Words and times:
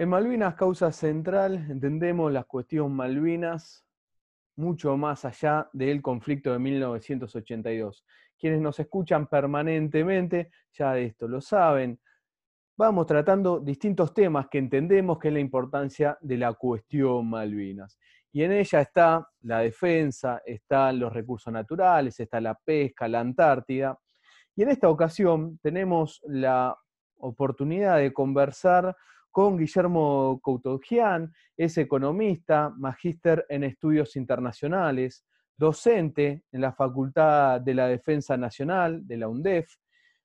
En 0.00 0.08
Malvinas 0.08 0.54
Causa 0.54 0.90
Central 0.92 1.66
entendemos 1.68 2.32
la 2.32 2.44
cuestión 2.44 2.90
Malvinas 2.96 3.84
mucho 4.56 4.96
más 4.96 5.26
allá 5.26 5.68
del 5.74 6.00
conflicto 6.00 6.54
de 6.54 6.58
1982. 6.58 8.06
Quienes 8.38 8.62
nos 8.62 8.80
escuchan 8.80 9.26
permanentemente 9.26 10.52
ya 10.72 10.94
de 10.94 11.04
esto 11.04 11.28
lo 11.28 11.42
saben. 11.42 12.00
Vamos 12.78 13.06
tratando 13.06 13.60
distintos 13.60 14.14
temas 14.14 14.48
que 14.48 14.56
entendemos 14.56 15.18
que 15.18 15.28
es 15.28 15.34
la 15.34 15.40
importancia 15.40 16.16
de 16.22 16.38
la 16.38 16.54
cuestión 16.54 17.28
Malvinas. 17.28 17.98
Y 18.32 18.42
en 18.42 18.52
ella 18.52 18.80
está 18.80 19.28
la 19.42 19.58
defensa, 19.58 20.40
están 20.46 20.98
los 20.98 21.12
recursos 21.12 21.52
naturales, 21.52 22.18
está 22.18 22.40
la 22.40 22.54
pesca, 22.54 23.06
la 23.06 23.20
Antártida. 23.20 23.98
Y 24.56 24.62
en 24.62 24.70
esta 24.70 24.88
ocasión 24.88 25.58
tenemos 25.58 26.22
la 26.24 26.74
oportunidad 27.18 27.98
de 27.98 28.14
conversar 28.14 28.96
con 29.30 29.56
Guillermo 29.56 30.40
Coutogian, 30.42 31.32
es 31.56 31.78
economista, 31.78 32.72
magíster 32.76 33.46
en 33.48 33.64
estudios 33.64 34.16
internacionales, 34.16 35.24
docente 35.56 36.44
en 36.52 36.60
la 36.60 36.72
Facultad 36.72 37.60
de 37.60 37.74
la 37.74 37.86
Defensa 37.86 38.36
Nacional 38.36 39.06
de 39.06 39.16
la 39.16 39.28
UNDEF, 39.28 39.74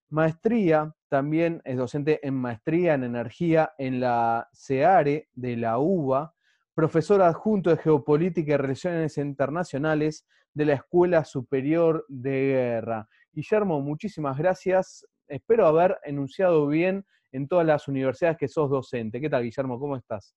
maestría, 0.10 0.94
también 1.10 1.62
es 1.66 1.78
docente 1.78 2.26
en 2.26 2.36
maestría 2.36 2.94
en 2.94 3.04
energía 3.04 3.74
en 3.78 4.00
la 4.00 4.48
CEARE 4.54 5.28
de 5.34 5.58
la 5.58 5.78
UBA, 5.78 6.34
profesor 6.74 7.22
adjunto 7.22 7.70
de 7.70 7.78
Geopolítica 7.78 8.54
y 8.54 8.58
Relaciones 8.58 9.18
Internacionales 9.18 10.26
de 10.54 10.66
la 10.66 10.74
Escuela 10.74 11.26
Superior 11.26 12.06
de 12.08 12.32
Guerra. 12.32 13.10
Guillermo, 13.32 13.82
muchísimas 13.82 14.38
gracias. 14.38 15.06
Espero 15.28 15.68
haber 15.68 15.98
enunciado 16.04 16.68
bien 16.68 17.06
en 17.36 17.48
todas 17.48 17.66
las 17.66 17.88
universidades 17.88 18.38
que 18.38 18.48
sos 18.48 18.70
docente. 18.70 19.20
¿Qué 19.20 19.30
tal, 19.30 19.44
Guillermo? 19.44 19.78
¿Cómo 19.78 19.98
estás? 19.98 20.36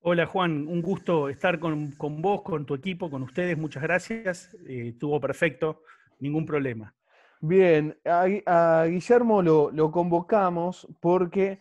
Hola, 0.00 0.24
Juan. 0.24 0.66
Un 0.66 0.80
gusto 0.80 1.28
estar 1.28 1.60
con, 1.60 1.94
vos, 1.98 2.42
con 2.42 2.64
tu 2.64 2.74
equipo, 2.74 3.10
con 3.10 3.22
ustedes. 3.22 3.58
Muchas 3.58 3.82
gracias. 3.82 4.54
Eh, 4.66 4.88
estuvo 4.88 5.20
perfecto. 5.20 5.82
Ningún 6.18 6.46
problema. 6.46 6.94
Bien, 7.42 7.98
a, 8.04 8.84
Guillermo 8.86 9.42
lo, 9.42 9.70
lo, 9.70 9.90
convocamos 9.90 10.86
porque 11.00 11.60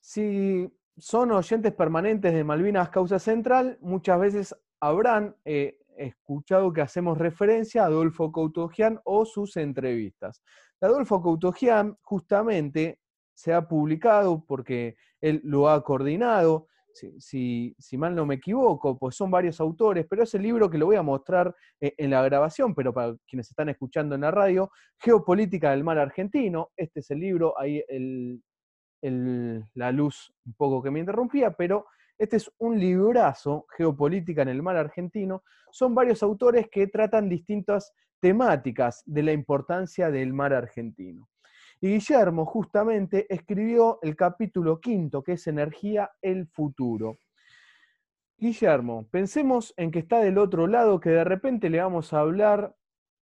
si 0.00 0.68
son 0.96 1.30
oyentes 1.32 1.72
permanentes 1.72 2.32
de 2.32 2.44
Malvinas 2.44 2.88
Causa 2.90 3.18
Central, 3.18 3.78
muchas 3.80 4.18
veces 4.18 4.56
habrán 4.80 5.36
eh, 5.44 5.78
escuchado 5.96 6.72
que 6.72 6.80
hacemos 6.80 7.18
referencia 7.18 7.82
a 7.82 7.86
Adolfo 7.86 8.32
Coutogian 8.32 9.00
o 9.04 9.24
sus 9.24 9.56
entrevistas. 9.56 10.42
Adolfo 10.80 11.20
Coutogian 11.20 11.96
justamente 12.02 12.98
se 13.38 13.54
ha 13.54 13.68
publicado 13.68 14.44
porque 14.44 14.96
él 15.20 15.40
lo 15.44 15.68
ha 15.68 15.84
coordinado, 15.84 16.66
si, 17.20 17.76
mal 17.96 18.12
no 18.12 18.26
me 18.26 18.34
equivoco, 18.34 18.98
pues 18.98 19.14
son 19.14 19.30
varios 19.30 19.60
autores, 19.60 20.06
pero 20.10 20.24
es 20.24 20.34
el 20.34 20.42
libro 20.42 20.68
que 20.68 20.76
lo 20.76 20.86
voy 20.86 20.96
a 20.96 21.02
mostrar 21.02 21.54
eh, 21.80 21.94
en 21.98 22.10
la 22.10 22.20
grabación, 22.24 22.74
pero 22.74 22.92
para 22.92 23.14
quienes 23.28 23.48
están 23.48 23.68
escuchando 23.68 24.16
en 24.16 24.22
la 24.22 24.32
radio, 24.32 24.72
Geopolítica 24.98 25.70
del 25.70 25.84
Mar 25.84 25.98
Argentino, 25.98 26.72
este 26.76 26.98
es 26.98 27.12
el 27.12 27.20
libro, 27.20 27.54
ahí 27.56 27.80
la 29.00 29.92
luz 29.92 30.34
un 30.44 30.54
poco 30.54 30.82
que 30.82 30.90
me 30.90 30.98
interrumpía, 30.98 31.52
pero 31.52 31.86
este 32.18 32.38
es 32.38 32.50
un 32.58 32.76
librazo, 32.76 33.66
Geopolítica 33.76 34.42
en 34.42 34.48
el 34.48 34.64
Mar 34.64 34.76
Argentino, 34.76 35.44
son 35.70 35.94
varios 35.94 36.24
autores 36.24 36.66
que 36.68 36.88
tratan 36.88 37.28
distintas 37.28 37.94
temáticas 38.18 39.04
de 39.06 39.22
la 39.22 39.32
importancia 39.32 40.10
del 40.10 40.32
mar 40.32 40.52
argentino. 40.52 41.28
Y 41.80 41.88
Guillermo 41.90 42.44
justamente 42.44 43.32
escribió 43.32 43.98
el 44.02 44.16
capítulo 44.16 44.80
quinto, 44.80 45.22
que 45.22 45.32
es 45.32 45.46
Energía, 45.46 46.10
el 46.20 46.48
futuro. 46.48 47.18
Guillermo, 48.36 49.08
pensemos 49.10 49.74
en 49.76 49.90
que 49.90 50.00
está 50.00 50.20
del 50.20 50.38
otro 50.38 50.66
lado, 50.66 51.00
que 51.00 51.10
de 51.10 51.24
repente 51.24 51.70
le 51.70 51.80
vamos 51.80 52.12
a 52.12 52.20
hablar 52.20 52.74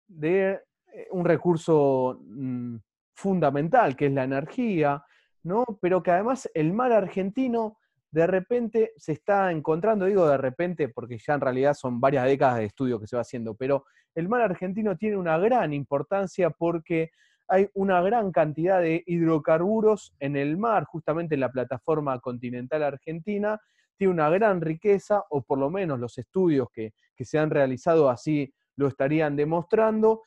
de 0.06 0.60
eh, 0.92 1.08
un 1.10 1.24
recurso 1.24 2.20
mm, 2.22 2.76
fundamental, 3.14 3.96
que 3.96 4.06
es 4.06 4.12
la 4.12 4.24
energía, 4.24 5.02
¿no? 5.42 5.64
Pero 5.80 6.02
que 6.02 6.10
además 6.10 6.50
el 6.54 6.72
mar 6.72 6.92
argentino 6.92 7.78
de 8.10 8.26
repente 8.26 8.92
se 8.96 9.12
está 9.12 9.50
encontrando, 9.50 10.04
digo 10.04 10.26
de 10.28 10.36
repente 10.36 10.88
porque 10.88 11.18
ya 11.18 11.34
en 11.34 11.40
realidad 11.40 11.74
son 11.74 12.00
varias 12.00 12.24
décadas 12.26 12.58
de 12.58 12.66
estudio 12.66 13.00
que 13.00 13.08
se 13.08 13.16
va 13.16 13.22
haciendo, 13.22 13.56
pero 13.56 13.86
el 14.14 14.28
mar 14.28 14.40
argentino 14.40 14.96
tiene 14.96 15.16
una 15.16 15.36
gran 15.36 15.72
importancia 15.72 16.50
porque 16.50 17.10
hay 17.48 17.68
una 17.74 18.00
gran 18.02 18.32
cantidad 18.32 18.80
de 18.80 19.02
hidrocarburos 19.06 20.14
en 20.18 20.36
el 20.36 20.56
mar, 20.56 20.84
justamente 20.84 21.34
en 21.34 21.40
la 21.40 21.50
plataforma 21.50 22.18
continental 22.20 22.82
argentina, 22.82 23.60
tiene 23.96 24.12
una 24.12 24.28
gran 24.30 24.60
riqueza, 24.60 25.22
o 25.30 25.42
por 25.42 25.58
lo 25.58 25.70
menos 25.70 26.00
los 26.00 26.18
estudios 26.18 26.68
que, 26.72 26.92
se 27.16 27.38
han 27.38 27.50
realizado 27.50 28.10
así 28.10 28.52
lo 28.76 28.88
estarían 28.88 29.36
demostrando, 29.36 30.22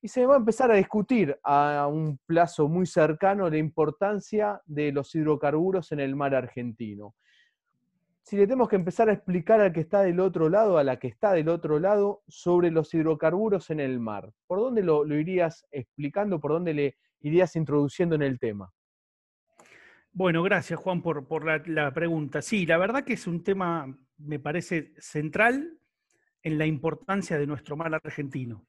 y 0.00 0.08
se 0.08 0.26
va 0.26 0.34
a 0.34 0.38
empezar 0.38 0.70
a 0.70 0.76
discutir 0.76 1.38
a 1.44 1.86
un 1.90 2.18
plazo 2.26 2.68
muy 2.68 2.86
cercano 2.86 3.48
la 3.48 3.58
importancia 3.58 4.60
de 4.66 4.92
los 4.92 5.14
hidrocarburos 5.14 5.92
en 5.92 6.00
el 6.00 6.16
mar 6.16 6.34
argentino 6.34 7.14
si 8.22 8.36
le 8.36 8.44
tenemos 8.44 8.68
que 8.68 8.76
empezar 8.76 9.08
a 9.08 9.12
explicar 9.12 9.60
al 9.60 9.72
que 9.72 9.80
está 9.80 10.02
del 10.02 10.20
otro 10.20 10.48
lado, 10.48 10.78
a 10.78 10.84
la 10.84 10.98
que 10.98 11.08
está 11.08 11.32
del 11.32 11.48
otro 11.48 11.78
lado, 11.78 12.22
sobre 12.28 12.70
los 12.70 12.94
hidrocarburos 12.94 13.70
en 13.70 13.80
el 13.80 13.98
mar, 13.98 14.32
¿por 14.46 14.60
dónde 14.60 14.82
lo, 14.82 15.04
irías 15.06 15.66
explicando, 15.72 16.40
por 16.40 16.52
dónde 16.52 16.72
le 16.72 16.96
irías 17.20 17.56
introduciendo 17.56 18.14
en 18.14 18.22
el 18.22 18.38
tema? 18.38 18.72
Bueno, 20.12 20.42
gracias 20.42 20.78
Juan 20.78 21.02
por, 21.02 21.44
la, 21.44 21.92
pregunta. 21.92 22.42
Sí, 22.42 22.64
la 22.64 22.78
verdad 22.78 23.02
que 23.02 23.14
es 23.14 23.26
un 23.26 23.42
tema, 23.42 23.92
me 24.18 24.38
parece, 24.38 24.92
central 24.98 25.78
en 26.42 26.58
la 26.58 26.66
importancia 26.66 27.38
de 27.38 27.46
nuestro 27.46 27.76
mar 27.76 27.92
argentino. 27.94 28.66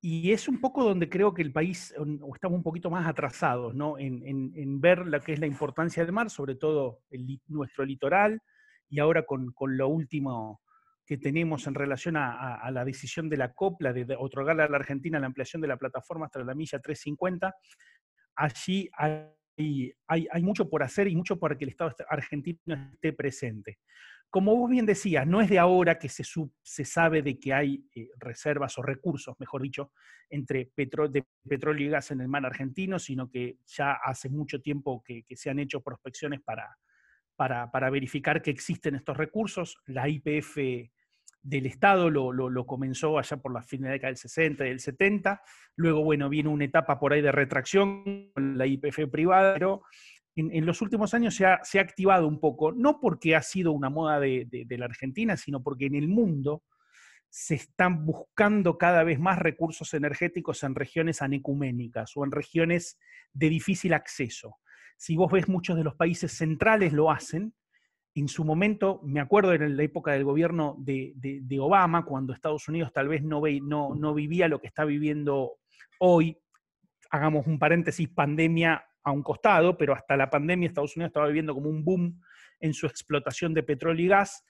Y 0.00 0.32
es 0.32 0.48
un 0.48 0.60
poco 0.60 0.82
donde 0.82 1.08
creo 1.08 1.32
que 1.32 1.42
el 1.42 1.52
país, 1.52 1.94
o 1.96 2.34
estamos 2.34 2.56
un 2.56 2.64
poquito 2.64 2.90
más 2.90 3.06
atrasados, 3.06 3.74
¿no? 3.74 3.96
En, 3.98 4.80
ver 4.80 5.06
lo 5.06 5.20
que 5.20 5.34
es 5.34 5.38
la 5.38 5.46
importancia 5.46 6.04
del 6.04 6.12
mar, 6.12 6.28
sobre 6.28 6.56
todo 6.56 7.02
nuestro 7.46 7.84
litoral, 7.84 8.42
y 8.92 9.00
ahora 9.00 9.24
con, 9.24 9.54
lo 9.56 9.88
último 9.88 10.60
que 11.06 11.16
tenemos 11.16 11.66
en 11.66 11.74
relación 11.74 12.14
a, 12.18 12.70
la 12.70 12.84
decisión 12.84 13.30
de 13.30 13.38
la 13.38 13.54
COPLA 13.54 13.94
de, 13.94 14.14
otorgarle 14.18 14.64
a 14.64 14.68
la 14.68 14.76
Argentina 14.76 15.18
la 15.18 15.26
ampliación 15.26 15.62
de 15.62 15.68
la 15.68 15.78
plataforma 15.78 16.26
hasta 16.26 16.44
la 16.44 16.54
milla 16.54 16.78
350, 16.78 17.54
allí 18.36 18.90
hay, 18.94 19.94
hay, 20.06 20.42
mucho 20.42 20.68
por 20.68 20.82
hacer 20.82 21.08
y 21.08 21.16
mucho 21.16 21.38
para 21.38 21.56
que 21.56 21.64
el 21.64 21.70
Estado 21.70 21.94
argentino 22.10 22.58
esté 22.92 23.14
presente. 23.14 23.78
Como 24.28 24.54
vos 24.56 24.68
bien 24.68 24.84
decías, 24.84 25.26
no 25.26 25.40
es 25.40 25.48
de 25.48 25.58
ahora 25.58 25.98
que 25.98 26.10
se, 26.10 26.22
se 26.62 26.84
sabe 26.84 27.22
de 27.22 27.38
que 27.38 27.54
hay 27.54 27.86
eh, 27.94 28.10
reservas 28.18 28.76
o 28.76 28.82
recursos, 28.82 29.34
mejor 29.38 29.62
dicho, 29.62 29.92
entre 30.28 30.70
petróleo 30.74 31.86
y 31.86 31.88
gas 31.88 32.10
en 32.10 32.20
el 32.20 32.28
mar 32.28 32.44
argentino, 32.44 32.98
sino 32.98 33.30
que 33.30 33.56
ya 33.66 33.92
hace 34.04 34.28
mucho 34.28 34.60
tiempo 34.60 35.02
que 35.02 35.24
se 35.34 35.48
han 35.48 35.60
hecho 35.60 35.80
prospecciones 35.80 36.42
para, 36.42 36.76
para, 37.70 37.90
verificar 37.90 38.42
que 38.42 38.50
existen 38.50 38.94
estos 38.94 39.16
recursos. 39.16 39.78
La 39.86 40.08
IPF 40.08 40.56
del 41.42 41.66
Estado 41.66 42.08
lo, 42.10 42.66
comenzó 42.66 43.18
allá 43.18 43.36
por 43.38 43.52
la 43.52 43.62
fin 43.62 43.82
de 43.82 43.88
la 43.88 43.92
década 43.94 44.08
del 44.08 44.16
60 44.16 44.64
y 44.64 44.68
del 44.68 44.80
70. 44.80 45.42
Luego, 45.76 46.04
bueno, 46.04 46.28
viene 46.28 46.48
una 46.48 46.64
etapa 46.64 46.98
por 46.98 47.12
ahí 47.12 47.20
de 47.20 47.32
retracción 47.32 48.30
con 48.32 48.56
la 48.56 48.66
IPF 48.66 49.08
privada, 49.10 49.54
pero 49.54 49.82
en, 50.36 50.64
los 50.64 50.80
últimos 50.82 51.14
años 51.14 51.34
se 51.34 51.46
ha, 51.46 51.80
activado 51.80 52.28
un 52.28 52.38
poco, 52.40 52.72
no 52.72 53.00
porque 53.00 53.34
ha 53.34 53.42
sido 53.42 53.72
una 53.72 53.90
moda 53.90 54.20
de, 54.20 54.46
de 54.48 54.78
la 54.78 54.86
Argentina, 54.86 55.36
sino 55.36 55.62
porque 55.62 55.86
en 55.86 55.96
el 55.96 56.08
mundo 56.08 56.62
se 57.28 57.54
están 57.54 58.04
buscando 58.04 58.78
cada 58.78 59.02
vez 59.04 59.18
más 59.18 59.38
recursos 59.38 59.94
energéticos 59.94 60.62
en 60.62 60.74
regiones 60.74 61.22
anecuménicas 61.22 62.12
o 62.14 62.24
en 62.24 62.30
regiones 62.30 62.98
de 63.32 63.48
difícil 63.48 63.94
acceso 63.94 64.58
si 64.96 65.16
vos 65.16 65.30
ves 65.32 65.48
muchos 65.48 65.76
de 65.76 65.84
los 65.84 65.94
países 65.94 66.32
centrales 66.32 66.92
lo 66.92 67.10
hacen, 67.10 67.54
en 68.14 68.28
su 68.28 68.44
momento, 68.44 69.00
me 69.04 69.20
acuerdo 69.20 69.54
en 69.54 69.76
la 69.76 69.82
época 69.82 70.12
del 70.12 70.24
gobierno 70.24 70.76
de, 70.78 71.58
Obama, 71.60 72.04
cuando 72.04 72.32
Estados 72.32 72.68
Unidos 72.68 72.92
tal 72.92 73.08
vez 73.08 73.22
no, 73.22 73.40
vivía 74.14 74.48
lo 74.48 74.60
que 74.60 74.66
está 74.66 74.84
viviendo 74.84 75.52
hoy, 75.98 76.38
hagamos 77.10 77.46
un 77.46 77.58
paréntesis, 77.58 78.08
pandemia 78.08 78.84
a 79.02 79.10
un 79.12 79.22
costado, 79.22 79.76
pero 79.78 79.94
hasta 79.94 80.16
la 80.16 80.28
pandemia 80.28 80.68
Estados 80.68 80.96
Unidos 80.96 81.10
estaba 81.10 81.26
viviendo 81.26 81.54
como 81.54 81.70
un 81.70 81.84
boom 81.84 82.20
en 82.60 82.74
su 82.74 82.86
explotación 82.86 83.54
de 83.54 83.62
petróleo 83.62 84.04
y 84.04 84.08
gas, 84.08 84.44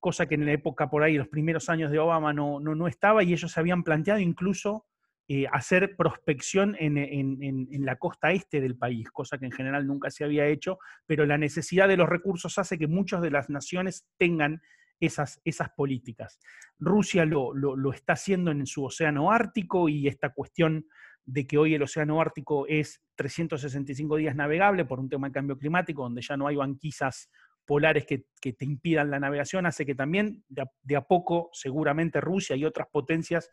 cosa 0.00 0.26
que 0.26 0.34
en 0.34 0.46
la 0.46 0.52
época 0.52 0.88
por 0.88 1.02
ahí, 1.02 1.16
los 1.16 1.28
primeros 1.28 1.68
años 1.68 1.90
de 1.90 1.98
Obama 1.98 2.32
no, 2.32 2.60
no, 2.60 2.74
no 2.74 2.88
estaba, 2.88 3.22
y 3.22 3.32
ellos 3.32 3.52
se 3.52 3.60
habían 3.60 3.84
planteado 3.84 4.20
incluso 4.20 4.86
eh, 5.34 5.46
hacer 5.50 5.96
prospección 5.96 6.76
en, 6.78 7.86
la 7.86 7.96
costa 7.96 8.32
este 8.32 8.60
del 8.60 8.76
país, 8.76 9.10
cosa 9.10 9.38
que 9.38 9.46
en 9.46 9.50
general 9.50 9.86
nunca 9.86 10.10
se 10.10 10.24
había 10.24 10.46
hecho, 10.46 10.78
pero 11.06 11.24
la 11.24 11.38
necesidad 11.38 11.88
de 11.88 11.96
los 11.96 12.06
recursos 12.06 12.58
hace 12.58 12.76
que 12.76 12.86
muchas 12.86 13.22
de 13.22 13.30
las 13.30 13.48
naciones 13.48 14.06
tengan 14.18 14.60
esas, 15.00 15.40
esas 15.46 15.70
políticas. 15.70 16.38
Rusia 16.78 17.24
lo, 17.24 17.54
está 17.94 18.12
haciendo 18.12 18.50
en 18.50 18.66
su 18.66 18.84
océano 18.84 19.32
ártico 19.32 19.88
y 19.88 20.06
esta 20.06 20.34
cuestión 20.34 20.84
de 21.24 21.46
que 21.46 21.56
hoy 21.56 21.72
el 21.72 21.82
Océano 21.82 22.20
Ártico 22.20 22.66
es 22.66 23.00
365 23.14 24.16
días 24.16 24.36
navegable 24.36 24.84
por 24.84 25.00
un 25.00 25.08
tema 25.08 25.28
de 25.28 25.32
cambio 25.32 25.56
climático, 25.56 26.02
donde 26.02 26.20
ya 26.20 26.36
no 26.36 26.46
hay 26.46 26.56
banquisas 26.56 27.30
polares 27.64 28.04
que, 28.04 28.26
te 28.52 28.64
impidan 28.66 29.10
la 29.10 29.18
navegación, 29.18 29.64
hace 29.64 29.86
que 29.86 29.94
también 29.94 30.44
de 30.48 30.96
a, 30.96 31.00
poco 31.00 31.48
seguramente 31.54 32.20
Rusia 32.20 32.54
y 32.54 32.66
otras 32.66 32.88
potencias, 32.92 33.48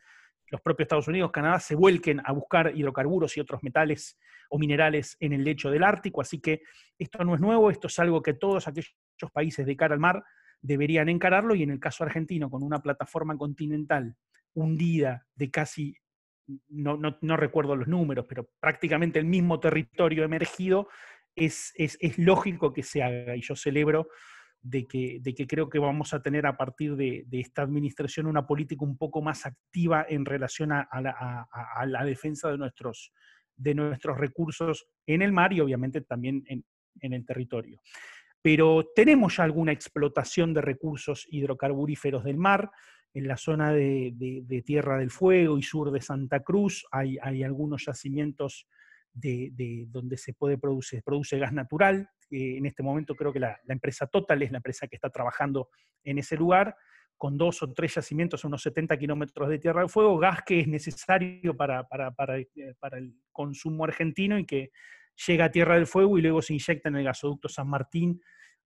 los 0.51 0.61
propios 0.61 0.85
Estados 0.85 1.07
Unidos, 1.07 1.31
Canadá, 1.31 1.59
se 1.59 1.75
vuelquen 1.75 2.21
a 2.23 2.31
buscar 2.31 2.71
hidrocarburos 2.75 3.35
y 3.37 3.39
otros 3.39 3.61
metales 3.63 4.17
o 4.49 4.57
minerales 4.57 5.15
en 5.19 5.33
el 5.33 5.43
lecho 5.43 5.69
del 5.69 5.83
Ártico. 5.83 6.21
Así 6.21 6.39
que 6.39 6.61
esto 6.97 7.23
no 7.23 7.35
es 7.35 7.41
nuevo, 7.41 7.69
esto 7.69 7.87
es 7.87 7.99
algo 7.99 8.21
que 8.21 8.33
todos 8.33 8.67
aquellos 8.67 8.95
países 9.31 9.65
de 9.65 9.75
cara 9.75 9.93
al 9.93 9.99
mar 9.99 10.23
deberían 10.61 11.09
encararlo 11.09 11.55
y 11.55 11.63
en 11.63 11.71
el 11.71 11.79
caso 11.79 12.03
argentino, 12.03 12.49
con 12.49 12.63
una 12.63 12.81
plataforma 12.81 13.37
continental 13.37 14.15
hundida 14.53 15.27
de 15.35 15.51
casi 15.51 15.95
no, 16.67 16.97
no, 16.97 17.37
recuerdo 17.37 17.75
los 17.75 17.87
números, 17.87 18.25
pero 18.27 18.49
prácticamente 18.59 19.19
el 19.19 19.25
mismo 19.25 19.59
territorio 19.59 20.23
emergido, 20.23 20.87
es, 21.35 21.73
lógico 22.17 22.73
que 22.73 22.83
se 22.83 23.03
haga. 23.03 23.35
Y 23.35 23.41
yo 23.41 23.55
celebro 23.55 24.09
de 24.61 24.87
que, 24.87 25.19
de 25.21 25.33
que, 25.33 25.47
creo 25.47 25.69
que 25.69 25.79
vamos 25.79 26.13
a 26.13 26.21
tener 26.21 26.45
a 26.45 26.57
partir 26.57 26.95
de, 26.95 27.25
esta 27.31 27.61
administración 27.61 28.27
una 28.27 28.45
política 28.45 28.83
un 28.83 28.97
poco 28.97 29.21
más 29.21 29.45
activa 29.45 30.05
en 30.07 30.25
relación 30.25 30.71
a, 30.71 30.87
la, 31.01 32.05
defensa 32.05 32.49
de 32.51 32.57
nuestros, 32.57 33.13
de 33.55 33.73
nuestros 33.73 34.17
recursos 34.17 34.87
en 35.05 35.21
el 35.21 35.31
mar 35.31 35.53
y 35.53 35.61
obviamente 35.61 36.01
también 36.01 36.43
en, 36.47 36.63
el 37.01 37.25
territorio. 37.25 37.81
Pero 38.41 38.89
tenemos 38.95 39.37
ya 39.37 39.43
alguna 39.43 39.71
explotación 39.71 40.53
de 40.53 40.61
recursos 40.61 41.25
hidrocarburíferos 41.29 42.23
del 42.23 42.37
mar 42.37 42.69
en 43.13 43.27
la 43.27 43.37
zona 43.37 43.71
de, 43.71 44.63
Tierra 44.65 44.97
del 44.97 45.11
Fuego 45.11 45.57
y 45.57 45.63
sur 45.63 45.91
de 45.91 46.01
Santa 46.01 46.41
Cruz 46.41 46.85
hay, 46.91 47.17
algunos 47.17 47.85
yacimientos 47.85 48.67
de, 49.13 49.85
donde 49.87 50.17
se 50.17 50.33
puede 50.33 50.57
producir, 50.57 51.01
produce 51.03 51.39
gas 51.39 51.53
natural. 51.53 52.09
En 52.29 52.65
este 52.65 52.83
momento 52.83 53.15
creo 53.15 53.33
que 53.33 53.39
la, 53.39 53.59
empresa 53.67 54.07
Total 54.07 54.41
es 54.41 54.51
la 54.51 54.57
empresa 54.57 54.87
que 54.87 54.95
está 54.95 55.09
trabajando 55.09 55.69
en 56.03 56.17
ese 56.17 56.35
lugar, 56.35 56.75
con 57.17 57.37
dos 57.37 57.61
o 57.61 57.73
tres 57.73 57.95
yacimientos 57.95 58.43
a 58.43 58.47
unos 58.47 58.61
70 58.61 58.97
kilómetros 58.97 59.49
de 59.49 59.59
Tierra 59.59 59.81
del 59.81 59.89
Fuego, 59.89 60.17
gas 60.17 60.41
que 60.45 60.61
es 60.61 60.67
necesario 60.67 61.55
para, 61.55 61.81
eh, 61.81 62.73
para, 62.79 62.97
el 62.97 63.13
consumo 63.31 63.83
argentino 63.83 64.39
y 64.39 64.45
que 64.45 64.71
llega 65.27 65.45
a 65.45 65.51
Tierra 65.51 65.75
del 65.75 65.87
Fuego 65.87 66.17
y 66.17 66.21
luego 66.21 66.41
se 66.41 66.53
inyecta 66.53 66.87
en 66.89 66.95
el 66.95 67.03
gasoducto 67.03 67.49
San 67.49 67.67
Martín 67.67 68.21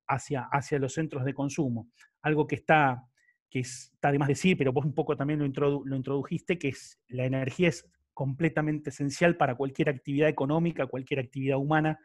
hacia, 0.08 0.50
los 0.80 0.94
centros 0.94 1.26
de 1.26 1.34
consumo. 1.34 1.90
Algo 2.22 2.48
que 2.48 2.56
está 2.56 3.04
que 3.50 3.60
está 3.60 4.12
de 4.12 4.18
más 4.18 4.28
decir, 4.28 4.58
pero 4.58 4.74
vos 4.74 4.84
un 4.84 4.96
poco 4.96 5.16
también 5.16 5.38
lo, 5.38 5.96
introdujiste, 5.96 6.58
que 6.58 6.70
es 6.70 7.00
la 7.08 7.26
energía 7.26 7.70
es 7.70 7.88
completamente 8.12 8.90
esencial 8.90 9.38
para 9.38 9.54
cualquier 9.54 9.90
actividad 9.90 10.28
económica, 10.28 10.88
cualquier 10.88 11.20
actividad 11.20 11.60
humana, 11.60 12.00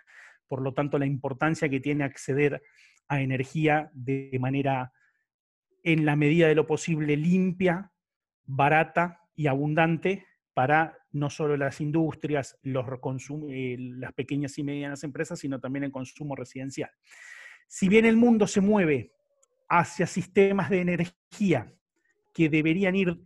por 0.48 0.62
lo 0.62 0.72
tanto 0.72 0.98
la 0.98 1.06
importancia 1.06 1.68
que 1.68 1.80
tiene 1.80 2.04
acceder 2.04 2.62
a 3.06 3.20
energía 3.20 3.90
de 3.94 4.36
manera, 4.40 4.92
en 5.82 6.04
la 6.04 6.16
medida 6.16 6.48
de 6.48 6.54
lo 6.54 6.66
posible, 6.66 7.16
limpia, 7.16 7.92
barata 8.44 9.22
y 9.36 9.46
abundante 9.46 10.26
para 10.54 10.98
no 11.12 11.30
solo 11.30 11.56
las 11.56 11.80
industrias, 11.80 12.58
los 12.62 12.86
eh, 13.50 13.76
las 13.78 14.12
pequeñas 14.12 14.58
y 14.58 14.64
medianas 14.64 15.04
empresas, 15.04 15.38
sino 15.38 15.60
también 15.60 15.84
el 15.84 15.92
consumo 15.92 16.34
residencial. 16.34 16.90
Si 17.66 17.88
bien 17.88 18.04
el 18.04 18.16
mundo 18.16 18.46
se 18.46 18.60
mueve 18.60 19.12
hacia 19.68 20.06
sistemas 20.06 20.70
de 20.70 20.80
energía 20.80 21.72
que 22.32 22.48
deberían 22.48 22.96
ir 22.96 23.20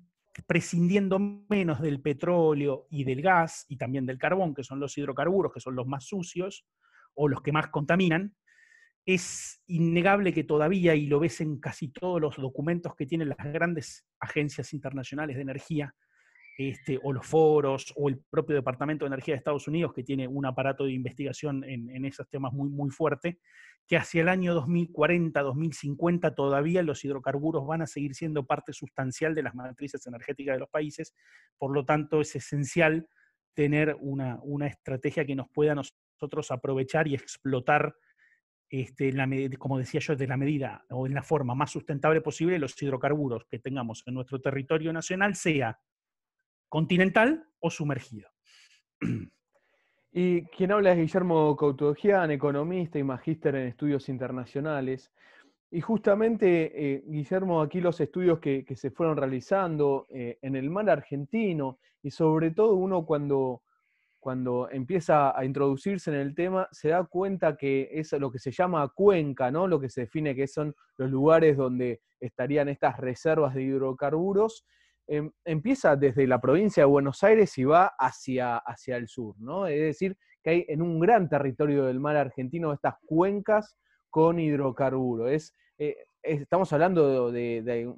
prescindiendo 0.46 1.18
menos 1.18 1.80
del 1.80 2.00
petróleo 2.00 2.86
y 2.90 3.04
del 3.04 3.22
gas 3.22 3.66
y 3.68 3.76
también 3.76 4.06
del 4.06 4.18
carbón, 4.18 4.54
que 4.54 4.64
son 4.64 4.80
los 4.80 4.96
hidrocarburos, 4.96 5.52
que 5.52 5.60
son 5.60 5.76
los 5.76 5.86
más 5.86 6.04
sucios 6.04 6.66
o 7.14 7.28
los 7.28 7.42
que 7.42 7.52
más 7.52 7.68
contaminan, 7.68 8.34
es 9.04 9.60
innegable 9.66 10.32
que 10.32 10.44
todavía, 10.44 10.94
y 10.94 11.06
lo 11.06 11.18
ves 11.18 11.40
en 11.40 11.58
casi 11.58 11.88
todos 11.88 12.20
los 12.20 12.36
documentos 12.36 12.94
que 12.94 13.06
tienen 13.06 13.28
las 13.28 13.38
grandes 13.38 14.06
agencias 14.20 14.72
internacionales 14.72 15.36
de 15.36 15.42
energía, 15.42 15.94
este, 16.58 17.00
o 17.02 17.12
los 17.12 17.26
foros, 17.26 17.92
o 17.96 18.08
el 18.08 18.20
propio 18.30 18.54
Departamento 18.54 19.04
de 19.04 19.08
Energía 19.08 19.34
de 19.34 19.38
Estados 19.38 19.66
Unidos, 19.66 19.92
que 19.92 20.04
tiene 20.04 20.28
un 20.28 20.46
aparato 20.46 20.84
de 20.84 20.92
investigación 20.92 21.64
en, 21.64 22.04
esos 22.04 22.28
temas 22.28 22.52
muy, 22.52 22.68
muy 22.68 22.90
fuerte, 22.90 23.40
que 23.88 23.96
hacia 23.96 24.22
el 24.22 24.28
año 24.28 24.54
2040, 24.54 25.40
2050 25.42 26.34
todavía 26.34 26.82
los 26.82 27.04
hidrocarburos 27.04 27.66
van 27.66 27.82
a 27.82 27.86
seguir 27.86 28.14
siendo 28.14 28.46
parte 28.46 28.72
sustancial 28.72 29.34
de 29.34 29.42
las 29.42 29.54
matrices 29.54 30.06
energéticas 30.06 30.54
de 30.54 30.60
los 30.60 30.68
países. 30.68 31.14
Por 31.58 31.74
lo 31.74 31.84
tanto, 31.84 32.20
es 32.20 32.36
esencial 32.36 33.08
tener 33.54 33.96
una, 34.00 34.38
estrategia 34.66 35.24
que 35.24 35.34
nos 35.34 35.48
pueda 35.50 35.74
nosotros 36.22 36.52
aprovechar 36.52 37.08
y 37.08 37.14
explotar, 37.14 37.96
este, 38.68 39.12
como 39.58 39.78
decía 39.78 40.00
yo, 40.00 40.14
de 40.14 40.28
la 40.28 40.36
medida 40.36 40.84
o 40.90 41.06
en 41.06 41.14
la 41.14 41.22
forma 41.22 41.54
más 41.56 41.72
sustentable 41.72 42.20
posible 42.20 42.60
los 42.60 42.80
hidrocarburos 42.80 43.44
que 43.46 43.58
tengamos 43.58 44.04
en 44.06 44.14
nuestro 44.14 44.40
territorio 44.40 44.92
nacional, 44.92 45.34
sea 45.34 45.80
continental 46.68 47.44
o 47.58 47.70
sumergido. 47.70 48.30
Y 50.14 50.42
quien 50.42 50.72
habla 50.72 50.92
es 50.92 50.98
Guillermo 50.98 51.56
Coutogian, 51.56 52.30
economista 52.30 52.98
y 52.98 53.02
magíster 53.02 53.56
en 53.56 53.68
estudios 53.68 54.10
internacionales. 54.10 55.10
Y 55.70 55.80
justamente, 55.80 56.70
eh, 56.74 57.02
Guillermo, 57.06 57.62
aquí 57.62 57.80
los 57.80 57.98
estudios 57.98 58.38
que, 58.38 58.64
se 58.76 58.90
fueron 58.90 59.16
realizando 59.16 60.06
eh, 60.10 60.38
en 60.42 60.54
el 60.54 60.68
mar 60.68 60.90
argentino, 60.90 61.78
y 62.02 62.10
sobre 62.10 62.50
todo 62.50 62.74
uno 62.74 63.06
cuando, 63.06 63.62
cuando 64.22 64.70
empieza 64.70 65.36
a 65.36 65.44
introducirse 65.44 66.10
en 66.10 66.16
el 66.16 66.34
tema, 66.34 66.68
se 66.70 66.90
da 66.90 67.04
cuenta 67.04 67.56
que 67.56 67.90
es 67.92 68.12
lo 68.12 68.30
que 68.30 68.38
se 68.38 68.52
llama 68.52 68.88
cuenca, 68.94 69.50
¿no? 69.50 69.66
Lo 69.66 69.80
que 69.80 69.90
se 69.90 70.02
define 70.02 70.34
que 70.34 70.46
son 70.46 70.74
los 70.96 71.10
lugares 71.10 71.56
donde 71.56 72.00
estarían 72.20 72.68
estas 72.68 72.98
reservas 72.98 73.52
de 73.54 73.62
hidrocarburos, 73.62 74.64
Em, 75.08 75.30
empieza 75.44 75.96
desde 75.96 76.26
la 76.26 76.40
provincia 76.40 76.84
de 76.84 76.88
Buenos 76.88 77.22
Aires 77.24 77.58
y 77.58 77.64
va 77.64 77.92
hacia, 77.98 78.58
hacia 78.58 78.96
el 78.96 79.08
sur, 79.08 79.34
¿no? 79.38 79.66
Es 79.66 79.80
decir, 79.80 80.16
que 80.42 80.50
hay 80.50 80.64
en 80.68 80.80
un 80.80 81.00
gran 81.00 81.28
territorio 81.28 81.84
del 81.84 82.00
mar 82.00 82.16
argentino 82.16 82.72
estas 82.72 82.94
cuencas 83.04 83.76
con 84.10 84.38
hidrocarburos. 84.38 85.52
Eh, 85.78 85.96
estamos 86.22 86.72
hablando 86.72 87.32
de, 87.32 87.92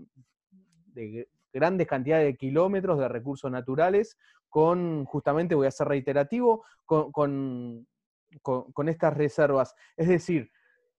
grandes 1.54 1.86
cantidades 1.86 2.26
de 2.26 2.36
kilómetros 2.36 2.98
de 2.98 3.08
recursos 3.08 3.50
naturales 3.50 4.18
con, 4.50 5.06
justamente, 5.06 5.54
voy 5.54 5.66
a 5.66 5.70
ser 5.70 5.88
reiterativo, 5.88 6.64
con 6.84 7.86
estas 8.86 9.14
reservas. 9.16 9.74
Es 9.96 10.08
decir, 10.08 10.50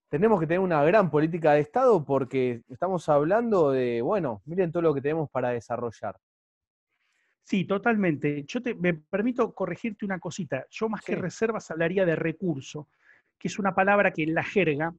tenemos 0.08 0.40
que 0.40 0.46
tener 0.46 0.60
una 0.60 0.82
gran 0.84 1.10
política 1.10 1.52
de 1.52 1.60
Estado 1.60 2.04
porque 2.04 2.62
estamos 2.68 3.08
hablando 3.08 3.70
de, 3.70 4.02
bueno, 4.02 4.42
miren 4.44 4.72
todo 4.72 4.82
lo 4.82 4.94
que 4.94 5.00
tenemos 5.00 5.30
para 5.30 5.50
desarrollar. 5.50 6.16
Sí, 7.42 7.64
totalmente. 7.64 8.44
Yo 8.44 8.62
te, 8.62 8.74
me 8.74 8.94
permito 8.94 9.54
corregirte 9.54 10.04
una 10.04 10.18
cosita. 10.18 10.66
Yo 10.70 10.88
más 10.88 11.02
que 11.02 11.14
reservas 11.14 11.70
hablaría 11.70 12.04
de 12.04 12.16
recurso, 12.16 12.88
que 13.38 13.48
es 13.48 13.58
una 13.58 13.74
palabra 13.74 14.12
que 14.12 14.24
en 14.24 14.34
la 14.34 14.42
jerga, 14.42 14.94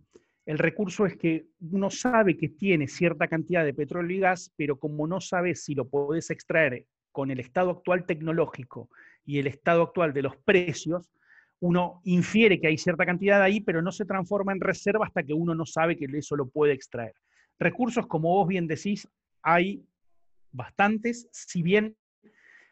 el 0.47 0.57
recurso 0.57 1.05
es 1.05 1.17
que 1.17 1.45
uno 1.59 1.89
sabe 1.89 2.37
que 2.37 2.47
tiene 2.47 2.87
cierta 2.87 3.27
cantidad 3.27 3.65
de 3.65 3.73
petróleo 3.73 4.17
y 4.17 4.21
gas, 4.21 4.53
pero 4.55 4.79
como 4.79 5.05
no 5.05 5.19
sabes 5.19 5.65
si 5.65 5.75
lo 5.75 5.89
podés 5.89 6.29
extraer 6.29 6.85
con 7.11 7.31
el 7.31 7.41
estado 7.41 7.69
actual 7.71 8.05
tecnológico 8.05 8.89
y 9.25 9.39
el 9.39 9.47
estado 9.47 9.81
actual 9.81 10.13
de 10.13 10.21
los 10.21 10.37
precios, 10.37 11.11
uno 11.59 11.99
infiere 12.05 12.61
que 12.61 12.67
hay 12.67 12.77
cierta 12.77 13.05
cantidad 13.05 13.41
ahí, 13.41 13.59
pero 13.59 13.81
no 13.81 13.91
se 13.91 14.05
transforma 14.05 14.53
en 14.53 14.61
reserva 14.61 15.05
hasta 15.05 15.21
que 15.21 15.33
uno 15.33 15.53
no 15.53 15.65
sabe 15.65 15.97
que 15.97 16.07
eso 16.13 16.37
lo 16.37 16.47
puede 16.47 16.71
extraer. 16.71 17.13
Recursos, 17.59 18.07
como 18.07 18.29
vos 18.29 18.47
bien 18.47 18.67
decís, 18.67 19.05
hay 19.41 19.83
bastantes, 20.53 21.27
si 21.29 21.61
bien 21.61 21.97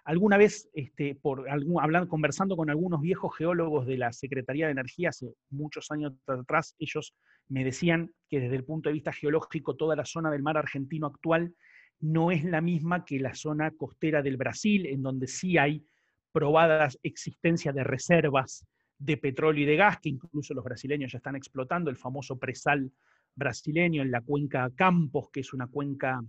alguna 0.06 0.38
vez, 0.38 0.70
este, 0.74 1.16
por 1.16 1.50
hablando, 1.50 2.08
conversando 2.08 2.56
con 2.56 2.70
algunos 2.70 3.02
viejos 3.02 3.36
geólogos 3.36 3.86
de 3.86 3.98
la 3.98 4.14
Secretaría 4.14 4.68
de 4.68 4.72
Energía 4.72 5.10
hace 5.10 5.34
muchos 5.50 5.92
años 5.92 6.14
atrás, 6.26 6.74
ellos 6.80 7.14
me 7.50 7.64
decían 7.64 8.12
que 8.30 8.40
desde 8.40 8.56
el 8.56 8.64
punto 8.64 8.90
de 8.90 8.94
vista 8.94 9.14
geológico 9.14 9.76
toda 9.76 9.96
la 9.96 10.06
zona 10.06 10.32
del 10.32 10.44
mar 10.44 10.58
argentino 10.58 11.08
actual 11.08 11.54
no 12.00 12.32
es 12.32 12.44
la 12.44 12.62
misma 12.62 13.06
que 13.06 13.20
la 13.20 13.36
zona 13.36 13.72
costera 13.72 14.22
del 14.22 14.38
Brasil, 14.38 14.86
en 14.86 15.02
donde 15.02 15.28
sí 15.28 15.58
hay 15.58 15.86
probadas 16.32 17.00
existencia 17.04 17.72
de 17.72 17.84
reservas 17.84 18.66
de 18.98 19.18
petróleo 19.18 19.64
y 19.64 19.68
de 19.68 19.76
gas, 19.76 20.00
que 20.00 20.10
incluso 20.10 20.54
los 20.54 20.64
brasileños 20.64 21.12
ya 21.12 21.18
están 21.18 21.36
explotando, 21.36 21.90
el 21.90 21.98
famoso 21.98 22.38
presal 22.38 22.92
brasileño 23.36 24.02
en 24.02 24.12
la 24.12 24.22
cuenca 24.22 24.70
Campos, 24.76 25.30
que 25.32 25.42
es 25.42 25.54
una 25.54 25.68
cuenca 25.68 26.22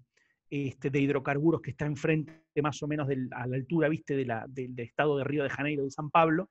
este, 0.49 0.91
de 0.91 1.01
hidrocarburos 1.01 1.61
que 1.61 1.71
está 1.71 1.87
enfrente 1.87 2.63
más 2.63 2.83
o 2.83 2.87
menos 2.87 3.09
a 3.33 3.47
la 3.47 3.57
altura 3.57 3.89
¿viste? 3.89 4.15
De 4.17 4.25
del, 4.49 4.79
estado 4.79 5.19
de 5.19 5.25
Río 5.25 5.43
de 5.43 5.51
Janeiro 5.51 5.85
y 5.85 5.91
San 5.91 6.11
Pablo. 6.11 6.51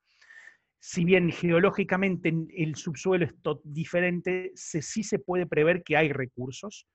Si 0.88 1.04
bien 1.04 1.32
geológicamente 1.32 2.32
el 2.56 2.76
subsuelo 2.76 3.26
es 3.26 3.34
diferente, 3.64 4.52
se, 4.54 4.84
sí 4.84 5.02
se 5.02 5.18
puede 5.18 5.48
prever 5.48 5.82
que 5.82 5.98
hay 5.98 6.14
recursos 6.14 6.86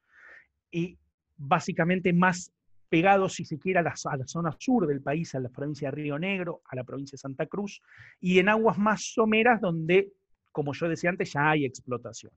y 0.71 0.97
básicamente 1.37 2.13
más 2.13 2.53
pegados, 2.89 3.33
si 3.35 3.45
se 3.45 3.59
quiere, 3.59 3.81
a 3.81 3.83
la, 3.83 3.97
zona 3.97 4.55
sur 4.61 4.87
del 4.87 5.03
país, 5.03 5.35
a 5.35 5.41
la 5.41 5.49
provincia 5.49 5.89
de 5.89 5.97
Río 5.97 6.21
Negro, 6.21 6.63
a 6.67 6.77
la 6.77 6.85
provincia 6.85 7.17
de 7.17 7.21
Santa 7.21 7.47
Cruz, 7.47 7.83
y 8.21 8.39
en 8.39 8.49
aguas 8.49 8.79
más 8.79 9.13
someras 9.13 9.61
donde, 9.61 10.13
como 10.53 10.73
yo 10.73 10.89
decía 10.89 11.11
antes, 11.11 11.33
ya 11.33 11.51
hay 11.51 11.65
explotación. 11.65 12.33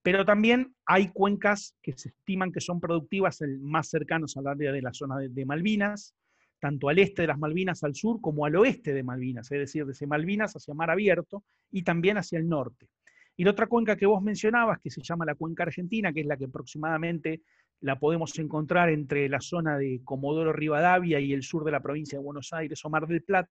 Pero 0.00 0.24
también 0.24 0.76
hay 0.86 1.08
cuencas 1.08 1.76
que 1.82 1.92
se 1.98 2.10
estiman 2.10 2.52
que 2.52 2.60
son 2.60 2.78
productivas 2.78 3.40
más 3.58 3.88
cercanos 3.88 4.36
al 4.36 4.46
área 4.46 4.70
de 4.70 4.80
la 4.80 4.92
zona 4.92 5.16
de, 5.18 5.44
Malvinas, 5.44 6.14
tanto 6.64 6.88
al 6.88 6.98
este 6.98 7.20
de 7.20 7.28
las 7.28 7.38
Malvinas 7.38 7.84
al 7.84 7.94
sur 7.94 8.22
como 8.22 8.46
al 8.46 8.56
oeste 8.56 8.94
de 8.94 9.02
Malvinas, 9.02 9.52
es 9.52 9.58
decir, 9.58 9.84
desde 9.84 10.06
Malvinas 10.06 10.56
hacia 10.56 10.72
Mar 10.72 10.90
Abierto 10.90 11.44
y 11.70 11.82
también 11.82 12.16
hacia 12.16 12.38
el 12.38 12.48
norte. 12.48 12.88
Y 13.36 13.44
la 13.44 13.50
otra 13.50 13.66
cuenca 13.66 13.96
que 13.96 14.06
vos 14.06 14.22
mencionabas, 14.22 14.80
que 14.80 14.88
se 14.88 15.02
llama 15.02 15.26
la 15.26 15.34
cuenca 15.34 15.64
argentina, 15.64 16.10
que 16.10 16.20
es 16.20 16.26
la 16.26 16.38
que 16.38 16.46
aproximadamente 16.46 17.42
la 17.82 17.98
podemos 17.98 18.38
encontrar 18.38 18.88
entre 18.88 19.28
la 19.28 19.42
zona 19.42 19.76
de 19.76 20.00
Comodoro 20.04 20.54
Rivadavia 20.54 21.20
y 21.20 21.34
el 21.34 21.42
sur 21.42 21.64
de 21.64 21.72
la 21.72 21.80
provincia 21.80 22.18
de 22.18 22.24
Buenos 22.24 22.50
Aires 22.54 22.82
o 22.82 22.88
Mar 22.88 23.06
del 23.06 23.22
Plata, 23.22 23.50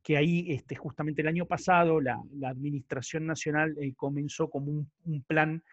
que 0.00 0.16
ahí 0.16 0.46
este, 0.52 0.76
justamente 0.76 1.22
el 1.22 1.28
año 1.28 1.46
pasado 1.46 2.00
la, 2.00 2.22
Administración 2.44 3.26
Nacional 3.26 3.74
eh, 3.80 3.94
comenzó 3.96 4.48
como 4.48 4.86
un, 5.06 5.22
plan 5.26 5.64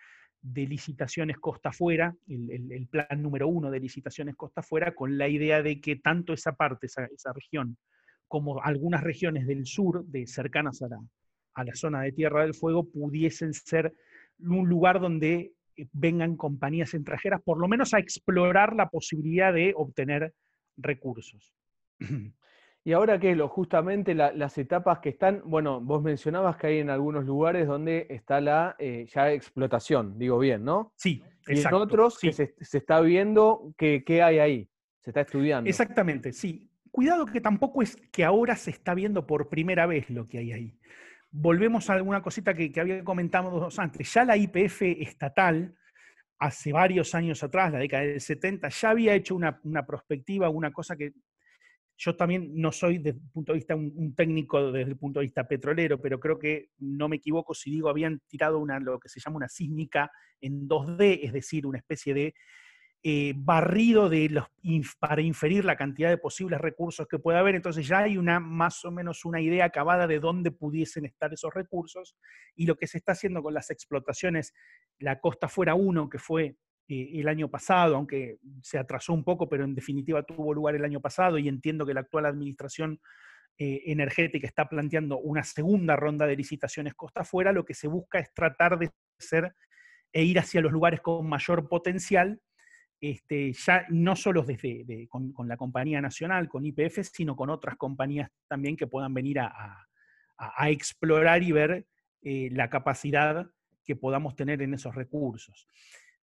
de 0.42 0.66
licitaciones 0.66 1.38
costa 1.38 1.70
afuera, 1.70 2.16
el, 2.28 2.88
plan 2.90 3.22
número 3.22 3.48
uno 3.48 3.70
de 3.70 3.80
licitaciones 3.80 4.36
costa 4.36 4.62
afuera, 4.62 4.94
con 4.94 5.18
la 5.18 5.28
idea 5.28 5.62
de 5.62 5.82
que 5.82 5.98
tanto 5.98 6.34
esa 6.34 6.54
parte, 6.54 6.88
esa, 6.88 7.34
región, 7.34 7.78
como 8.28 8.62
algunas 8.64 9.04
regiones 9.04 9.48
del 9.48 9.66
sur, 9.66 10.06
de 10.06 10.28
cercanas 10.28 10.82
a 10.82 11.64
la, 11.64 11.76
zona 11.76 12.02
de 12.02 12.12
Tierra 12.14 12.44
del 12.44 12.54
Fuego, 12.54 12.90
pudiesen 12.90 13.54
ser 13.54 13.94
un 14.40 14.70
lugar 14.70 15.02
donde 15.02 15.52
eh, 15.76 15.88
vengan 15.92 16.38
compañías 16.38 16.94
extranjeras, 16.94 17.42
por 17.42 17.60
lo 17.60 17.68
menos 17.68 17.94
a 17.94 18.00
explorar 18.00 18.76
la 18.76 18.90
posibilidad 18.90 19.54
de 19.54 19.74
obtener 19.76 20.34
recursos. 20.78 21.54
Y 22.90 22.94
ahora 22.94 23.20
que 23.20 23.36
lo, 23.36 23.48
justamente 23.48 24.16
las 24.16 24.58
etapas 24.58 24.98
que 24.98 25.10
están, 25.10 25.44
bueno, 25.46 25.80
vos 25.80 26.02
mencionabas 26.02 26.58
que 26.58 26.66
hay 26.66 26.80
en 26.80 26.90
algunos 26.90 27.24
lugares 27.24 27.68
donde 27.68 28.08
está 28.10 28.42
la 28.42 28.76
eh, 28.80 29.06
ya 29.14 29.32
explotación, 29.32 30.18
digo 30.18 30.40
bien, 30.40 30.66
¿no? 30.66 30.92
Sí, 30.96 31.22
y 31.46 31.60
en 31.60 31.74
otros 31.76 32.18
que 32.18 32.34
se, 32.34 32.56
está 32.58 33.00
viendo 33.02 33.76
qué 33.78 34.24
hay 34.24 34.40
ahí, 34.40 34.70
se 35.02 35.12
está 35.12 35.22
estudiando. 35.22 35.70
Exactamente, 35.70 36.34
sí. 36.34 36.68
Cuidado 36.90 37.28
que 37.28 37.40
tampoco 37.42 37.84
es 37.84 37.96
que 38.12 38.26
ahora 38.26 38.56
se 38.56 38.72
está 38.72 38.96
viendo 38.96 39.28
por 39.28 39.50
primera 39.50 39.86
vez 39.86 40.10
lo 40.10 40.26
que 40.26 40.40
hay 40.40 40.52
ahí. 40.52 40.80
Volvemos 41.30 41.92
a 41.92 41.94
alguna 41.94 42.24
cosita 42.24 42.56
que, 42.56 42.72
que 42.72 42.80
había 42.80 43.04
comentado 43.04 43.70
antes. 43.78 44.12
Ya 44.12 44.26
la 44.26 44.36
IPF 44.36 44.82
estatal, 44.82 45.76
hace 46.40 46.72
varios 46.72 47.14
años 47.14 47.44
atrás, 47.44 47.72
la 47.72 47.78
década 47.78 48.02
del 48.02 48.20
70, 48.20 48.68
ya 48.70 48.90
había 48.90 49.14
hecho 49.14 49.36
una, 49.36 49.60
una 49.64 49.86
prospectiva, 49.86 50.50
una 50.50 50.72
cosa 50.72 50.96
que 50.96 51.14
yo 52.00 52.16
también 52.16 52.52
no 52.56 52.72
soy 52.72 52.98
desde 52.98 53.20
el 53.20 53.30
punto 53.30 53.52
de 53.52 53.58
vista 53.58 53.76
un, 53.76 54.16
técnico 54.16 54.72
desde 54.72 54.92
el 54.92 54.98
punto 54.98 55.20
de 55.20 55.26
vista 55.26 55.46
petrolero, 55.46 56.00
pero 56.00 56.18
creo 56.18 56.40
que 56.40 56.70
no 56.80 57.10
me 57.10 57.18
equivoco 57.18 57.54
si 57.54 57.72
digo 57.72 57.90
habían 57.90 58.22
tirado 58.26 58.66
lo 58.66 59.00
que 59.00 59.10
se 59.10 59.20
llama 59.20 59.36
una 59.36 59.50
sísmica 59.50 60.10
en 60.40 60.68
2D, 60.68 61.20
es 61.24 61.34
decir, 61.34 61.68
una 61.68 61.78
especie 61.78 62.14
de 62.14 62.34
eh, 63.04 63.34
barrido 63.36 64.10
para 65.00 65.22
inferir 65.22 65.66
la 65.66 65.76
cantidad 65.76 66.10
de 66.10 66.18
posibles 66.18 66.62
recursos 66.62 67.06
que 67.06 67.20
puede 67.20 67.38
haber. 67.38 67.56
Entonces 67.56 67.86
ya 67.86 68.00
hay 68.00 68.18
una 68.18 68.40
más 68.40 68.86
o 68.86 68.92
menos 68.92 69.26
una 69.26 69.42
idea 69.42 69.66
acabada 69.66 70.08
de 70.08 70.22
dónde 70.22 70.52
pudiesen 70.52 71.04
estar 71.04 71.34
esos 71.34 71.54
recursos 71.54 72.16
y 72.56 72.66
lo 72.66 72.78
que 72.78 72.88
se 72.88 72.98
está 72.98 73.12
haciendo 73.12 73.44
con 73.44 73.54
las 73.54 73.72
explotaciones, 73.72 74.54
la 75.00 75.20
Costa 75.20 75.50
Fuera 75.50 75.76
1, 75.76 76.10
que 76.10 76.18
fue 76.18 76.56
el 76.90 77.28
año 77.28 77.50
pasado, 77.50 77.96
aunque 77.96 78.40
se 78.64 78.80
atrasó 78.80 79.14
un 79.14 79.24
poco, 79.24 79.48
pero 79.48 79.64
en 79.64 79.76
definitiva 79.76 80.24
tuvo 80.24 80.54
lugar 80.54 80.76
el 80.76 80.84
año 80.84 81.00
pasado 81.00 81.38
y 81.38 81.48
entiendo 81.48 81.86
que 81.86 81.94
la 81.94 82.02
actual 82.02 82.26
administración 82.26 83.00
eh, 83.62 83.92
energética 83.92 84.48
está 84.48 84.68
planteando 84.68 85.20
una 85.20 85.44
segunda 85.44 85.96
ronda 85.96 86.26
de 86.26 86.36
licitaciones 86.36 86.96
costa 86.96 87.22
afuera, 87.22 87.52
lo 87.52 87.66
que 87.66 87.74
se 87.74 87.88
busca 87.88 88.18
es 88.18 88.34
tratar 88.34 88.80
de 88.80 88.90
hacer 89.20 89.54
e 90.14 90.24
ir 90.24 90.40
hacia 90.40 90.62
los 90.62 90.72
lugares 90.72 91.02
con 91.02 91.28
mayor 91.28 91.68
potencial, 91.70 92.42
este, 93.02 93.54
ya 93.54 93.86
no 93.90 94.16
solo 94.16 94.44
desde, 94.44 95.08
con, 95.10 95.34
la 95.48 95.58
compañía 95.58 96.02
nacional, 96.02 96.50
con 96.50 96.66
IPF, 96.66 97.00
sino 97.14 97.36
con 97.36 97.50
otras 97.50 97.76
compañías 97.76 98.30
también 98.48 98.76
que 98.76 98.88
puedan 98.88 99.14
venir 99.14 99.40
a, 99.40 99.86
explorar 100.70 101.44
y 101.44 101.52
ver 101.52 101.86
eh, 102.22 102.48
la 102.54 102.70
capacidad 102.70 103.46
que 103.84 103.98
podamos 103.98 104.38
tener 104.38 104.62
en 104.62 104.74
esos 104.74 104.96
recursos. 104.96 105.68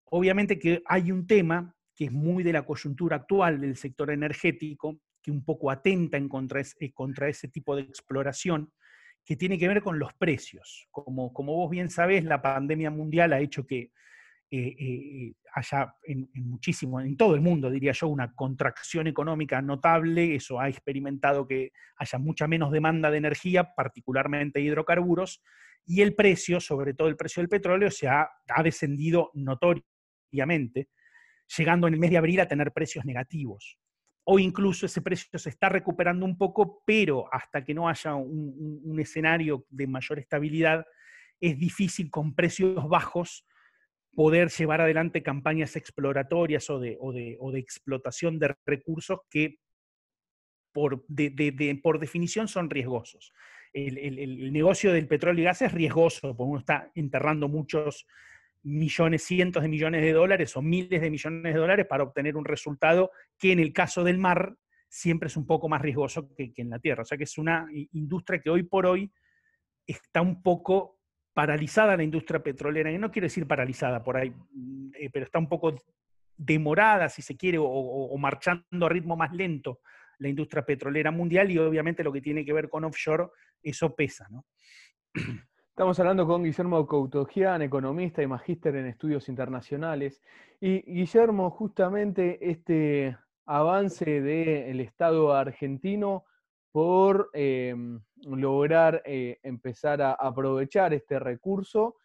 Obviamente 0.07 0.59
que 0.59 0.83
hay 0.87 1.11
un 1.11 1.27
tema 1.27 1.75
que 1.95 2.07
es 2.07 2.13
muy 2.13 2.43
de 2.43 2.53
la 2.53 2.63
coyuntura 2.63 3.17
actual 3.17 3.61
del 3.61 3.77
sector 3.77 4.11
energético, 4.11 5.01
que 5.23 5.31
un 5.31 5.45
poco 5.45 5.71
atenta 5.71 6.17
en 6.17 6.29
contra, 6.29 6.61
eh, 6.61 6.93
contra 6.93 7.29
ese 7.29 7.49
tipo 7.49 7.77
de 7.77 7.83
exploración, 7.83 8.73
que 9.25 9.37
tiene 9.37 9.59
que 9.59 9.69
ver 9.69 9.83
con 9.83 9.99
los 9.99 10.13
precios. 10.15 10.87
Como, 10.91 11.33
como 11.33 11.55
vos 11.55 11.71
bien 11.71 11.89
sabés, 11.89 12.25
la 12.25 12.43
pandemia 12.43 12.91
mundial 12.91 13.33
ha 13.33 13.41
hecho 13.41 13.67
que 13.67 13.91
eh, 14.51 14.77
eh, 14.79 15.33
haya 15.55 15.95
en, 16.05 16.29
muchísimo, 16.35 17.01
en 17.01 17.17
todo 17.17 17.35
el 17.35 17.41
mundo, 17.41 17.71
diría 17.71 17.93
yo, 17.93 18.09
una 18.09 18.35
contracción 18.35 19.07
económica 19.07 19.63
notable. 19.63 20.35
Eso 20.35 20.61
ha 20.61 20.69
experimentado 20.69 21.47
que 21.47 21.73
haya 21.97 22.19
mucha 22.19 22.47
menos 22.47 22.71
demanda 22.71 23.11
de 23.11 23.19
energía, 23.19 23.75
particularmente 23.75 24.61
hidrocarburos, 24.61 25.43
y 25.87 26.03
el 26.03 26.15
precio, 26.15 26.61
sobre 26.61 26.95
todo 26.95 27.09
el 27.09 27.17
precio 27.17 27.41
del 27.41 27.49
petróleo, 27.49 27.91
se 27.91 28.09
ha, 28.09 28.29
ha 28.49 28.63
descendido 28.63 29.31
notoriamente 29.35 29.94
llegando 31.57 31.87
en 31.87 31.95
el 31.95 32.01
mes 32.01 32.11
de 32.11 32.19
abril 32.19 32.41
a 32.41 32.49
tener 32.49 32.73
precios 32.73 33.05
negativos. 33.05 33.79
O 34.27 34.39
incluso 34.39 34.87
ese 34.87 35.03
precio 35.03 35.39
se 35.39 35.51
está 35.51 35.69
recuperando 35.69 36.25
un 36.25 36.39
poco, 36.39 36.83
pero 36.87 37.27
hasta 37.33 37.63
que 37.63 37.75
no 37.75 37.89
haya 37.89 38.15
un, 38.15 38.99
escenario 38.99 39.67
de 39.69 39.87
mayor 39.87 40.19
estabilidad, 40.19 40.87
es 41.41 41.59
difícil 41.59 42.11
con 42.11 42.35
precios 42.35 42.89
bajos 42.89 43.47
poder 44.15 44.49
llevar 44.49 44.81
adelante 44.81 45.23
campañas 45.23 45.77
exploratorias 45.77 46.71
o 46.71 46.79
de, 46.79 46.97
explotación 47.57 48.39
de 48.39 48.55
recursos 48.65 49.21
que 49.29 49.59
por, 50.73 51.05
por 51.83 51.99
definición 51.99 52.49
son 52.49 52.71
riesgosos. 52.71 53.33
El, 53.75 53.99
el, 53.99 54.53
negocio 54.53 54.93
del 54.93 55.09
petróleo 55.09 55.43
y 55.43 55.45
gas 55.45 55.61
es 55.63 55.73
riesgoso, 55.73 56.35
porque 56.35 56.51
uno 56.51 56.61
está 56.61 56.91
enterrando 56.95 57.49
muchos 57.49 58.07
millones, 58.65 59.23
cientos 59.23 59.63
de 59.63 59.69
millones 59.69 60.03
de 60.03 60.13
dólares 60.13 60.57
o 60.57 60.63
miles 60.63 61.01
de 61.01 61.11
millones 61.11 61.55
de 61.55 61.61
dólares 61.61 61.87
para 61.87 62.05
obtener 62.05 62.37
un 62.37 62.45
resultado 62.45 63.11
que 63.39 63.53
en 63.53 63.61
el 63.61 63.73
caso 63.73 64.03
del 64.05 64.19
mar 64.19 64.57
siempre 64.89 65.27
es 65.27 65.37
un 65.37 65.47
poco 65.47 65.69
más 65.69 65.83
riesgoso 65.83 66.29
que, 66.35 66.53
en 66.57 66.71
la 66.71 66.79
tierra. 66.79 67.03
O 67.03 67.05
sea 67.05 67.19
que 67.19 67.25
es 67.25 67.37
una 67.39 67.67
industria 67.93 68.41
que 68.41 68.51
hoy 68.51 68.63
por 68.63 68.87
hoy 68.87 69.13
está 69.87 70.23
un 70.23 70.43
poco 70.43 71.01
paralizada 71.35 71.97
la 71.97 72.05
industria 72.05 72.43
petrolera, 72.43 72.93
y 72.93 72.99
no 72.99 73.11
quiero 73.11 73.27
decir 73.27 73.47
paralizada 73.47 74.03
por 74.03 74.17
ahí, 74.17 74.31
mm, 74.31 74.91
eh, 74.95 75.11
pero 75.13 75.27
está 75.27 75.39
un 75.39 75.49
poco 75.49 75.75
demorada, 76.37 77.09
si 77.09 77.23
se 77.23 77.37
quiere, 77.37 77.59
o, 77.61 78.17
marchando 78.19 78.87
a 78.87 78.89
ritmo 78.89 79.17
más 79.17 79.33
lento 79.33 79.81
la 80.19 80.29
industria 80.29 80.65
petrolera 80.65 81.11
mundial 81.11 81.51
y 81.51 81.59
obviamente 81.59 82.05
lo 82.05 82.13
que 82.13 82.21
tiene 82.21 82.45
que 82.45 82.53
ver 82.53 82.69
con 82.69 82.85
offshore, 82.85 83.27
eso 83.63 83.95
pesa, 83.95 84.29
¿no? 84.31 84.47
Estamos 85.75 85.99
hablando 85.99 86.25
con 86.25 86.45
Guillermo 86.45 86.87
Coutogian, 86.87 87.61
economista 87.63 88.23
y 88.23 88.29
magíster 88.29 88.77
en 88.77 88.87
estudios 88.87 89.29
internacionales. 89.29 90.23
Y 90.61 90.83
Guillermo, 90.83 91.51
justamente 91.51 92.49
este 92.49 93.19
avance 93.45 94.21
del 94.21 94.79
Estado 94.79 95.35
argentino 95.35 96.27
por 96.71 97.29
em, 97.33 98.01
lograr 98.25 99.03
eh, 99.05 99.41
empezar 99.43 100.01
a 100.01 100.13
aprovechar 100.13 100.95
este 100.95 101.19
recurso, 101.19 101.97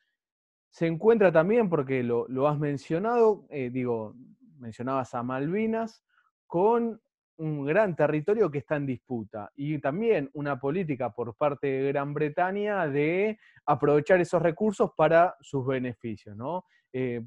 se 0.71 0.87
encuentra 0.87 1.31
también, 1.31 1.69
porque 1.69 2.01
lo, 2.01 2.47
has 2.47 2.57
mencionado, 2.57 3.45
eh, 3.51 3.69
digo, 3.71 4.15
mencionabas 4.57 5.13
a 5.13 5.21
Malvinas, 5.21 6.03
con 6.47 6.99
un 7.39 7.65
gran 7.65 7.95
territorio 7.95 8.51
que 8.51 8.59
está 8.59 8.75
en 8.75 8.85
disputa 8.85 9.51
y 9.55 9.79
también 9.79 10.29
una 10.33 10.59
política 10.59 11.09
por 11.09 11.35
parte 11.35 11.67
de 11.67 11.87
Gran 11.87 12.13
Bretaña 12.13 12.87
de 12.87 13.39
aprovechar 13.65 14.19
esos 14.19 14.41
recursos 14.41 14.91
para 14.95 15.35
sus 15.39 15.65
beneficios. 15.65 16.35
¿no? 16.35 16.65
Eh, 16.91 17.21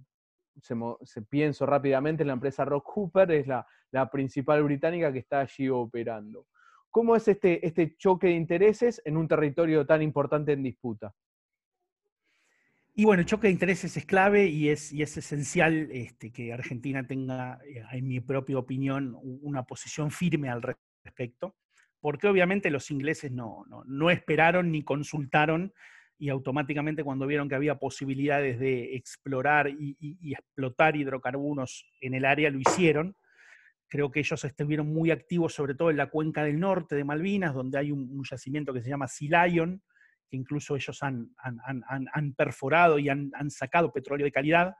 se, 0.61 1.23
pienso 1.23 1.65
rápidamente 1.65 2.23
en 2.23 2.27
la 2.27 2.35
empresa 2.35 2.65
Rock 2.65 2.89
Hooper, 2.95 3.31
es 3.33 3.47
la, 3.47 3.67
principal 4.11 4.63
británica 4.63 5.13
que 5.13 5.21
está 5.21 5.41
allí 5.41 5.69
operando. 5.69 6.47
¿Cómo 6.91 7.17
es 7.17 7.27
este, 7.29 7.67
este 7.67 7.97
choque 7.97 8.29
de 8.29 8.35
intereses 8.35 9.01
en 9.05 9.17
un 9.17 9.27
territorio 9.27 9.87
tan 9.87 10.03
importante 10.03 10.53
en 10.53 10.63
disputa? 10.63 11.15
Y 12.95 13.07
bueno, 13.07 13.21
el 13.21 13.27
choque 13.27 13.47
de 13.47 13.55
intereses 13.55 13.97
es 13.97 14.05
clave 14.05 14.49
y 14.49 14.69
es, 14.69 14.93
esencial 14.93 15.89
este, 15.93 16.31
que 16.31 16.53
Argentina 16.53 17.07
tenga, 17.07 17.59
eh, 17.65 17.83
en 17.93 18.07
mi 18.07 18.21
propia 18.21 18.59
opinión, 18.59 19.17
una 19.23 19.63
posición 19.63 20.11
firme 20.11 20.51
al 20.51 20.61
respecto, 20.61 21.57
porque 22.01 22.29
obviamente 22.29 22.71
los 22.71 22.91
ingleses 22.91 23.33
no, 23.33 23.65
no, 23.87 24.11
esperaron 24.11 24.71
ni 24.71 24.83
consultaron 24.83 25.73
y 26.19 26.29
automáticamente 26.29 27.03
cuando 27.03 27.27
vieron 27.27 27.49
que 27.49 27.55
había 27.55 27.77
posibilidades 27.77 28.61
de 28.61 28.95
explorar 28.95 29.71
y, 29.71 29.97
explotar 30.31 30.95
hidrocarburos 30.95 31.87
en 32.01 32.13
el 32.13 32.27
área, 32.27 32.51
lo 32.51 32.61
hicieron. 32.61 33.17
Creo 33.89 34.11
que 34.11 34.21
ellos 34.21 34.45
estuvieron 34.45 34.93
muy 34.93 35.11
activos, 35.11 35.55
sobre 35.55 35.75
todo 35.75 35.91
en 35.91 35.97
la 35.97 36.11
cuenca 36.11 36.45
del 36.45 36.61
norte 36.61 36.95
de 36.95 37.05
Malvinas, 37.05 37.55
donde 37.55 37.79
hay 37.79 37.91
un, 37.91 38.23
yacimiento 38.23 38.75
que 38.75 38.83
se 38.83 38.91
llama 38.91 39.09
Sea 39.09 39.47
que 40.33 40.39
incluso 40.39 40.75
ellos 40.75 41.03
han, 41.03 41.35
han, 41.37 42.33
perforado 42.33 42.99
y 42.99 43.11
han, 43.11 43.31
sacado 43.51 43.93
petróleo 43.93 44.25
de 44.25 44.33
calidad. 44.33 44.75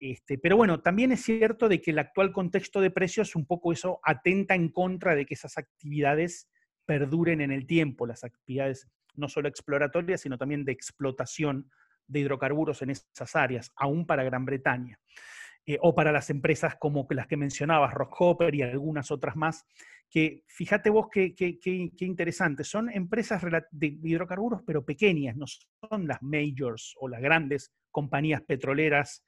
Este, 0.00 0.38
pero 0.38 0.56
bueno, 0.56 0.80
también 0.80 1.12
es 1.12 1.22
cierto 1.22 1.68
de 1.68 1.82
que 1.82 1.90
el 1.90 1.98
actual 1.98 2.32
contexto 2.32 2.80
de 2.80 2.90
precios, 2.90 3.36
un 3.36 3.44
poco 3.44 3.70
eso 3.70 4.00
atenta 4.02 4.54
en 4.54 4.70
contra 4.70 5.14
de 5.14 5.26
que 5.26 5.34
esas 5.34 5.58
actividades 5.58 6.48
perduren 6.86 7.42
en 7.42 7.52
el 7.52 7.66
tiempo, 7.66 8.06
las 8.06 8.24
actividades 8.24 8.88
no 9.14 9.28
solo 9.28 9.46
exploratorias, 9.46 10.22
sino 10.22 10.38
también 10.38 10.64
de 10.64 10.72
explotación 10.72 11.70
de 12.06 12.20
hidrocarburos 12.20 12.80
en 12.80 12.88
esas 12.88 13.36
áreas, 13.36 13.70
aún 13.76 14.06
para 14.06 14.24
Gran 14.24 14.46
Bretaña. 14.46 14.98
Eh, 15.66 15.76
o 15.82 15.94
para 15.94 16.12
las 16.12 16.30
empresas 16.30 16.76
como 16.76 17.06
las 17.10 17.26
que 17.26 17.36
mencionabas, 17.36 17.92
Rockhopper 17.92 18.54
y 18.54 18.62
algunas 18.62 19.10
otras 19.10 19.36
más, 19.36 19.66
que 20.10 20.42
fíjate 20.46 20.90
vos 20.90 21.08
qué, 21.12 21.34
qué, 21.34 21.90
interesante, 22.00 22.64
son 22.64 22.90
empresas 22.90 23.42
de 23.70 23.98
hidrocarburos 24.02 24.62
pero 24.66 24.84
pequeñas, 24.84 25.36
no 25.36 25.46
son 25.46 26.06
las 26.06 26.22
majors 26.22 26.94
o 26.98 27.08
las 27.08 27.20
grandes 27.20 27.72
compañías 27.90 28.42
petroleras 28.42 29.24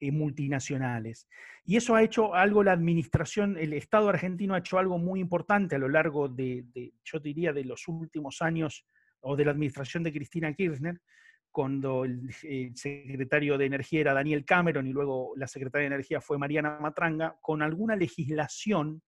eh, 0.00 0.10
multinacionales. 0.10 1.28
Y 1.64 1.76
eso 1.76 1.94
ha 1.94 2.02
hecho 2.02 2.34
algo 2.34 2.64
la 2.64 2.72
administración, 2.72 3.56
el 3.56 3.72
Estado 3.72 4.08
argentino 4.08 4.54
ha 4.54 4.58
hecho 4.58 4.78
algo 4.78 4.98
muy 4.98 5.20
importante 5.20 5.76
a 5.76 5.78
lo 5.78 5.88
largo 5.88 6.28
de, 6.28 6.64
yo 7.04 7.20
diría, 7.20 7.52
de 7.52 7.64
los 7.64 7.86
últimos 7.86 8.42
años 8.42 8.84
o 9.20 9.36
de 9.36 9.44
la 9.44 9.52
administración 9.52 10.02
de 10.02 10.12
Cristina 10.12 10.52
Kirchner, 10.52 11.00
cuando 11.50 12.04
el, 12.04 12.34
secretario 12.74 13.56
de 13.56 13.66
Energía 13.66 14.00
era 14.00 14.14
Daniel 14.14 14.44
Cameron 14.44 14.86
y 14.88 14.92
luego 14.92 15.32
la 15.36 15.46
secretaria 15.46 15.88
de 15.88 15.94
Energía 15.94 16.20
fue 16.20 16.36
Mariana 16.38 16.78
Matranga, 16.80 17.38
con 17.40 17.62
alguna 17.62 17.94
legislación 17.94 19.00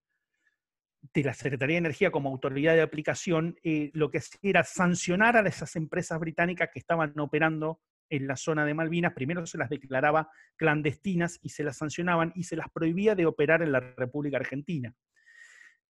de 1.13 1.23
la 1.23 1.35
Secretaría 1.35 1.75
de 1.75 1.79
Energía 1.79 2.11
como 2.11 2.31
autoridad 2.31 2.75
de 2.75 2.83
aplicación, 2.83 3.57
eh, 3.63 3.91
lo 3.95 4.11
que 4.11 4.19
hacía 4.19 4.39
era 4.43 4.65
sancionar 4.65 5.37
a 5.37 5.49
esas 5.49 5.77
empresas 5.77 6.19
británicas 6.19 6.71
que 6.73 6.79
estaban 6.79 7.19
operando 7.19 7.81
en 8.09 8.27
la 8.27 8.37
zona 8.37 8.65
de 8.65 8.75
Malvinas, 8.75 9.15
primero 9.15 9.45
se 9.47 9.59
las 9.59 9.69
declaraba 9.69 10.31
clandestinas 10.57 11.41
y 11.43 11.49
se 11.49 11.65
las 11.65 11.77
sancionaban 11.77 12.33
y 12.37 12.45
se 12.45 12.55
las 12.55 12.71
prohibía 12.71 13.17
de 13.17 13.27
operar 13.27 13.63
en 13.63 13.73
la 13.73 13.81
República 13.81 14.37
Argentina. 14.37 14.95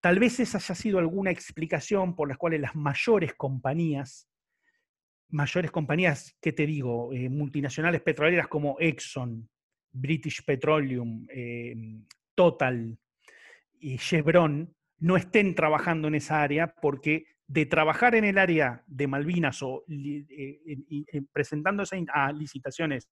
Tal 0.01 0.19
vez 0.19 0.39
esa 0.39 0.57
haya 0.57 0.75
sido 0.75 0.99
alguna 0.99 1.31
explicación 1.31 2.15
por 2.15 2.27
las 2.27 2.37
cuales 2.37 2.61
las 2.61 2.75
mayores 2.75 3.33
compañías 3.35 4.27
mayores 5.29 5.71
compañías, 5.71 6.35
¿qué 6.41 6.53
te 6.53 6.65
digo? 6.65 7.11
Eh, 7.13 7.29
multinacionales 7.29 8.01
petroleras 8.01 8.47
como 8.47 8.77
Exxon, 8.79 9.49
British 9.91 10.43
Petroleum, 10.45 11.27
eh, 11.29 11.75
Total 12.35 12.97
y 13.79 13.97
Chevron 13.97 14.73
no 14.99 15.17
estén 15.17 15.55
trabajando 15.55 16.07
en 16.07 16.15
esa 16.15 16.41
área 16.41 16.73
porque 16.81 17.25
de 17.47 17.65
trabajar 17.65 18.15
en 18.15 18.25
el 18.25 18.37
área 18.37 18.83
de 18.87 19.07
Malvinas 19.07 19.61
o 19.61 19.85
eh, 19.89 20.59
presentándose 21.31 22.05
a 22.13 22.31
licitaciones 22.31 23.09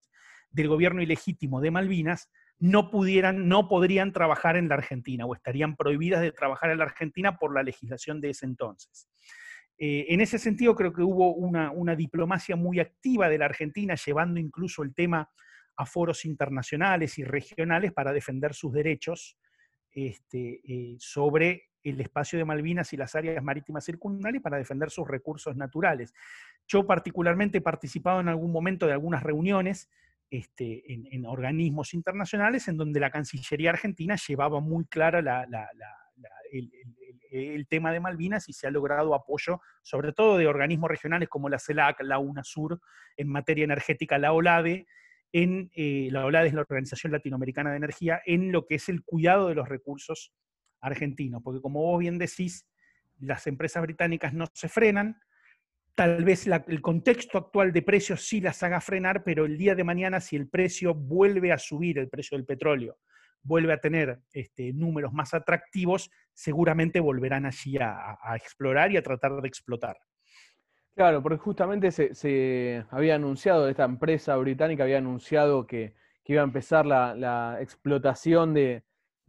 del 0.50 0.68
gobierno 0.68 1.02
ilegítimo 1.02 1.60
de 1.60 1.70
Malvinas, 1.70 2.30
no 2.58 2.90
pudieran, 2.90 3.48
no 3.48 3.68
podrían 3.68 4.12
trabajar 4.12 4.56
en 4.56 4.68
la 4.68 4.76
Argentina 4.76 5.26
o 5.26 5.34
estarían 5.34 5.76
prohibidas 5.76 6.22
de 6.22 6.32
trabajar 6.32 6.70
en 6.70 6.78
la 6.78 6.84
Argentina 6.84 7.36
por 7.36 7.54
la 7.54 7.62
legislación 7.62 8.20
de 8.20 8.30
ese 8.30 8.46
entonces. 8.46 9.08
Eh, 9.78 10.06
en 10.08 10.20
ese 10.22 10.38
sentido, 10.38 10.74
creo 10.74 10.92
que 10.92 11.02
hubo 11.02 11.34
una, 11.34 11.96
diplomacia 11.96 12.56
muy 12.56 12.80
activa 12.80 13.28
de 13.28 13.38
la 13.38 13.44
Argentina, 13.44 13.94
llevando 13.94 14.40
incluso 14.40 14.82
el 14.82 14.94
tema 14.94 15.30
a 15.76 15.84
foros 15.84 16.24
internacionales 16.24 17.18
y 17.18 17.24
regionales 17.24 17.92
para 17.92 18.12
defender 18.12 18.54
sus 18.54 18.72
derechos 18.72 19.38
este, 19.90 20.60
eh, 20.64 20.96
sobre 20.98 21.65
el 21.90 22.00
espacio 22.00 22.38
de 22.38 22.44
Malvinas 22.44 22.92
y 22.92 22.96
las 22.96 23.14
áreas 23.14 23.42
marítimas 23.42 23.84
circundales 23.84 24.42
para 24.42 24.56
defender 24.56 24.90
sus 24.90 25.06
recursos 25.06 25.56
naturales. 25.56 26.12
Yo 26.66 26.86
particularmente 26.86 27.58
he 27.58 27.62
participado 27.62 28.20
en 28.20 28.28
algún 28.28 28.52
momento 28.52 28.86
de 28.86 28.92
algunas 28.92 29.22
reuniones 29.22 29.88
este, 30.30 30.82
en, 30.92 31.24
organismos 31.24 31.94
internacionales 31.94 32.66
en 32.66 32.76
donde 32.76 32.98
la 32.98 33.10
Cancillería 33.10 33.70
argentina 33.70 34.16
llevaba 34.16 34.60
muy 34.60 34.84
clara 34.86 35.20
el, 36.50 37.66
tema 37.68 37.92
de 37.92 38.00
Malvinas 38.00 38.48
y 38.48 38.52
se 38.52 38.66
ha 38.66 38.70
logrado 38.70 39.14
apoyo, 39.14 39.60
sobre 39.82 40.12
todo 40.12 40.38
de 40.38 40.46
organismos 40.46 40.90
regionales 40.90 41.28
como 41.28 41.48
la 41.48 41.58
CELAC, 41.58 42.00
la 42.02 42.18
UNASUR, 42.18 42.80
en 43.16 43.28
materia 43.28 43.64
energética, 43.64 44.18
la 44.18 44.32
OLADE, 44.32 44.86
en, 45.32 45.70
eh, 45.74 46.08
la 46.10 46.24
OLADE 46.24 46.48
es 46.48 46.54
la 46.54 46.62
Organización 46.62 47.12
Latinoamericana 47.12 47.70
de 47.70 47.76
Energía, 47.76 48.20
en 48.24 48.52
lo 48.52 48.66
que 48.66 48.76
es 48.76 48.88
el 48.88 49.04
cuidado 49.04 49.48
de 49.48 49.54
los 49.54 49.68
recursos 49.68 50.32
argentinos, 50.80 51.42
porque 51.42 51.60
como 51.60 51.82
vos 51.82 51.98
bien 51.98 52.18
decís, 52.18 52.66
las 53.18 53.46
empresas 53.46 53.82
británicas 53.82 54.32
no 54.34 54.46
se 54.52 54.68
frenan, 54.68 55.18
tal 55.94 56.24
vez 56.24 56.46
el 56.46 56.82
contexto 56.82 57.38
actual 57.38 57.72
de 57.72 57.82
precios 57.82 58.28
sí 58.28 58.40
las 58.40 58.62
haga 58.62 58.80
frenar, 58.80 59.24
pero 59.24 59.46
el 59.46 59.56
día 59.56 59.74
de 59.74 59.82
mañana 59.82 60.20
si 60.20 60.36
el 60.36 60.48
precio 60.48 60.94
vuelve 60.94 61.52
a 61.52 61.58
subir, 61.58 61.98
el 61.98 62.08
precio 62.08 62.36
del 62.36 62.46
petróleo, 62.46 62.98
vuelve 63.42 63.72
a 63.72 63.80
tener 63.80 64.20
este, 64.32 64.72
números 64.72 65.12
más 65.12 65.32
atractivos, 65.32 66.10
seguramente 66.34 67.00
volverán 67.00 67.46
allí 67.46 67.78
a, 67.80 68.18
explorar 68.36 68.92
y 68.92 68.98
a 68.98 69.02
tratar 69.02 69.40
de 69.40 69.48
explotar. 69.48 69.96
Claro, 70.94 71.22
porque 71.22 71.38
justamente 71.38 71.90
se, 71.90 72.84
había 72.90 73.14
anunciado, 73.14 73.68
esta 73.68 73.84
empresa 73.84 74.36
británica 74.36 74.84
había 74.84 74.98
anunciado 74.98 75.66
que, 75.66 75.94
iba 76.28 76.40
a 76.40 76.44
empezar 76.44 76.84
la, 76.84 77.58
explotación 77.60 78.52
de, 78.52 78.82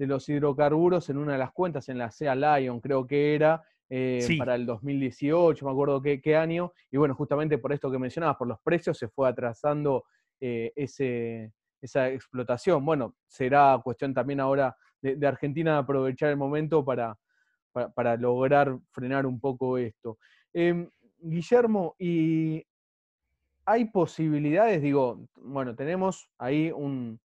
los 0.06 0.30
hidrocarburos 0.30 1.10
en 1.10 1.18
una 1.18 1.34
de 1.34 1.40
las 1.40 1.52
cuentas, 1.52 1.90
en 1.90 1.98
la 1.98 2.12
Sea 2.12 2.36
Lion, 2.36 2.80
creo 2.80 3.08
que 3.08 3.34
era, 3.34 3.64
eh, 3.90 4.36
para 4.38 4.56
el 4.56 4.66
2018, 4.66 5.66
me 5.66 5.72
acuerdo 5.72 6.02
qué, 6.02 6.22
qué, 6.22 6.36
año, 6.36 6.74
y 6.92 6.98
bueno, 6.98 7.16
justamente 7.16 7.58
por 7.58 7.74
esto 7.74 7.90
que 7.90 7.98
mencionabas, 7.98 8.38
por 8.38 8.48
los 8.48 8.60
precios, 8.60 8.98
se 8.98 9.08
fue 9.08 9.30
atrasando 9.30 10.04
eh, 10.40 10.72
ese, 10.76 11.52
esa 11.82 12.10
explotación. 12.10 12.86
Bueno, 12.86 13.16
será 13.28 13.80
cuestión 13.84 14.14
también 14.14 14.40
ahora 14.40 14.76
de, 15.02 15.26
Argentina 15.26 15.78
aprovechar 15.78 16.30
el 16.30 16.38
momento 16.38 16.84
para, 16.84 17.18
para, 17.96 18.18
lograr 18.18 18.78
frenar 18.92 19.26
un 19.26 19.40
poco 19.40 19.78
esto. 19.78 20.18
Em, 20.54 20.90
Guillermo, 21.20 21.96
¿y 21.98 22.64
hay 23.66 23.86
posibilidades? 23.86 24.82
Digo, 24.82 25.28
bueno, 25.36 25.76
tenemos 25.76 26.30
ahí 26.38 26.72
un, 26.72 27.20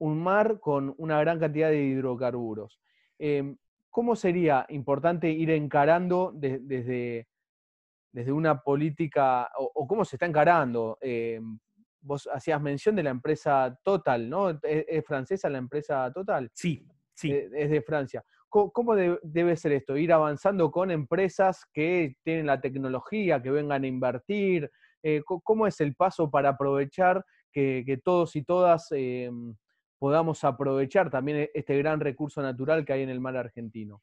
mar 0.00 0.60
con 0.60 0.94
una 0.98 1.20
gran 1.20 1.38
cantidad 1.38 1.70
de 1.70 1.82
hidrocarburos. 1.82 2.80
Em, 3.18 3.56
¿Cómo 3.90 4.14
sería 4.14 4.66
importante 4.68 5.30
ir 5.30 5.50
encarando 5.50 6.32
desde, 6.34 7.26
desde 8.12 8.32
una 8.32 8.60
política, 8.60 9.50
o, 9.56 9.86
cómo 9.86 10.04
se 10.04 10.16
está 10.16 10.26
encarando? 10.26 10.98
Em, 11.00 11.58
vos 12.00 12.28
hacías 12.32 12.60
mención 12.60 12.94
de 12.94 13.02
la 13.02 13.10
empresa 13.10 13.78
Total, 13.82 14.28
¿no? 14.28 14.58
¿Es, 14.62 15.04
francesa 15.04 15.48
la 15.48 15.58
empresa 15.58 16.10
Total? 16.12 16.50
Sí, 16.54 16.86
sí. 17.14 17.32
Eh, 17.32 17.50
es 17.54 17.70
de 17.70 17.82
Francia. 17.82 18.24
¿Cómo, 18.48 18.94
debe 18.94 19.56
ser 19.56 19.72
esto? 19.72 19.96
Ir 19.96 20.12
avanzando 20.12 20.70
con 20.70 20.90
empresas 20.90 21.66
que 21.72 22.16
tienen 22.22 22.46
la 22.46 22.60
tecnología, 22.60 23.42
que 23.42 23.50
vengan 23.50 23.84
a 23.84 23.86
invertir. 23.86 24.70
Eh, 25.02 25.22
¿Cómo 25.24 25.66
es 25.66 25.80
el 25.80 25.94
paso 25.94 26.30
para 26.30 26.50
aprovechar 26.50 27.24
que, 27.52 28.00
todos 28.02 28.34
y 28.36 28.44
todas 28.44 28.88
eh, 28.92 29.30
podamos 29.98 30.44
aprovechar 30.44 31.10
también 31.10 31.38
e, 31.38 31.50
este 31.54 31.76
gran 31.78 32.00
recurso 32.00 32.42
natural 32.42 32.84
que 32.84 32.92
hay 32.92 33.02
en 33.02 33.10
el 33.10 33.20
mar 33.20 33.36
argentino? 33.36 34.02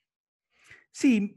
Sí, 0.91 1.36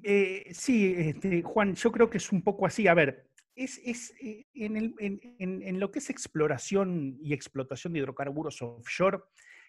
sí, 0.53 0.95
este, 0.97 1.43
Juan, 1.43 1.75
yo 1.75 1.91
creo 1.91 2.11
que 2.11 2.19
es 2.19 2.31
un 2.31 2.43
poco 2.43 2.67
así. 2.67 2.89
A 2.89 2.95
ver, 2.95 3.27
es, 3.57 4.15
eh, 4.21 4.47
en, 4.55 5.81
lo 5.81 5.91
que 5.91 5.99
es 5.99 6.11
exploración 6.11 7.17
y 7.23 7.33
explotación 7.33 7.93
de 7.93 8.01
hidrocarburos 8.01 8.61
offshore, 8.61 9.21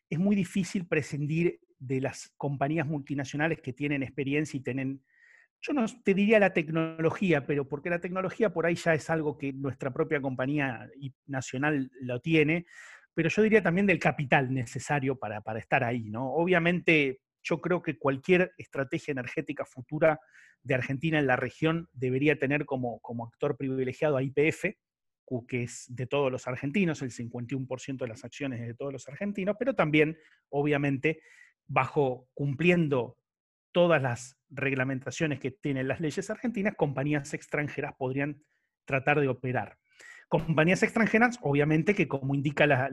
es 0.09 0.19
muy 0.19 0.35
difícil 0.35 0.85
prescindir 0.85 1.61
de 1.79 2.01
las 2.01 2.33
compañías 2.37 2.85
multinacionales 2.85 3.61
que 3.61 3.73
tienen 3.73 4.03
experiencia 4.03 4.57
y 4.57 4.61
tienen, 4.61 5.01
yo 5.61 5.73
no 5.73 5.85
te 6.03 6.13
diría 6.13 6.39
la 6.39 6.53
tecnología, 6.53 7.45
pero 7.45 7.67
porque 7.67 7.89
la 7.89 8.01
tecnología 8.01 8.51
por 8.53 8.65
ahí 8.65 8.75
ya 8.75 8.93
es 8.93 9.09
algo 9.09 9.37
que 9.37 9.53
nuestra 9.53 9.93
propia 9.93 10.21
compañía 10.21 10.89
nacional 11.25 11.89
lo 12.01 12.19
tiene, 12.19 12.65
pero 13.17 13.29
yo 13.29 13.41
diría 13.41 13.63
también 13.63 13.87
del 13.87 13.97
capital 13.97 14.53
necesario 14.53 15.17
para, 15.17 15.41
para 15.41 15.57
estar 15.57 15.83
ahí, 15.83 16.11
¿no? 16.11 16.35
Obviamente 16.35 17.21
yo 17.41 17.59
creo 17.61 17.81
que 17.81 17.97
cualquier 17.97 18.51
estrategia 18.59 19.11
energética 19.11 19.65
futura 19.65 20.19
de 20.61 20.75
Argentina 20.75 21.17
en 21.17 21.25
la 21.25 21.35
región 21.35 21.89
debería 21.93 22.37
tener 22.37 22.65
como, 22.65 22.99
como 22.99 23.25
actor 23.25 23.57
privilegiado 23.57 24.17
a 24.17 24.21
IPF, 24.21 24.65
que 25.47 25.63
es 25.63 25.85
de 25.89 26.05
todos 26.05 26.31
los 26.31 26.47
argentinos, 26.47 27.01
el 27.01 27.09
51% 27.09 27.97
de 27.97 28.07
las 28.07 28.23
acciones 28.23 28.61
de 28.61 28.75
todos 28.75 28.93
los 28.93 29.07
argentinos, 29.07 29.55
pero 29.57 29.73
también, 29.73 30.15
obviamente, 30.49 31.19
bajo 31.65 32.29
cumpliendo 32.35 33.17
todas 33.71 33.99
las 33.99 34.37
reglamentaciones 34.51 35.39
que 35.39 35.49
tienen 35.49 35.87
las 35.87 36.01
leyes 36.01 36.29
argentinas, 36.29 36.75
compañías 36.75 37.33
extranjeras 37.33 37.95
podrían 37.97 38.43
tratar 38.85 39.19
de 39.19 39.27
operar. 39.27 39.79
Compañías 40.29 40.83
extranjeras, 40.83 41.39
obviamente 41.41 41.95
que 41.95 42.07
como 42.07 42.35
indica 42.35 42.67
la, 42.67 42.89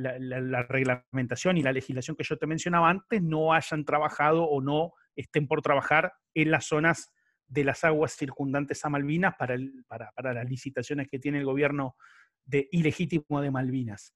reglamentación 0.68 1.56
y 1.56 1.62
la 1.62 1.72
legislación 1.72 2.16
que 2.16 2.22
yo 2.22 2.38
te 2.38 2.46
mencionaba 2.46 2.88
antes, 2.88 3.22
no 3.22 3.52
hayan 3.52 3.84
trabajado 3.84 4.44
o 4.44 4.60
no 4.60 4.92
estén 5.16 5.48
por 5.48 5.60
trabajar 5.60 6.12
en 6.34 6.52
las 6.52 6.66
zonas 6.66 7.12
de 7.48 7.64
las 7.64 7.82
aguas 7.82 8.12
circundantes 8.12 8.84
a 8.84 8.88
Malvinas 8.88 9.34
para, 9.36 9.56
las 9.56 10.48
licitaciones 10.48 11.08
que 11.08 11.18
tiene 11.18 11.38
el 11.38 11.44
gobierno 11.44 11.96
de, 12.44 12.68
ilegítimo 12.70 13.40
de 13.40 13.50
Malvinas. 13.50 14.14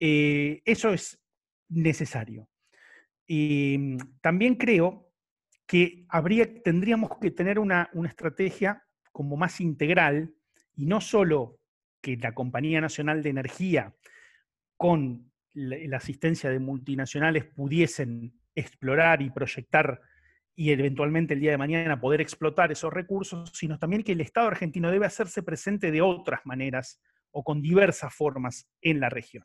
Eh, 0.00 0.60
eso 0.64 0.92
es 0.92 1.20
necesario. 1.68 2.48
Y 3.24 3.98
también 4.20 4.56
creo 4.56 5.12
que 5.66 6.06
habría, 6.08 6.62
tendríamos 6.62 7.10
que 7.20 7.30
tener 7.30 7.58
una, 7.58 7.88
una 7.92 8.08
estrategia 8.08 8.82
como 9.12 9.36
más 9.36 9.60
integral 9.60 10.34
y 10.74 10.86
no 10.86 11.00
solo 11.00 11.58
que 12.00 12.16
la 12.16 12.34
Compañía 12.34 12.80
Nacional 12.80 13.22
de 13.22 13.30
Energía 13.30 13.94
con 14.76 15.30
la, 15.54 15.96
asistencia 15.96 16.50
de 16.50 16.58
multinacionales 16.58 17.44
pudiesen 17.44 18.38
explorar 18.54 19.22
y 19.22 19.30
proyectar 19.30 20.00
y 20.54 20.72
eventualmente 20.72 21.34
el 21.34 21.40
día 21.40 21.52
de 21.52 21.58
mañana 21.58 22.00
poder 22.00 22.20
explotar 22.20 22.72
esos 22.72 22.92
recursos, 22.92 23.50
sino 23.54 23.78
también 23.78 24.02
que 24.02 24.12
el 24.12 24.20
Estado 24.20 24.48
argentino 24.48 24.90
debe 24.90 25.06
hacerse 25.06 25.42
presente 25.42 25.92
de 25.92 26.02
otras 26.02 26.40
maneras 26.44 27.00
o 27.30 27.44
con 27.44 27.62
diversas 27.62 28.12
formas 28.12 28.68
en 28.80 28.98
la 29.00 29.08
región. 29.08 29.44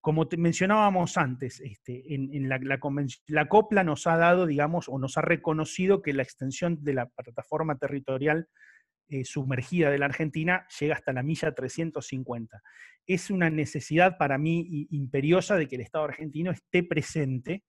Como 0.00 0.28
mencionábamos 0.36 1.16
antes, 1.16 1.60
este, 1.60 2.14
en, 2.14 2.48
la, 2.48 2.58
la, 3.28 3.48
COPLA 3.48 3.84
nos 3.84 4.06
ha 4.06 4.16
dado, 4.16 4.46
digamos, 4.46 4.88
o 4.88 4.98
nos 4.98 5.16
ha 5.16 5.22
reconocido 5.22 6.02
que 6.02 6.12
la 6.12 6.24
extensión 6.24 6.82
de 6.82 6.94
la 6.94 7.06
plataforma 7.06 7.78
territorial 7.78 8.48
eh, 9.08 9.24
sumergida 9.24 9.90
de 9.90 9.98
la 9.98 10.06
Argentina 10.06 10.66
llega 10.80 10.94
hasta 10.94 11.12
la 11.12 11.22
milla 11.22 11.52
350. 11.52 12.62
Es 13.06 13.30
una 13.30 13.50
necesidad 13.50 14.16
para 14.18 14.38
mí 14.38 14.86
imperiosa 14.90 15.56
de 15.56 15.68
que 15.68 15.76
el 15.76 15.82
Estado 15.82 16.04
argentino 16.04 16.50
esté 16.50 16.82
presente 16.82 17.64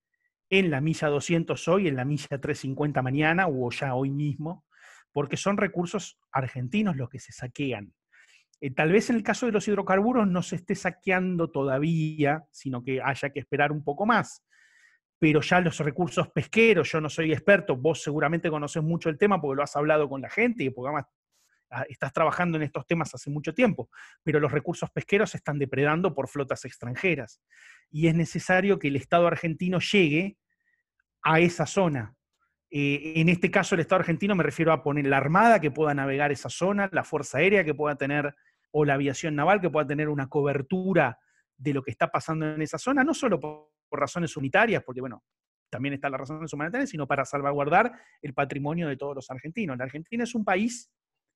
en 0.50 0.70
la 0.70 0.82
milla 0.82 1.08
200 1.08 1.68
hoy, 1.68 1.88
en 1.88 1.96
la 1.96 2.06
milla 2.06 2.28
350 2.40 3.02
mañana 3.02 3.48
o 3.48 3.72
ya 3.72 3.96
hoy 3.96 4.12
mismo, 4.12 4.66
porque 5.12 5.38
son 5.38 5.58
recursos 5.58 6.20
argentinos 6.32 6.96
los 6.96 7.10
que 7.10 7.20
se 7.20 7.32
saquean. 7.32 7.94
Eh, 8.62 8.72
tal 8.72 8.92
vez 8.92 9.10
en 9.10 9.18
el 9.18 9.24
caso 9.24 9.46
de 9.46 9.52
los 9.52 9.68
hidrocarburos 9.68 10.28
no 10.28 10.42
se 10.42 10.56
esté 10.56 10.76
saqueando 10.76 11.52
todavía, 11.52 12.46
sino 12.52 12.84
que 12.84 13.02
haya 13.02 13.30
que 13.30 13.40
esperar 13.40 13.72
un 13.72 13.84
poco 13.84 14.06
más. 14.06 14.44
Pero 15.20 15.42
ya 15.42 15.60
los 15.60 15.80
recursos 15.80 16.30
pesqueros, 16.30 16.92
yo 16.92 17.02
no 17.02 17.10
soy 17.10 17.34
experto, 17.34 17.76
vos 17.76 18.02
seguramente 18.02 18.50
conoces 18.50 18.84
mucho 18.84 19.10
el 19.10 19.18
tema 19.18 19.42
porque 19.42 19.58
lo 19.58 19.64
has 19.64 19.76
hablado 19.76 20.08
con 20.08 20.22
la 20.22 20.30
gente 20.30 20.64
y 20.64 20.70
porque 20.70 20.90
además 20.90 21.06
estás 21.90 22.14
trabajando 22.14 22.58
en 22.58 22.64
estos 22.64 22.86
temas 22.86 23.14
hace 23.14 23.30
mucho 23.30 23.54
tiempo, 23.54 23.90
pero 24.24 24.40
los 24.40 24.52
recursos 24.52 24.90
pesqueros 24.92 25.32
se 25.32 25.38
están 25.38 25.60
depredando 25.60 26.14
por 26.14 26.28
flotas 26.28 26.66
extranjeras. 26.66 27.42
Y 27.90 28.08
es 28.08 28.16
necesario 28.16 28.80
que 28.80 28.90
el 28.90 28.96
Estado 28.96 29.28
argentino 29.28 29.80
llegue 29.80 30.38
a 31.24 31.40
esa 31.40 31.66
zona. 31.66 32.16
Eh, 32.70 33.14
en 33.16 33.30
este 33.30 33.52
caso, 33.52 33.76
el 33.76 33.82
Estado 33.82 34.00
argentino 34.00 34.36
me 34.36 34.44
refiero 34.44 34.72
a 34.72 34.84
poner 34.84 35.06
la 35.08 35.18
Armada 35.18 35.60
que 35.60 35.72
pueda 35.72 35.94
navegar 35.94 36.32
esa 36.32 36.50
zona, 36.50 36.90
la 36.92 37.04
Fuerza 37.04 37.38
Aérea 37.38 37.64
que 37.64 37.74
pueda 37.74 37.96
tener, 37.96 38.36
o 38.72 38.86
la 38.86 38.96
aviación 38.96 39.36
naval 39.36 39.62
que 39.62 39.70
pueda 39.70 39.86
tener 39.88 40.10
una 40.10 40.28
cobertura 40.28 41.20
de 41.56 41.74
lo 41.74 41.84
que 41.84 41.92
está 41.92 42.12
pasando 42.12 42.54
en 42.54 42.62
esa 42.62 42.78
zona, 42.78 43.04
no 43.04 43.14
solo 43.14 43.40
por, 43.40 43.70
por 43.88 44.00
razones 44.00 44.36
unitarias, 44.36 44.84
porque 44.84 45.02
bueno, 45.02 45.24
también 45.70 45.94
están 45.94 46.12
las 46.12 46.22
razones 46.22 46.54
humanitarias, 46.54 46.90
sino 46.90 47.08
para 47.08 47.26
salvaguardar 47.26 47.92
el 48.22 48.34
patrimonio 48.34 48.88
de 48.88 48.98
todos 48.98 49.16
los 49.16 49.30
argentinos. 49.32 49.78
La 49.78 49.86
Argentina 49.86 50.24
es 50.24 50.36
un 50.36 50.46
país 50.46 50.92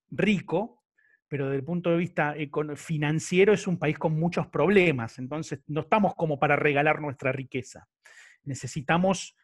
rico, 0.10 0.84
pero 1.28 1.46
desde 1.46 1.58
el 1.58 1.64
punto 1.64 1.92
de 1.92 1.98
vista 1.98 2.36
financiero 2.76 3.54
es 3.54 3.68
un 3.68 3.78
país 3.78 3.98
con 3.98 4.18
muchos 4.18 4.48
problemas, 4.48 5.20
entonces 5.20 5.60
no 5.68 5.82
estamos 5.82 6.16
como 6.16 6.40
para 6.40 6.56
regalar 6.56 7.02
nuestra 7.02 7.32
riqueza. 7.32 7.88
Necesitamos 8.44 9.36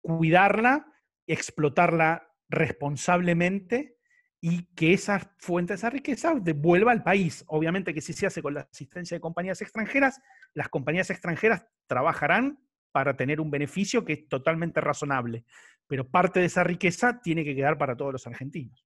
cuidarla, 0.00 0.86
explotarla 1.26 2.28
responsablemente 2.48 3.96
y 4.40 4.64
que 4.74 4.92
esa 4.92 5.34
fuente 5.38 5.74
esa 5.74 5.90
riqueza 5.90 6.34
devuelva 6.34 6.92
al 6.92 7.02
país. 7.02 7.44
Obviamente 7.46 7.94
que 7.94 8.00
si 8.00 8.12
se 8.12 8.26
hace 8.26 8.42
con 8.42 8.54
la 8.54 8.62
asistencia 8.62 9.16
de 9.16 9.20
compañías 9.20 9.62
extranjeras, 9.62 10.20
las 10.52 10.68
compañías 10.68 11.10
extranjeras 11.10 11.64
trabajarán 11.86 12.58
para 12.90 13.16
tener 13.16 13.40
un 13.40 13.50
beneficio 13.50 14.04
que 14.04 14.12
es 14.12 14.28
totalmente 14.28 14.80
razonable, 14.80 15.44
pero 15.86 16.08
parte 16.08 16.40
de 16.40 16.46
esa 16.46 16.64
riqueza 16.64 17.20
tiene 17.22 17.44
que 17.44 17.54
quedar 17.54 17.78
para 17.78 17.96
todos 17.96 18.12
los 18.12 18.26
argentinos. 18.26 18.84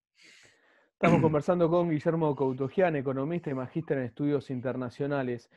Estamos 0.99 1.21
conversando 1.21 1.69
con 1.69 1.91
Guillermo 1.91 2.35
Coutogian, 2.35 2.95
economista 2.95 3.51
y 3.51 3.53
magíster 3.53 3.99
en 3.99 4.05
estudios 4.05 4.49
internacionales. 4.49 5.47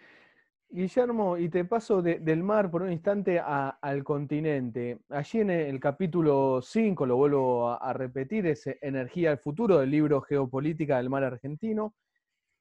Guillermo, 0.69 1.39
y 1.39 1.49
te 1.49 1.65
paso 1.65 2.03
del 2.03 2.43
mar 2.43 2.71
por 2.71 2.83
un 2.83 2.93
instante 2.93 3.41
al 3.41 4.05
continente. 4.05 4.99
Allí 5.09 5.41
en 5.41 5.49
el 5.49 5.81
capítulo 5.81 6.61
5, 6.61 7.07
lo 7.07 7.17
vuelvo 7.17 7.71
a, 7.71 7.93
repetir, 7.95 8.47
es 8.49 8.67
Energía 8.83 9.31
al 9.31 9.39
futuro 9.39 9.79
del 9.79 9.91
libro 9.91 10.21
Geopolítica 10.21 10.99
del 10.99 11.09
mar 11.09 11.25
argentino, 11.25 11.95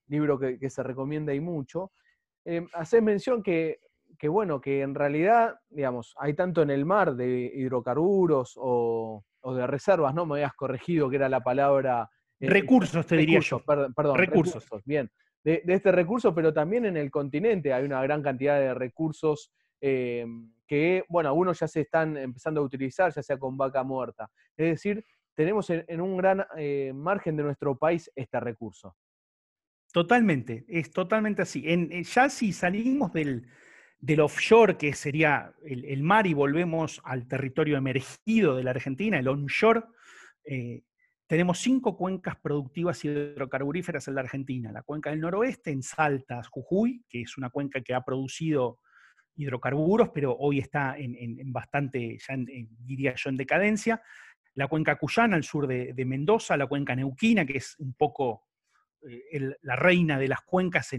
libro 0.07 0.39
que, 0.39 0.69
se 0.69 0.81
recomienda 0.81 1.33
y 1.33 1.41
mucho. 1.41 1.91
Eh, 2.45 2.65
haces 2.73 3.03
mención 3.03 3.43
que, 3.43 3.81
bueno, 4.23 4.61
que 4.61 4.83
en 4.83 4.95
realidad, 4.95 5.59
digamos, 5.69 6.15
hay 6.17 6.33
tanto 6.33 6.61
en 6.61 6.69
el 6.69 6.85
mar 6.85 7.13
de 7.13 7.51
hidrocarburos 7.53 8.53
o, 8.55 9.25
o 9.41 9.53
de 9.53 9.67
reservas, 9.67 10.15
¿no? 10.15 10.25
Me 10.25 10.35
habías 10.35 10.53
corregido 10.53 11.09
que 11.09 11.17
era 11.17 11.27
la 11.27 11.41
palabra 11.41 12.09
recursos, 12.39 13.05
te 13.05 13.17
diría 13.17 13.39
yo. 13.39 13.63
Perdón, 13.63 14.17
recursos. 14.17 14.65
Bien. 14.85 15.09
De, 15.43 15.63
este 15.67 15.91
recurso, 15.91 16.33
pero 16.35 16.53
también 16.53 16.85
en 16.85 16.97
el 16.97 17.09
continente 17.09 17.73
hay 17.73 17.85
una 17.85 18.01
gran 18.01 18.21
cantidad 18.21 18.59
de 18.59 18.73
recursos 18.73 19.51
eh, 19.81 20.25
que, 20.67 21.05
bueno, 21.07 21.29
algunos 21.29 21.59
ya 21.59 21.67
se 21.67 21.81
están 21.81 22.17
empezando 22.17 22.61
a 22.61 22.63
utilizar, 22.63 23.13
ya 23.13 23.23
sea 23.23 23.37
con 23.37 23.57
vaca 23.57 23.83
muerta. 23.83 24.29
Es 24.57 24.71
decir, 24.71 25.03
tenemos 25.33 25.69
en, 25.69 26.01
un 26.01 26.17
gran 26.17 26.45
eh, 26.57 26.91
margen 26.93 27.37
de 27.37 27.43
nuestro 27.43 27.77
país 27.77 28.11
este 28.15 28.39
recurso. 28.39 28.95
Totalmente, 29.91 30.65
es 30.67 30.91
totalmente 30.91 31.41
así. 31.41 31.63
En, 31.65 32.03
ya 32.03 32.29
si 32.29 32.53
salimos 32.53 33.11
del, 33.13 33.47
offshore, 34.19 34.77
que 34.77 34.93
sería 34.93 35.53
el, 35.63 36.03
mar, 36.03 36.27
y 36.27 36.33
volvemos 36.33 37.01
al 37.03 37.27
territorio 37.27 37.77
emergido 37.77 38.55
de 38.55 38.63
la 38.63 38.71
Argentina, 38.71 39.17
el 39.17 39.27
onshore, 39.27 39.83
tenemos 41.29 41.59
cinco 41.59 41.95
cuencas 41.95 42.37
productivas 42.37 43.05
hidrocarburíferas 43.05 44.07
en 44.07 44.15
la 44.15 44.21
Argentina. 44.21 44.71
La 44.71 44.81
cuenca 44.81 45.11
del 45.11 45.21
noroeste, 45.21 45.69
en 45.69 45.83
Salta, 45.83 46.41
Jujuy, 46.49 47.05
que 47.07 47.21
es 47.21 47.37
una 47.37 47.51
cuenca 47.51 47.81
que 47.81 47.93
ha 47.93 48.01
producido 48.01 48.79
hidrocarburos, 49.35 50.09
pero 50.09 50.35
hoy 50.35 50.57
está 50.57 50.97
en, 50.97 51.53
bastante, 51.53 52.17
ya 52.17 52.35
diría 52.79 53.13
yo, 53.15 53.29
en 53.29 53.37
decadencia. 53.37 54.01
La 54.55 54.67
cuenca 54.67 54.95
Cuyana, 54.95 55.35
al 55.35 55.43
sur 55.43 55.67
de, 55.67 56.03
Mendoza, 56.03 56.57
la 56.57 56.65
cuenca 56.65 56.95
Neuquina, 56.95 57.45
que 57.45 57.57
es 57.57 57.75
un 57.77 57.93
poco 57.93 58.47
eh, 59.07 59.53
la 59.61 59.75
reina 59.75 60.17
de 60.17 60.29
las 60.29 60.41
cuencas, 60.41 60.89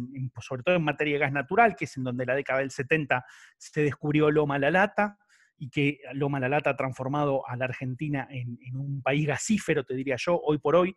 sobre 0.41 0.63
todo 0.63 0.77
en 0.77 0.85
materia 0.85 1.15
de 1.15 1.19
gas 1.19 1.33
natural, 1.33 1.75
que 1.75 1.87
es 1.87 1.97
en 1.97 2.05
donde 2.05 2.23
en 2.23 2.29
la 2.29 2.37
década 2.37 2.61
del 2.61 2.71
70 2.71 3.25
se 3.59 3.83
descubrió 3.83 4.31
Loma 4.31 4.61
La 4.61 4.71
Lata 4.71 5.19
y 5.61 5.69
que 5.69 6.01
Loma 6.15 6.41
La 6.41 6.49
Lata 6.49 6.71
ha 6.71 6.77
transformado 6.77 7.47
a 7.47 7.55
la 7.55 7.67
Argentina 7.67 8.27
en, 8.31 8.59
un 8.75 9.03
país 9.03 9.27
gasífero, 9.27 9.85
te 9.85 9.95
diría 9.95 10.17
yo. 10.19 10.41
Hoy 10.43 10.57
por 10.57 10.75
hoy 10.75 10.97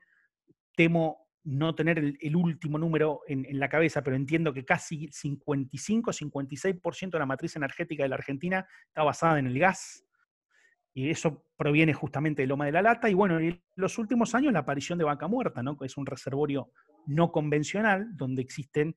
temo 0.74 1.28
no 1.44 1.76
tener 1.76 2.00
el, 2.00 2.36
último 2.38 2.78
número 2.78 3.20
en, 3.28 3.60
la 3.60 3.68
cabeza, 3.68 4.02
pero 4.02 4.16
entiendo 4.16 4.54
que 4.54 4.64
casi 4.64 5.10
55-56% 5.10 7.12
de 7.12 7.20
la 7.20 7.26
matriz 7.26 7.58
energética 7.58 8.04
de 8.04 8.10
la 8.10 8.16
Argentina 8.16 8.66
está 8.88 9.04
basada 9.04 9.38
en 9.38 9.48
el 9.48 9.60
gas. 9.60 10.06
Y 10.94 11.10
eso 11.10 11.46
proviene 11.58 11.94
justamente 11.94 12.44
de 12.44 12.48
Loma 12.48 12.66
de 12.66 12.72
la 12.72 12.82
Lata. 12.82 13.10
Y 13.10 13.16
bueno, 13.16 13.40
en 13.40 13.62
los 13.76 13.98
últimos 13.98 14.34
años 14.34 14.54
la 14.54 14.60
aparición 14.60 14.98
de 14.98 15.04
Vaca 15.04 15.28
Muerta, 15.28 15.62
¿no? 15.62 15.78
que 15.78 15.88
es 15.88 15.98
un 15.98 16.06
reservorio 16.06 16.72
no 17.06 17.34
convencional, 17.34 18.16
donde 18.16 18.42
existen 18.42 18.96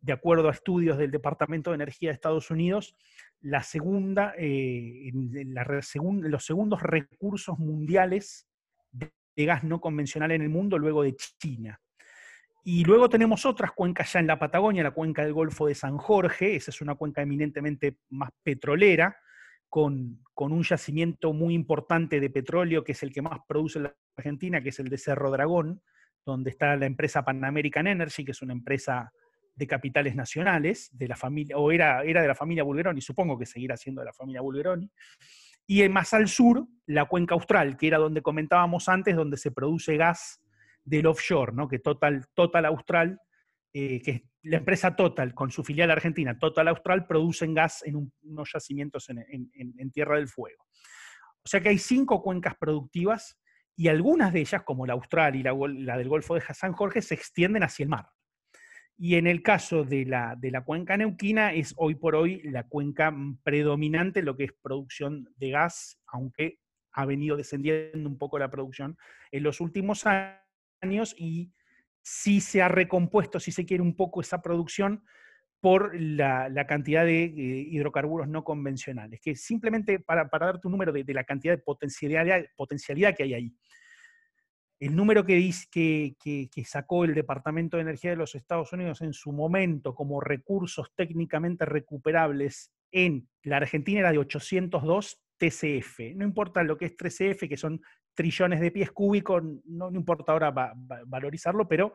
de 0.00 0.12
acuerdo 0.12 0.48
a 0.48 0.52
estudios 0.52 0.98
del 0.98 1.10
Departamento 1.10 1.70
de 1.70 1.76
Energía 1.76 2.10
de 2.10 2.14
Estados 2.14 2.50
Unidos, 2.50 2.94
la 3.40 3.62
segunda, 3.62 4.34
eh, 4.36 5.10
los 5.12 6.44
segundos 6.44 6.82
recursos 6.82 7.58
mundiales 7.58 8.48
de, 8.90 9.12
gas 9.36 9.62
no 9.62 9.80
convencional 9.80 10.32
en 10.32 10.42
el 10.42 10.48
mundo 10.48 10.78
luego 10.78 11.02
de 11.02 11.14
China. 11.14 11.80
Y 12.64 12.84
luego 12.84 13.08
tenemos 13.08 13.46
otras 13.46 13.72
cuencas 13.72 14.12
ya 14.12 14.20
en 14.20 14.26
la 14.26 14.38
Patagonia, 14.38 14.82
la 14.82 14.90
cuenca 14.90 15.22
del 15.22 15.32
Golfo 15.32 15.66
de 15.66 15.74
San 15.74 15.96
Jorge, 15.96 16.56
esa 16.56 16.70
es 16.70 16.80
una 16.80 16.96
cuenca 16.96 17.22
eminentemente 17.22 17.98
más 18.10 18.30
petrolera, 18.42 19.16
con, 19.68 20.22
con, 20.34 20.52
un 20.52 20.62
yacimiento 20.62 21.32
muy 21.32 21.54
importante 21.54 22.20
de 22.20 22.30
petróleo, 22.30 22.82
que 22.82 22.92
es 22.92 23.02
el 23.02 23.12
que 23.12 23.22
más 23.22 23.38
produce 23.46 23.80
la 23.80 23.94
Argentina, 24.16 24.62
que 24.62 24.70
es 24.70 24.78
el 24.80 24.88
de 24.88 24.98
Cerro 24.98 25.30
Dragón, 25.30 25.82
donde 26.24 26.50
está 26.50 26.74
la 26.76 26.86
empresa 26.86 27.24
Pan 27.24 27.44
American 27.44 27.86
Energy, 27.86 28.24
que 28.24 28.32
es 28.32 28.42
una 28.42 28.54
empresa 28.54 29.12
de 29.58 29.66
capitales 29.66 30.14
nacionales, 30.14 30.88
de 30.92 31.08
la 31.08 31.16
familia, 31.16 31.58
o 31.58 31.72
era, 31.72 32.04
era 32.04 32.22
de 32.22 32.28
la 32.28 32.34
familia 32.36 32.62
Bulgeroni, 32.62 33.00
supongo 33.00 33.36
que 33.36 33.44
seguirá 33.44 33.76
siendo 33.76 34.00
de 34.00 34.06
la 34.06 34.12
familia 34.12 34.40
Bulgeroni, 34.40 34.88
y 35.66 35.86
más 35.88 36.14
al 36.14 36.28
sur, 36.28 36.64
la 36.86 37.06
cuenca 37.06 37.34
austral, 37.34 37.76
que 37.76 37.88
era 37.88 37.98
donde 37.98 38.22
comentábamos 38.22 38.88
antes, 38.88 39.16
donde 39.16 39.36
se 39.36 39.50
produce 39.50 39.96
gas 39.96 40.40
del 40.84 41.06
offshore, 41.06 41.52
¿no? 41.52 41.68
que 41.68 41.80
Total, 41.80 42.24
Total 42.34 42.64
Austral, 42.66 43.20
eh, 43.72 44.00
que 44.00 44.10
es 44.12 44.22
la 44.42 44.58
empresa 44.58 44.94
Total, 44.94 45.34
con 45.34 45.50
su 45.50 45.64
filial 45.64 45.90
argentina, 45.90 46.38
Total 46.38 46.68
Austral, 46.68 47.06
producen 47.06 47.52
gas 47.52 47.82
en 47.84 48.10
unos 48.22 48.50
yacimientos 48.54 49.08
en, 49.10 49.90
Tierra 49.92 50.16
del 50.16 50.28
Fuego. 50.28 50.64
O 51.44 51.48
sea 51.48 51.60
que 51.60 51.68
hay 51.68 51.78
cinco 51.78 52.22
cuencas 52.22 52.54
productivas 52.58 53.38
y 53.76 53.88
algunas 53.88 54.32
de 54.32 54.40
ellas, 54.40 54.62
como 54.62 54.86
la 54.86 54.94
austral 54.94 55.34
y 55.34 55.42
la, 55.42 55.96
del 55.96 56.08
Golfo 56.08 56.36
de 56.36 56.42
San 56.54 56.72
Jorge, 56.72 57.02
se 57.02 57.14
extienden 57.14 57.64
hacia 57.64 57.82
el 57.82 57.90
mar. 57.90 58.06
Y 59.00 59.14
en 59.14 59.28
el 59.28 59.42
caso 59.42 59.84
de 59.84 60.04
la, 60.04 60.34
de 60.36 60.50
la 60.50 60.64
cuenca 60.64 60.96
neuquina, 60.96 61.52
es 61.54 61.72
hoy 61.76 61.94
por 61.94 62.16
hoy 62.16 62.42
la 62.42 62.64
cuenca 62.64 63.14
predominante 63.44 64.22
lo 64.22 64.36
que 64.36 64.44
es 64.44 64.52
producción 64.60 65.28
de 65.36 65.50
gas, 65.50 66.00
aunque 66.08 66.58
ha 66.92 67.06
venido 67.06 67.36
descendiendo 67.36 68.08
un 68.08 68.18
poco 68.18 68.40
la 68.40 68.50
producción 68.50 68.98
en 69.30 69.44
los 69.44 69.60
últimos 69.60 70.04
años 70.04 71.14
y 71.16 71.52
sí 72.02 72.40
se 72.40 72.60
ha 72.60 72.68
recompuesto, 72.68 73.38
si 73.38 73.52
se 73.52 73.64
quiere, 73.64 73.84
un 73.84 73.94
poco 73.94 74.20
esa 74.20 74.42
producción 74.42 75.04
por 75.60 75.94
la, 76.00 76.66
cantidad 76.66 77.04
de 77.04 77.24
eh, 77.24 77.66
hidrocarburos 77.70 78.28
no 78.28 78.44
convencionales, 78.44 79.20
que 79.20 79.34
simplemente 79.34 80.00
para, 80.00 80.28
para 80.28 80.46
darte 80.46 80.66
un 80.66 80.72
número 80.72 80.92
de, 80.92 81.04
la 81.08 81.24
cantidad 81.24 81.54
de 81.54 81.62
potencialidad, 81.62 82.44
potencialidad 82.56 83.14
que 83.14 83.24
hay 83.24 83.34
ahí. 83.34 83.54
El 84.80 84.94
número 84.94 85.26
que, 85.26 85.50
que, 85.70 86.48
que, 86.50 86.64
sacó 86.64 87.04
el 87.04 87.14
Departamento 87.14 87.76
de 87.76 87.82
Energía 87.82 88.10
de 88.10 88.16
los 88.16 88.36
Estados 88.36 88.72
Unidos 88.72 89.00
en 89.02 89.12
su 89.12 89.32
momento 89.32 89.94
como 89.94 90.20
recursos 90.20 90.92
técnicamente 90.94 91.64
recuperables 91.64 92.72
en 92.92 93.28
la 93.42 93.56
Argentina 93.56 94.00
era 94.00 94.12
de 94.12 94.18
802 94.18 95.20
TCF. 95.36 96.14
No 96.14 96.24
importa 96.24 96.62
lo 96.62 96.76
que 96.76 96.86
es 96.86 96.96
3CF, 96.96 97.48
que 97.48 97.56
son 97.56 97.80
trillones 98.14 98.60
de 98.60 98.70
pies 98.70 98.90
cúbicos, 98.90 99.42
no, 99.64 99.90
importa 99.90 100.32
ahora 100.32 100.52
valorizarlo, 101.06 101.68
pero 101.68 101.94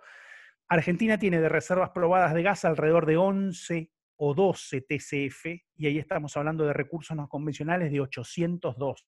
Argentina 0.70 1.18
tiene 1.18 1.42
de 1.42 1.50
reservas 1.50 1.90
probadas 1.90 2.34
de 2.34 2.44
gas 2.44 2.66
alrededor 2.66 3.06
de 3.06 3.18
11 3.18 3.92
o 4.16 4.34
12 4.34 4.82
TCF, 4.82 5.46
y 5.76 5.88
ahí 5.88 6.00
estamos 6.00 6.36
hablando 6.38 6.66
de 6.66 6.74
recursos 6.74 7.16
no 7.16 7.28
convencionales 7.28 7.92
de 7.92 8.00
802. 8.00 9.06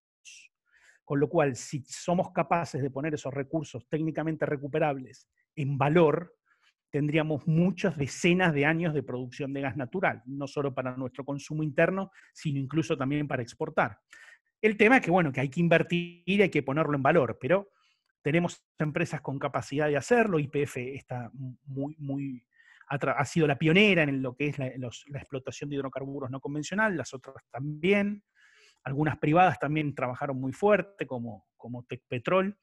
Con 1.05 1.19
lo 1.19 1.29
cual, 1.29 1.55
si 1.55 1.83
somos 1.87 2.31
capaces 2.31 2.81
de 2.81 2.89
poner 2.89 3.13
esos 3.13 3.33
recursos 3.33 3.87
técnicamente 3.87 4.45
recuperables 4.45 5.29
en 5.55 5.77
valor, 5.77 6.35
tendríamos 6.89 7.47
muchas 7.47 7.95
decenas 7.95 8.53
de 8.53 8.65
años 8.65 8.93
de 8.93 9.03
producción 9.03 9.53
de 9.53 9.61
gas 9.61 9.77
natural, 9.77 10.23
no 10.25 10.47
solo 10.47 10.73
para 10.73 10.97
nuestro 10.97 11.23
consumo 11.23 11.61
interno, 11.61 12.11
sino 12.33 12.59
incluso 12.59 12.97
también 12.97 13.27
para 13.27 13.43
exportar. 13.43 13.99
El 14.61 14.77
tema 14.77 14.97
es 14.97 15.03
que, 15.03 15.11
bueno, 15.11 15.31
que 15.31 15.41
hay 15.41 15.49
que 15.49 15.59
invertir 15.59 16.23
y 16.25 16.41
hay 16.41 16.49
que 16.49 16.63
ponerlo 16.63 16.95
en 16.95 17.03
valor, 17.03 17.37
pero 17.39 17.69
tenemos 18.23 18.65
empresas 18.79 19.21
con 19.21 19.37
capacidad 19.37 19.87
de 19.87 19.97
hacerlo, 19.97 20.39
IPF 20.39 20.77
está 20.77 21.29
muy, 21.65 21.95
muy, 21.99 22.43
ha, 22.87 23.25
sido 23.25 23.45
la 23.45 23.57
pionera 23.57 24.01
en 24.01 24.21
lo 24.23 24.35
que 24.35 24.47
es 24.47 24.57
la, 24.57 24.67
explotación 24.67 25.69
de 25.69 25.75
hidrocarburos 25.75 26.31
no 26.31 26.39
convencional, 26.39 26.97
las 26.97 27.13
otras 27.13 27.35
también, 27.51 28.23
algunas 28.85 29.17
privadas 29.17 29.59
también 29.59 29.93
trabajaron 29.93 30.39
muy 30.39 30.53
fuerte, 30.53 31.05
como, 31.05 31.45
como 31.57 31.83
Tecpetrol, 31.83 32.57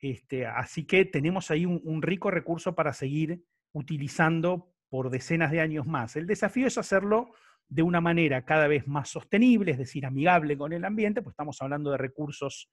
este, 0.00 0.46
así 0.46 0.86
que 0.86 1.04
tenemos 1.04 1.50
ahí 1.50 1.66
un, 1.66 2.02
rico 2.02 2.30
recurso 2.30 2.74
para 2.74 2.94
seguir 2.94 3.44
utilizando 3.72 4.74
por 4.88 5.10
decenas 5.10 5.50
de 5.52 5.60
años 5.60 5.86
más. 5.86 6.16
El 6.16 6.26
desafío 6.26 6.66
es 6.66 6.78
hacerlo 6.78 7.34
de 7.68 7.82
una 7.82 8.00
manera 8.00 8.44
cada 8.44 8.66
vez 8.66 8.88
más 8.88 9.10
sostenible, 9.10 9.72
es 9.72 9.78
decir, 9.78 10.06
amigable 10.06 10.56
con 10.56 10.72
el 10.72 10.84
ambiente, 10.84 11.22
pues 11.22 11.34
estamos 11.34 11.60
hablando 11.60 11.90
de 11.90 11.98
recursos 11.98 12.70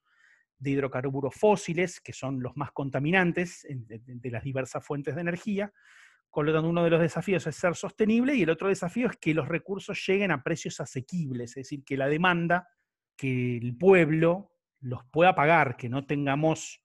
de 0.57 0.71
hidrocarburos 0.71 1.35
fósiles, 1.35 1.99
que 1.99 2.13
son 2.13 2.41
los 2.41 2.55
más 2.55 2.71
contaminantes 2.71 3.67
de, 3.69 4.31
las 4.31 4.43
diversas 4.43 4.83
fuentes 4.83 5.13
de 5.13 5.21
energía. 5.21 5.71
Con 6.29 6.45
lo 6.45 6.53
tanto, 6.53 6.69
uno 6.69 6.83
de 6.83 6.89
los 6.89 7.01
desafíos 7.01 7.45
es 7.45 7.55
ser 7.55 7.75
sostenible 7.75 8.33
y 8.35 8.43
el 8.43 8.49
otro 8.49 8.69
desafío 8.69 9.07
es 9.07 9.17
que 9.17 9.33
los 9.33 9.47
recursos 9.47 10.03
lleguen 10.07 10.31
a 10.31 10.41
precios 10.41 10.79
asequibles, 10.79 11.51
es 11.51 11.55
decir, 11.55 11.83
que 11.83 11.97
la 11.97 12.07
demanda, 12.07 12.67
que 13.17 13.57
el 13.57 13.75
pueblo 13.75 14.51
los 14.79 15.03
pueda 15.05 15.35
pagar, 15.35 15.75
que 15.75 15.89
no 15.89 16.05
tengamos 16.05 16.81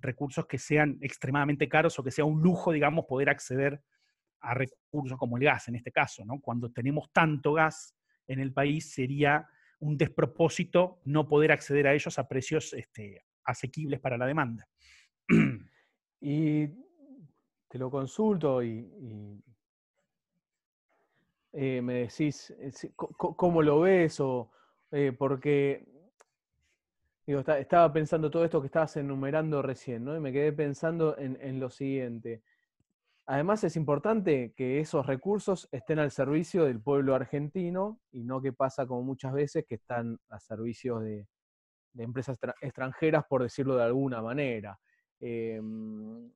recursos 0.00 0.46
que 0.46 0.58
sean 0.58 0.98
extremadamente 1.00 1.68
caros 1.68 1.98
o 1.98 2.04
que 2.04 2.10
sea 2.10 2.24
un 2.24 2.40
lujo, 2.40 2.72
digamos, 2.72 3.06
poder 3.06 3.30
acceder 3.30 3.82
a 4.40 4.54
recursos 4.54 5.18
como 5.18 5.36
el 5.36 5.44
gas 5.44 5.68
en 5.68 5.76
este 5.76 5.90
caso. 5.90 6.24
¿no? 6.24 6.40
Cuando 6.40 6.70
tenemos 6.70 7.10
tanto 7.12 7.54
gas 7.54 7.96
en 8.26 8.40
el 8.40 8.52
país, 8.52 8.92
sería 8.92 9.48
un 9.80 9.96
despropósito 9.96 11.00
no 11.04 11.26
poder 11.26 11.52
acceder 11.52 11.86
a 11.86 11.94
ellos 11.94 12.18
a 12.18 12.28
precios 12.28 12.72
este, 12.74 13.24
asequibles 13.44 14.00
para 14.00 14.18
la 14.18 14.26
demanda. 14.26 14.68
Y 16.22 16.66
te 17.66 17.78
lo 17.78 17.90
consulto 17.90 18.62
y, 18.62 19.42
eh, 21.50 21.80
me 21.80 21.94
decís 21.94 22.50
eh, 22.58 22.92
cómo 22.94 23.62
lo 23.62 23.80
ves 23.80 24.20
o 24.20 24.50
eh, 24.92 25.12
porque 25.16 25.86
estaba 27.26 27.92
pensando 27.92 28.30
todo 28.30 28.44
esto 28.44 28.60
que 28.60 28.66
estabas 28.66 28.96
enumerando 28.96 29.62
recién, 29.62 30.04
¿no? 30.04 30.16
Y 30.16 30.20
me 30.20 30.32
quedé 30.32 30.52
pensando 30.52 31.16
en 31.18 31.60
lo 31.60 31.70
siguiente. 31.70 32.42
Además 33.30 33.62
es 33.62 33.76
importante 33.76 34.52
que 34.56 34.80
esos 34.80 35.06
recursos 35.06 35.68
estén 35.70 36.00
al 36.00 36.10
servicio 36.10 36.64
del 36.64 36.80
pueblo 36.80 37.14
argentino 37.14 38.00
y 38.10 38.24
no 38.24 38.42
que 38.42 38.52
pasa 38.52 38.88
como 38.88 39.04
muchas 39.04 39.32
veces 39.32 39.64
que 39.68 39.76
están 39.76 40.18
a 40.30 40.40
servicio 40.40 40.98
de, 40.98 41.28
empresas 41.96 42.36
extranjeras, 42.60 43.24
por 43.28 43.44
decirlo 43.44 43.76
de 43.76 43.84
alguna 43.84 44.20
manera. 44.20 44.80
Em, 45.20 46.28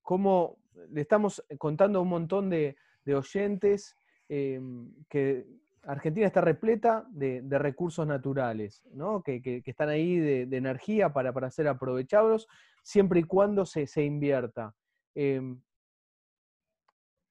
¿Cómo 0.00 0.58
le 0.90 1.00
estamos 1.00 1.44
contando 1.58 1.98
a 1.98 2.02
un 2.02 2.08
montón 2.10 2.48
de, 2.48 2.76
oyentes 3.12 3.96
em, 4.28 4.94
que 5.08 5.48
Argentina 5.84 6.26
está 6.26 6.40
repleta 6.40 7.06
de, 7.10 7.42
recursos 7.58 8.06
naturales, 8.06 8.82
que, 9.24 9.62
están 9.64 9.88
ahí 9.88 10.18
de, 10.18 10.56
energía 10.56 11.12
para, 11.12 11.32
para, 11.32 11.50
ser 11.50 11.68
aprovechados, 11.68 12.48
siempre 12.82 13.20
y 13.20 13.24
cuando 13.24 13.64
se, 13.64 13.86
invierta. 14.02 14.74
Em, 15.14 15.60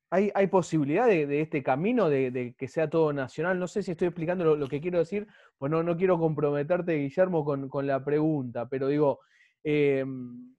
hay, 0.10 0.48
posibilidad 0.48 1.06
de, 1.06 1.42
este 1.42 1.62
camino 1.62 2.10
de, 2.10 2.56
que 2.58 2.68
sea 2.68 2.90
todo 2.90 3.12
nacional. 3.12 3.60
No 3.60 3.68
sé 3.68 3.84
si 3.84 3.92
estoy 3.92 4.08
explicando 4.08 4.56
lo, 4.56 4.68
que 4.68 4.80
quiero 4.80 5.00
decir, 5.00 5.28
pues 5.58 5.72
no, 5.72 5.84
no 5.84 5.98
quiero 5.98 6.18
comprometerte, 6.18 6.96
Guillermo, 6.96 7.44
con, 7.44 7.88
la 7.88 8.04
pregunta, 8.04 8.70
pero 8.70 8.88
digo, 8.88 9.20
em, 9.64 10.56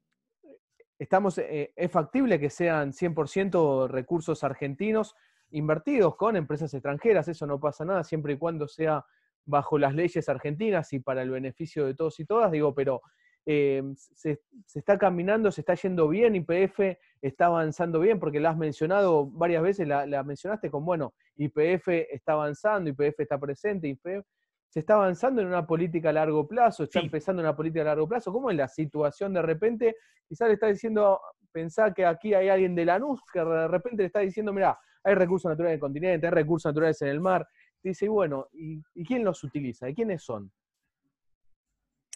estamos, 0.98 1.38
eh, 1.38 1.72
¿es 1.74 1.90
factible 1.90 2.38
que 2.38 2.50
sean 2.50 2.92
100% 2.92 3.88
recursos 3.88 4.44
argentinos 4.44 5.14
invertidos 5.50 6.16
con 6.16 6.36
empresas 6.36 6.72
extranjeras? 6.74 7.28
Eso 7.28 7.46
no 7.46 7.58
pasa 7.60 7.84
nada, 7.84 8.04
siempre 8.04 8.34
y 8.34 8.38
cuando 8.38 8.68
sea 8.68 9.04
bajo 9.44 9.78
las 9.78 9.94
leyes 9.94 10.28
argentinas 10.28 10.92
y 10.92 11.00
para 11.00 11.22
el 11.22 11.30
beneficio 11.30 11.86
de 11.86 11.94
todos 11.94 12.20
y 12.20 12.26
todas, 12.26 12.52
digo, 12.52 12.74
pero 12.74 13.00
eh, 13.46 13.82
se, 13.96 14.42
está 14.74 14.98
caminando, 14.98 15.50
se 15.50 15.62
está 15.62 15.74
yendo 15.74 16.06
bien, 16.08 16.36
IPF 16.36 16.80
está 17.22 17.46
avanzando 17.46 17.98
bien, 17.98 18.20
porque 18.20 18.40
la 18.40 18.50
has 18.50 18.58
mencionado 18.58 19.26
varias 19.26 19.62
veces, 19.62 19.88
la, 19.88 20.22
mencionaste 20.22 20.70
con, 20.70 20.84
bueno, 20.84 21.14
IPF 21.36 21.88
está 22.10 22.32
avanzando, 22.34 22.90
IPF 22.90 23.20
está 23.20 23.38
presente, 23.38 23.88
IPF, 23.88 24.26
se 24.68 24.80
está 24.80 24.94
avanzando 24.94 25.40
en 25.40 25.48
una 25.48 25.66
política 25.66 26.10
a 26.10 26.12
largo 26.12 26.46
plazo, 26.46 26.84
está 26.84 27.00
empezando 27.00 27.40
una 27.40 27.56
política 27.56 27.80
a 27.80 27.84
largo 27.86 28.06
plazo. 28.06 28.30
¿Cómo 28.34 28.50
es 28.50 28.56
la 28.56 28.68
situación 28.68 29.32
de 29.32 29.40
repente? 29.40 29.96
Quizás 30.28 30.48
le 30.48 30.54
está 30.54 30.66
diciendo, 30.66 31.18
pensá 31.50 31.94
que 31.94 32.04
aquí 32.04 32.34
hay 32.34 32.50
alguien 32.50 32.74
de 32.74 32.84
la 32.84 32.98
NUS 32.98 33.22
que 33.32 33.40
de 33.40 33.66
repente 33.68 34.02
le 34.02 34.06
está 34.08 34.20
diciendo, 34.20 34.52
mira, 34.52 34.78
hay 35.08 35.14
recursos 35.14 35.48
naturales 35.48 35.72
en 35.72 35.74
el 35.74 35.80
continente, 35.80 36.26
hay 36.26 36.32
recursos 36.32 36.70
naturales 36.70 37.00
en 37.02 37.08
el 37.08 37.20
mar. 37.20 37.48
Dice, 37.82 38.06
y 38.06 38.08
bueno, 38.08 38.48
¿y, 38.52 38.82
¿y 38.94 39.04
quién 39.04 39.24
los 39.24 39.42
utiliza? 39.44 39.88
¿Y 39.88 39.94
quiénes 39.94 40.22
son? 40.22 40.50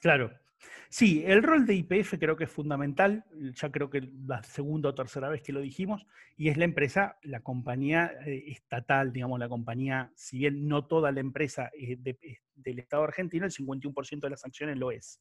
Claro, 0.00 0.30
Sí, 0.88 1.24
el 1.26 1.42
rol 1.42 1.66
de 1.66 1.74
IPF 1.74 2.18
creo 2.18 2.36
que 2.36 2.44
es 2.44 2.50
fundamental, 2.50 3.24
ya 3.54 3.70
creo 3.70 3.88
que 3.88 4.10
la 4.26 4.42
segunda 4.42 4.90
o 4.90 4.94
tercera 4.94 5.28
vez 5.28 5.42
que 5.42 5.52
lo 5.52 5.60
dijimos, 5.60 6.06
y 6.36 6.48
es 6.48 6.56
la 6.56 6.64
empresa, 6.64 7.18
la 7.22 7.40
compañía 7.40 8.12
eh, 8.26 8.44
estatal, 8.48 9.12
digamos, 9.12 9.38
la 9.38 9.48
compañía, 9.48 10.12
si 10.14 10.38
bien 10.38 10.68
no 10.68 10.86
toda 10.86 11.10
la 11.10 11.20
empresa 11.20 11.70
eh, 11.78 11.96
del 12.54 12.78
Estado 12.78 13.04
argentino, 13.04 13.46
el 13.46 13.52
51% 13.52 14.20
de 14.20 14.30
las 14.30 14.44
acciones 14.44 14.78
lo 14.78 14.90
es. 14.90 15.20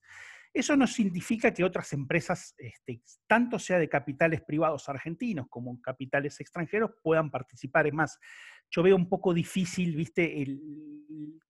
Eso 0.53 0.75
no 0.75 0.85
significa 0.85 1.53
que 1.53 1.63
otras 1.63 1.93
empresas, 1.93 2.53
este, 2.57 3.01
tanto 3.25 3.57
sea 3.57 3.79
de 3.79 3.87
capitales 3.87 4.41
privados 4.41 4.89
argentinos 4.89 5.47
como 5.49 5.79
capitales 5.81 6.39
extranjeros, 6.41 6.91
puedan 7.01 7.31
participar. 7.31 7.87
Es 7.87 7.93
más, 7.93 8.19
yo 8.69 8.83
veo 8.83 8.95
un 8.95 9.07
poco 9.07 9.33
difícil, 9.33 9.95
viste, 9.95 10.45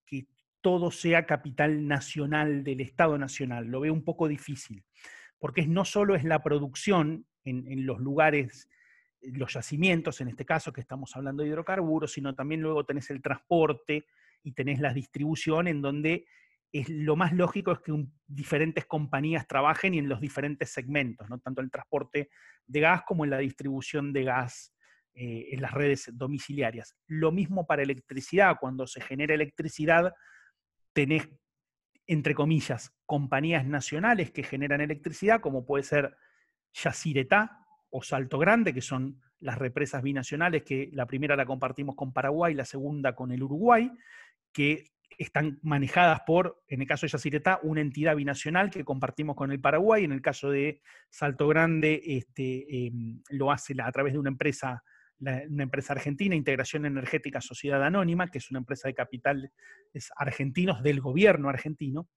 que 0.05 0.27
todo 0.61 0.91
sea 0.91 1.25
capital 1.25 1.87
nacional 1.87 2.63
del 2.63 2.81
Estado 2.81 3.17
Nacional. 3.17 3.65
Lo 3.65 3.79
veo 3.79 3.91
un 3.91 4.03
poco 4.03 4.27
difícil, 4.27 4.83
porque 5.39 5.65
no 5.65 5.83
solo 5.83 6.15
es 6.15 6.23
la 6.23 6.43
producción 6.43 7.25
en, 7.43 7.85
los 7.87 7.99
lugares, 7.99 8.69
los 9.21 9.53
yacimientos, 9.53 10.21
en 10.21 10.27
este 10.27 10.45
caso 10.45 10.71
que 10.71 10.81
estamos 10.81 11.15
hablando 11.15 11.41
de 11.41 11.49
hidrocarburos, 11.49 12.13
sino 12.13 12.35
también 12.35 12.61
luego 12.61 12.85
tenés 12.85 13.09
el 13.09 13.21
transporte 13.21 14.05
y 14.43 14.51
tenés 14.51 14.79
la 14.79 14.93
distribución 14.93 15.67
en 15.67 15.81
donde 15.81 16.25
es, 16.71 16.89
lo 16.89 17.15
más 17.15 17.34
lógico 17.34 17.71
es 17.71 17.79
que 17.79 17.93
diferentes 18.27 18.86
compañías 18.86 19.47
trabajen 19.47 19.93
y 19.93 19.99
en 19.99 20.10
los 20.10 20.21
diferentes 20.21 20.71
segmentos, 20.71 21.29
¿no? 21.29 21.39
tanto 21.39 21.62
el 21.62 21.71
transporte 21.71 22.29
de 22.65 22.79
gas 22.79 23.03
como 23.05 23.23
en 23.23 23.31
la 23.31 23.38
distribución 23.38 24.13
de 24.13 24.23
gas 24.23 24.73
eh, 25.13 25.49
en 25.51 25.62
las 25.62 25.73
redes 25.73 26.10
domiciliarias. 26.13 26.95
Lo 27.07 27.31
mismo 27.31 27.65
para 27.65 27.84
electricidad, 27.84 28.57
cuando 28.60 28.88
se 28.88 29.01
genera 29.01 29.34
electricidad, 29.34 30.13
tenés 30.93 31.27
entre 32.07 32.36
comillas, 32.36 32.93
compañías 33.05 33.65
nacionales 33.65 34.31
que 34.31 34.43
generan 34.43 34.81
electricidad, 34.81 35.39
como 35.39 35.65
puede 35.65 35.84
ser 35.84 36.17
Yacyretá 36.73 37.65
o 37.89 38.01
Salto 38.01 38.38
Grande, 38.38 38.73
que 38.73 38.81
son 38.81 39.21
las 39.39 39.57
represas 39.57 40.03
binacionales, 40.03 40.63
que 40.63 40.89
la 40.91 41.05
primera 41.05 41.38
la 41.38 41.45
compartimos 41.45 41.95
con 41.95 42.12
Paraguay, 42.12 42.53
la 42.53 42.65
segunda 42.65 43.15
con 43.15 43.31
el 43.31 43.41
Uruguay, 43.41 43.89
que 44.51 44.91
están 45.21 45.60
manejadas 45.62 46.21
por, 46.25 46.63
en 46.67 46.81
el 46.81 46.88
caso 46.88 47.05
de 47.05 47.12
Yacyretá, 47.12 47.60
una 47.63 47.81
entidad 47.81 48.15
binacional 48.15 48.69
que 48.69 48.84
compartimos 48.84 49.36
con 49.36 49.51
el 49.51 49.62
Paraguay, 49.62 50.03
en 50.03 50.12
el 50.12 50.21
caso 50.21 50.49
de 50.49 50.81
Salto 51.10 51.47
Grande 51.47 52.01
este, 52.03 52.88
em, 52.88 53.21
lo 53.29 53.51
hace 53.51 53.75
a 53.81 53.91
través 53.91 54.13
de 54.13 54.19
una 54.19 54.29
empresa, 54.29 54.84
una 55.19 55.63
empresa 55.63 55.93
argentina, 55.93 56.36
Integración 56.36 56.86
Energética 56.86 57.41
Sociedad 57.41 57.84
Anónima, 57.84 58.27
que 58.27 58.39
es 58.39 58.49
una 58.49 58.60
empresa 58.60 58.88
de 58.88 58.95
capitales 58.95 59.51
argentinos 60.15 60.81
del 60.81 60.99
gobierno 60.99 61.49
argentino, 61.49 62.10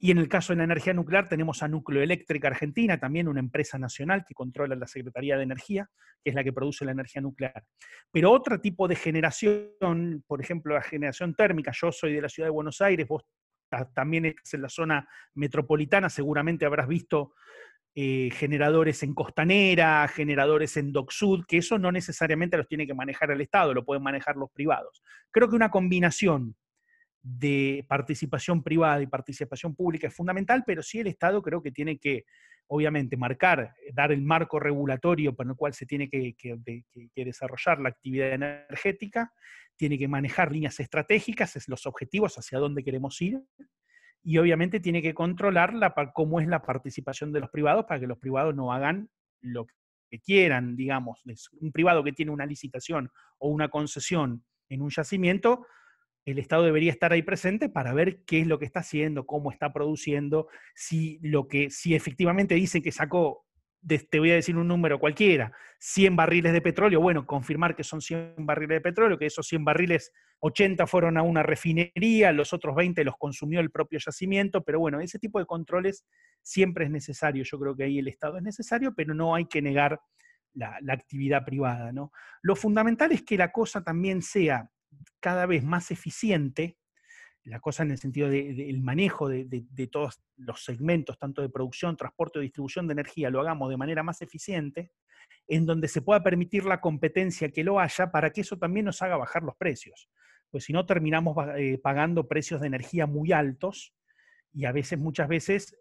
y 0.00 0.12
en 0.12 0.18
el 0.18 0.28
caso 0.28 0.52
de 0.52 0.58
la 0.58 0.64
energía 0.64 0.94
nuclear 0.94 1.28
tenemos 1.28 1.62
a 1.62 1.68
Nucleoeléctrica 1.68 2.48
Argentina, 2.48 3.00
también 3.00 3.26
una 3.26 3.40
empresa 3.40 3.78
nacional 3.78 4.24
que 4.26 4.34
controla 4.34 4.76
la 4.76 4.86
Secretaría 4.86 5.36
de 5.36 5.42
Energía, 5.42 5.90
que 6.22 6.30
es 6.30 6.36
la 6.36 6.44
que 6.44 6.52
produce 6.52 6.84
la 6.84 6.92
energía 6.92 7.20
nuclear. 7.20 7.64
Pero 8.12 8.30
otro 8.30 8.60
tipo 8.60 8.86
de 8.86 8.94
generación, 8.94 10.24
por 10.26 10.40
ejemplo, 10.40 10.74
la 10.74 10.82
generación 10.82 11.34
térmica, 11.34 11.72
yo 11.74 11.90
soy 11.90 12.12
de 12.12 12.22
la 12.22 12.28
ciudad 12.28 12.46
de 12.46 12.52
Buenos 12.52 12.80
Aires, 12.80 13.08
vos 13.08 13.24
también 13.94 14.26
estás 14.26 14.54
en 14.54 14.62
la 14.62 14.68
zona 14.68 15.08
metropolitana, 15.34 16.08
seguramente 16.08 16.64
habrás 16.64 16.86
visto 16.88 17.34
eh, 17.94 18.30
generadores 18.32 19.02
en 19.02 19.14
Costanera, 19.14 20.06
generadores 20.06 20.76
en 20.76 20.92
Dock 20.92 21.10
Sud, 21.10 21.44
que 21.46 21.58
eso 21.58 21.78
no 21.78 21.90
necesariamente 21.90 22.56
los 22.56 22.68
tiene 22.68 22.86
que 22.86 22.94
manejar 22.94 23.32
el 23.32 23.40
Estado, 23.40 23.74
lo 23.74 23.84
pueden 23.84 24.04
manejar 24.04 24.36
los 24.36 24.50
privados. 24.52 25.02
Creo 25.32 25.48
que 25.48 25.56
una 25.56 25.70
combinación 25.70 26.54
de 27.36 27.84
participación 27.86 28.62
privada 28.62 29.02
y 29.02 29.06
participación 29.06 29.74
pública 29.74 30.06
es 30.06 30.14
fundamental, 30.14 30.64
pero 30.66 30.82
sí 30.82 31.00
el 31.00 31.08
Estado 31.08 31.42
creo 31.42 31.62
que 31.62 31.70
tiene 31.70 31.98
que, 31.98 32.24
obviamente, 32.68 33.18
marcar, 33.18 33.74
eh, 33.86 33.90
dar 33.92 34.12
el 34.12 34.22
marco 34.22 34.58
regulatorio 34.58 35.34
por 35.34 35.46
el 35.46 35.54
cual 35.54 35.74
se 35.74 35.84
tiene 35.84 36.08
que, 36.08 36.34
desarrollar 37.14 37.80
la 37.80 37.90
actividad 37.90 38.32
energética, 38.32 39.32
tiene 39.76 39.98
que 39.98 40.08
manejar 40.08 40.50
líneas 40.50 40.80
estratégicas, 40.80 41.68
los 41.68 41.86
objetivos 41.86 42.38
hacia 42.38 42.58
dónde 42.58 42.82
queremos 42.82 43.20
ir, 43.20 43.42
y 44.22 44.38
obviamente 44.38 44.80
tiene 44.80 45.02
que 45.02 45.14
controlar 45.14 45.74
la, 45.74 45.94
cómo 46.14 46.40
es 46.40 46.48
la 46.48 46.62
participación 46.62 47.32
de 47.32 47.40
los 47.40 47.50
privados 47.50 47.84
para 47.84 48.00
que 48.00 48.06
los 48.06 48.18
privados 48.18 48.54
no 48.54 48.72
hagan 48.72 49.10
lo 49.42 49.66
que 50.10 50.18
quieran, 50.18 50.76
digamos. 50.76 51.22
Un 51.60 51.72
privado 51.72 52.02
que 52.02 52.12
tiene 52.12 52.32
una 52.32 52.46
licitación 52.46 53.10
o 53.38 53.48
una 53.48 53.68
concesión 53.68 54.44
en 54.70 54.82
un 54.82 54.90
yacimiento, 54.90 55.66
el 56.30 56.38
Estado 56.38 56.64
debería 56.64 56.92
estar 56.92 57.12
ahí 57.12 57.22
presente 57.22 57.68
para 57.68 57.94
ver 57.94 58.22
qué 58.24 58.40
es 58.40 58.46
lo 58.46 58.58
que 58.58 58.66
está 58.66 58.80
haciendo, 58.80 59.26
cómo 59.26 59.50
está 59.50 59.72
produciendo, 59.72 60.48
si 60.74 61.18
lo 61.22 61.48
que, 61.48 61.70
si 61.70 61.94
efectivamente 61.94 62.54
dice 62.54 62.82
que 62.82 62.92
sacó, 62.92 63.46
te 63.86 64.18
voy 64.18 64.32
a 64.32 64.34
decir 64.34 64.56
un 64.56 64.68
número 64.68 64.98
cualquiera, 64.98 65.52
100 65.78 66.16
barriles 66.16 66.52
de 66.52 66.60
petróleo, 66.60 67.00
bueno, 67.00 67.24
confirmar 67.24 67.74
que 67.74 67.84
son 67.84 68.00
100 68.00 68.34
barriles 68.38 68.76
de 68.76 68.80
petróleo, 68.80 69.18
que 69.18 69.26
esos 69.26 69.46
100 69.46 69.64
barriles, 69.64 70.12
80 70.40 70.86
fueron 70.86 71.16
a 71.16 71.22
una 71.22 71.42
refinería, 71.42 72.32
los 72.32 72.52
otros 72.52 72.76
20 72.76 73.02
los 73.04 73.16
consumió 73.16 73.60
el 73.60 73.70
propio 73.70 73.98
yacimiento, 73.98 74.62
pero 74.62 74.80
bueno, 74.80 75.00
ese 75.00 75.18
tipo 75.18 75.38
de 75.38 75.46
controles 75.46 76.04
siempre 76.42 76.84
es 76.84 76.90
necesario, 76.90 77.44
yo 77.44 77.58
creo 77.58 77.74
que 77.74 77.84
ahí 77.84 77.98
el 77.98 78.08
Estado 78.08 78.36
es 78.36 78.42
necesario, 78.42 78.92
pero 78.94 79.14
no 79.14 79.34
hay 79.34 79.46
que 79.46 79.62
negar 79.62 79.98
la, 80.52 80.76
la 80.82 80.92
actividad 80.92 81.44
privada, 81.44 81.92
¿no? 81.92 82.12
Lo 82.42 82.54
fundamental 82.54 83.12
es 83.12 83.22
que 83.22 83.38
la 83.38 83.50
cosa 83.50 83.82
también 83.82 84.20
sea 84.20 84.68
cada 85.20 85.46
vez 85.46 85.64
más 85.64 85.90
eficiente, 85.90 86.78
la 87.44 87.60
cosa 87.60 87.82
en 87.82 87.90
el 87.90 87.98
sentido 87.98 88.28
del 88.28 88.82
manejo 88.82 89.28
de, 89.28 89.88
todos 89.90 90.22
los 90.36 90.64
segmentos, 90.64 91.18
tanto 91.18 91.42
de 91.42 91.48
producción, 91.48 91.96
transporte 91.96 92.38
o 92.38 92.42
distribución 92.42 92.86
de 92.86 92.92
energía, 92.92 93.30
lo 93.30 93.40
hagamos 93.40 93.70
de 93.70 93.76
manera 93.76 94.02
más 94.02 94.20
eficiente, 94.22 94.92
en 95.46 95.64
donde 95.64 95.88
se 95.88 96.02
pueda 96.02 96.22
permitir 96.22 96.64
la 96.64 96.80
competencia 96.80 97.50
que 97.50 97.64
lo 97.64 97.80
haya 97.80 98.10
para 98.10 98.30
que 98.30 98.42
eso 98.42 98.58
también 98.58 98.86
nos 98.86 99.00
haga 99.02 99.16
bajar 99.16 99.42
los 99.42 99.56
precios. 99.56 100.10
Pues 100.50 100.64
si 100.64 100.72
no, 100.72 100.86
terminamos 100.86 101.36
eh, 101.56 101.78
pagando 101.82 102.28
precios 102.28 102.60
de 102.60 102.66
energía 102.66 103.06
muy 103.06 103.32
altos 103.32 103.94
y 104.52 104.64
a 104.64 104.72
veces, 104.72 104.98
muchas 104.98 105.28
veces, 105.28 105.78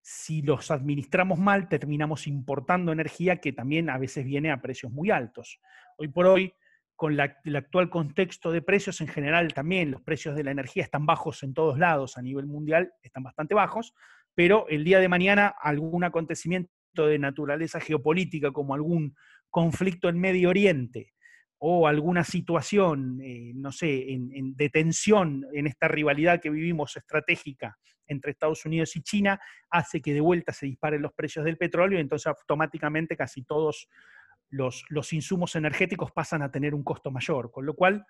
si 0.00 0.42
los 0.42 0.70
administramos 0.70 1.38
mal, 1.38 1.68
terminamos 1.68 2.26
importando 2.26 2.92
energía 2.92 3.40
que 3.40 3.52
también 3.52 3.88
a 3.90 3.98
veces 3.98 4.24
viene 4.24 4.50
a 4.50 4.60
precios 4.60 4.92
muy 4.92 5.10
altos. 5.10 5.60
Hoy 5.96 6.08
por 6.08 6.26
hoy, 6.26 6.54
con 7.02 7.18
el 7.18 7.56
actual 7.56 7.90
contexto 7.90 8.52
de 8.52 8.62
precios 8.62 9.00
en 9.00 9.08
general 9.08 9.52
también, 9.52 9.90
los 9.90 10.00
precios 10.02 10.36
de 10.36 10.44
la 10.44 10.52
energía 10.52 10.84
están 10.84 11.04
bajos 11.04 11.42
en 11.42 11.52
todos 11.52 11.76
lados 11.76 12.16
a 12.16 12.22
nivel 12.22 12.46
mundial, 12.46 12.92
están 13.02 13.24
bastante 13.24 13.56
bajos, 13.56 13.92
pero 14.36 14.68
el 14.68 14.84
día 14.84 15.00
de 15.00 15.08
mañana 15.08 15.52
algún 15.60 16.04
acontecimiento 16.04 16.70
de 16.94 17.18
naturaleza 17.18 17.80
geopolítica 17.80 18.52
como 18.52 18.72
algún 18.72 19.16
conflicto 19.50 20.08
en 20.08 20.20
Medio 20.20 20.50
Oriente 20.50 21.12
o 21.58 21.88
alguna 21.88 22.22
situación, 22.22 23.20
eh, 23.20 23.50
no 23.52 23.72
sé, 23.72 24.06
de 24.20 24.70
tensión 24.70 25.44
en 25.52 25.66
esta 25.66 25.88
rivalidad 25.88 26.40
que 26.40 26.50
vivimos 26.50 26.96
estratégica 26.96 27.76
entre 28.06 28.30
Estados 28.30 28.64
Unidos 28.64 28.94
y 28.94 29.02
China, 29.02 29.40
hace 29.70 30.00
que 30.00 30.14
de 30.14 30.20
vuelta 30.20 30.52
se 30.52 30.66
disparen 30.66 31.02
los 31.02 31.12
precios 31.14 31.44
del 31.44 31.56
petróleo 31.56 31.98
y 31.98 32.02
entonces 32.02 32.28
automáticamente 32.28 33.16
casi 33.16 33.42
todos 33.42 33.88
los, 34.52 35.12
insumos 35.12 35.56
energéticos 35.56 36.12
pasan 36.12 36.42
a 36.42 36.50
tener 36.50 36.74
un 36.74 36.84
costo 36.84 37.10
mayor, 37.10 37.50
con 37.50 37.66
lo 37.66 37.74
cual 37.74 38.06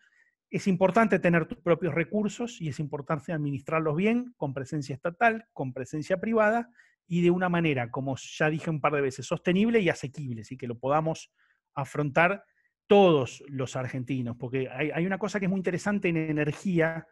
es 0.51 0.67
importante 0.67 1.19
tener 1.19 1.47
tus 1.47 1.59
propios 1.59 1.95
recursos 1.95 2.61
y 2.61 2.69
es 2.69 2.79
importante 2.79 3.33
administrarlos 3.33 3.97
bien, 3.97 4.35
con 4.37 4.53
presencia 4.53 4.95
estatal, 4.95 5.47
con 5.53 5.73
presencia 5.73 6.21
privada 6.21 6.69
y 7.07 7.23
de 7.23 7.31
una 7.31 7.49
manera, 7.49 7.91
como 7.91 8.17
ya 8.17 8.51
dije 8.51 8.69
un 8.69 8.81
par 8.81 8.93
de 8.93 9.01
veces, 9.01 9.27
sostenible 9.27 9.81
y 9.81 9.89
asequible, 9.89 10.43
y 10.49 10.57
que 10.57 10.67
lo 10.67 10.79
podamos 10.79 11.33
afrontar 11.75 12.45
todos 12.87 13.43
los 13.49 13.77
argentinos, 13.77 14.37
porque 14.37 14.69
hay, 14.69 14.91
hay, 14.91 15.07
una 15.07 15.19
cosa 15.19 15.39
que 15.39 15.47
es 15.47 15.51
muy 15.51 15.59
interesante 15.59 16.09
en 16.09 16.17
energía, 16.17 17.07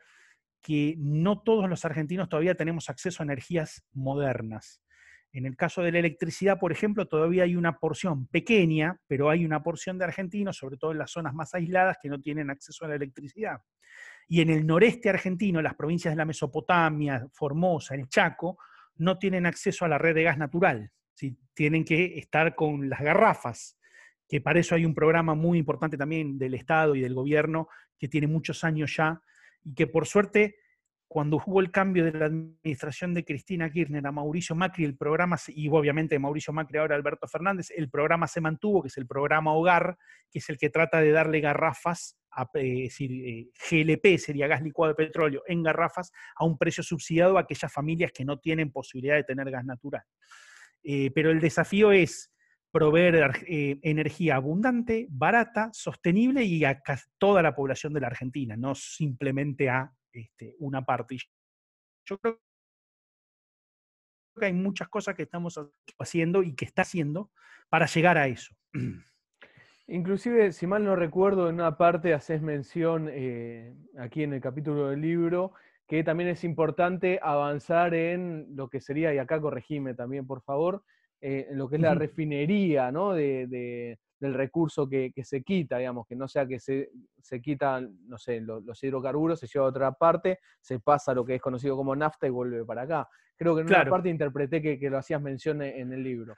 que 0.61 0.97
no 0.99 1.41
todos 1.41 1.69
los 1.71 1.85
argentinos 1.85 2.29
todavía 2.29 2.55
tenemos 2.55 2.91
acceso 2.91 3.23
a 3.23 3.25
energías 3.25 3.87
modernas. 3.93 4.83
En 5.33 5.47
el 5.47 5.57
caso 5.57 5.83
de 5.83 5.93
la 5.93 6.01
electricidad, 6.01 6.59
por 6.59 6.73
ejemplo, 6.73 7.07
todavía 7.07 7.45
hay 7.45 7.55
una 7.55 7.79
porción 7.79 8.27
pequeña, 8.27 9.01
pero 9.07 9.31
hay 9.31 9.45
una 9.45 9.63
porción 9.63 9.97
de 9.97 10.05
argentinos, 10.05 10.57
sobre 10.57 10.77
todo 10.77 10.91
en 10.91 10.99
las 10.99 11.13
zonas 11.13 11.35
más 11.35 11.55
aisladas, 11.55 11.99
que 12.03 12.09
no 12.09 12.21
tienen 12.21 12.51
acceso 12.51 12.85
a 12.85 12.89
la 12.89 12.97
electricidad. 12.97 13.61
Y 14.27 14.41
en 14.41 14.51
el 14.51 14.67
noreste 14.67 15.09
argentino, 15.09 15.63
las 15.63 15.75
provincias 15.75 16.13
de 16.13 16.17
la 16.17 16.25
Mesopotamia, 16.25 17.27
Formosa, 17.33 17.95
el 17.95 18.09
Chaco, 18.09 18.59
no 18.97 19.19
tienen 19.19 19.47
acceso 19.47 19.85
a 19.85 19.89
la 19.89 19.99
red 19.99 20.15
de 20.15 20.25
gas 20.25 20.39
natural. 20.39 20.91
Tienen 21.55 21.85
que 21.85 22.19
estar 22.19 22.55
con 22.55 22.89
las 22.89 23.01
garrafas, 23.01 23.79
que 24.29 24.41
para 24.41 24.61
eso 24.61 24.75
hay 24.75 24.85
un 24.85 24.95
programa 24.95 25.35
muy 25.35 25.59
importante 25.59 25.97
también 25.97 26.39
del 26.39 26.55
Estado 26.55 26.95
y 26.95 27.01
del 27.01 27.15
gobierno, 27.15 27.69
que 27.99 28.09
tiene 28.09 28.27
muchos 28.27 28.65
años 28.65 28.95
ya, 28.97 29.23
y 29.63 29.75
que 29.75 29.87
por 29.87 30.07
suerte 30.07 30.57
cuando 31.11 31.43
hubo 31.45 31.59
el 31.59 31.73
cambio 31.73 32.05
de 32.05 32.13
la 32.13 32.27
administración 32.27 33.15
de 33.15 33.25
Cristina 33.25 33.69
Kirchner 33.69 34.07
a 34.07 34.13
Mauricio 34.13 34.55
Macri, 34.55 34.85
el 34.85 34.97
programa, 34.97 35.37
y 35.49 35.69
obviamente 35.69 36.17
Mauricio 36.21 36.53
Macri 36.53 36.79
ahora 36.79 36.95
Alberto 36.95 37.27
Fernández, 37.27 37.73
el 37.77 37.91
programa 37.91 38.29
se 38.29 38.41
mantuvo, 38.41 38.81
que 38.81 38.87
es 38.87 38.97
el 38.97 39.09
programa 39.09 39.53
Hogar, 39.53 39.99
que 40.31 40.39
es 40.39 40.49
el 40.49 40.57
que 40.57 40.71
trata 40.71 41.01
de 41.01 41.11
darle 41.11 41.41
garrafas, 41.41 42.17
eh, 42.55 42.85
es 42.85 42.91
decir, 42.91 43.11
eh, 43.27 43.49
GLP, 43.69 44.19
sería 44.19 44.47
gas 44.47 44.63
licuado 44.63 44.93
de 44.93 45.05
petróleo, 45.05 45.43
en 45.49 45.65
garrafas, 45.65 46.13
a 46.37 46.45
un 46.45 46.57
precio 46.57 46.85
subsidiado 46.85 47.39
a 47.39 47.41
aquellas 47.41 47.73
familias 47.73 48.13
que 48.13 48.25
no 48.25 48.39
tienen 48.39 48.71
posibilidad 48.71 49.17
de 49.17 49.25
tener 49.25 49.51
gas 49.51 49.65
natural. 49.65 50.05
Eh, 50.85 51.11
pero 51.13 51.33
el 51.33 51.41
desafío 51.41 51.91
es 51.91 52.31
proveer 52.71 53.33
energía 53.83 54.37
abundante, 54.37 55.09
barata, 55.11 55.71
sostenible 55.73 56.45
y 56.45 56.65
a 56.65 56.81
toda 57.19 57.43
la 57.43 57.57
población 57.57 57.93
de 57.93 58.01
la 58.01 58.07
Argentina, 58.07 58.57
no 58.57 58.77
simplemente 58.77 59.69
a 59.69 59.93
este, 60.13 60.57
una 60.59 60.85
parte. 60.85 61.19
Yo 62.07 62.19
creo 62.19 62.41
que 64.39 64.47
hay 64.47 64.53
muchas 64.53 64.89
cosas 64.89 65.15
que 65.15 65.25
estamos 65.25 65.61
haciendo 65.99 66.43
y 66.43 66.55
que 66.55 66.65
está 66.65 66.83
haciendo 66.83 67.31
para 67.69 67.87
llegar 67.87 68.19
a 68.19 68.27
eso. 68.27 68.55
Inclusive, 69.87 70.53
si 70.53 70.67
mal 70.67 70.85
no 70.85 70.95
recuerdo, 70.95 71.49
en 71.49 71.57
una 71.57 71.77
parte 71.77 72.15
haces 72.15 72.43
mención 72.43 73.09
eh, 73.11 73.75
aquí 73.99 74.23
en 74.23 74.33
el 74.33 74.41
capítulo 74.41 74.89
del 74.89 75.01
libro 75.01 75.53
que 75.91 76.05
también 76.05 76.31
es 76.31 76.45
importante 76.45 77.19
avanzar 77.21 77.95
en 77.95 78.55
lo 78.55 78.69
que 78.71 78.81
sería, 78.81 79.13
y 79.13 79.19
acá 79.19 79.41
corregime 79.41 79.93
también, 79.93 80.25
por 80.25 80.41
favor, 80.41 80.85
eh, 81.21 81.49
en 81.51 81.59
lo 81.59 81.69
que 81.69 81.77
es 81.77 81.83
la 81.83 81.95
refinería, 81.95 82.91
¿no? 82.91 83.13
de, 83.13 83.99
del 84.19 84.35
recurso 84.35 84.89
que, 84.89 85.13
se 85.23 85.43
quita, 85.43 85.79
digamos, 85.79 86.07
que 86.07 86.17
no 86.17 86.29
sea 86.29 86.47
que 86.47 86.61
se, 86.61 86.91
se 87.21 87.41
quitan, 87.41 87.99
no 88.07 88.19
sé, 88.19 88.41
los, 88.41 88.83
hidrocarburos, 88.83 89.41
se 89.41 89.47
lleva 89.47 89.67
a 89.67 89.69
otra 89.69 89.93
parte, 89.93 90.39
se 90.61 90.81
pasa 90.81 91.13
a 91.13 91.15
lo 91.15 91.25
que 91.25 91.37
es 91.37 91.43
conocido 91.43 91.77
como 91.77 91.97
nafta 91.97 92.27
y 92.27 92.31
vuelve 92.31 92.65
para 92.65 92.83
acá. 92.83 93.09
Creo 93.37 93.55
que 93.55 93.63
en 93.63 93.69
una 93.69 93.87
parte 93.87 94.11
interpreté 94.11 94.61
que, 94.61 94.91
lo 94.91 94.99
hacías 94.99 95.23
mención 95.23 95.63
en 95.63 95.93
el 95.93 96.03
libro. 96.03 96.35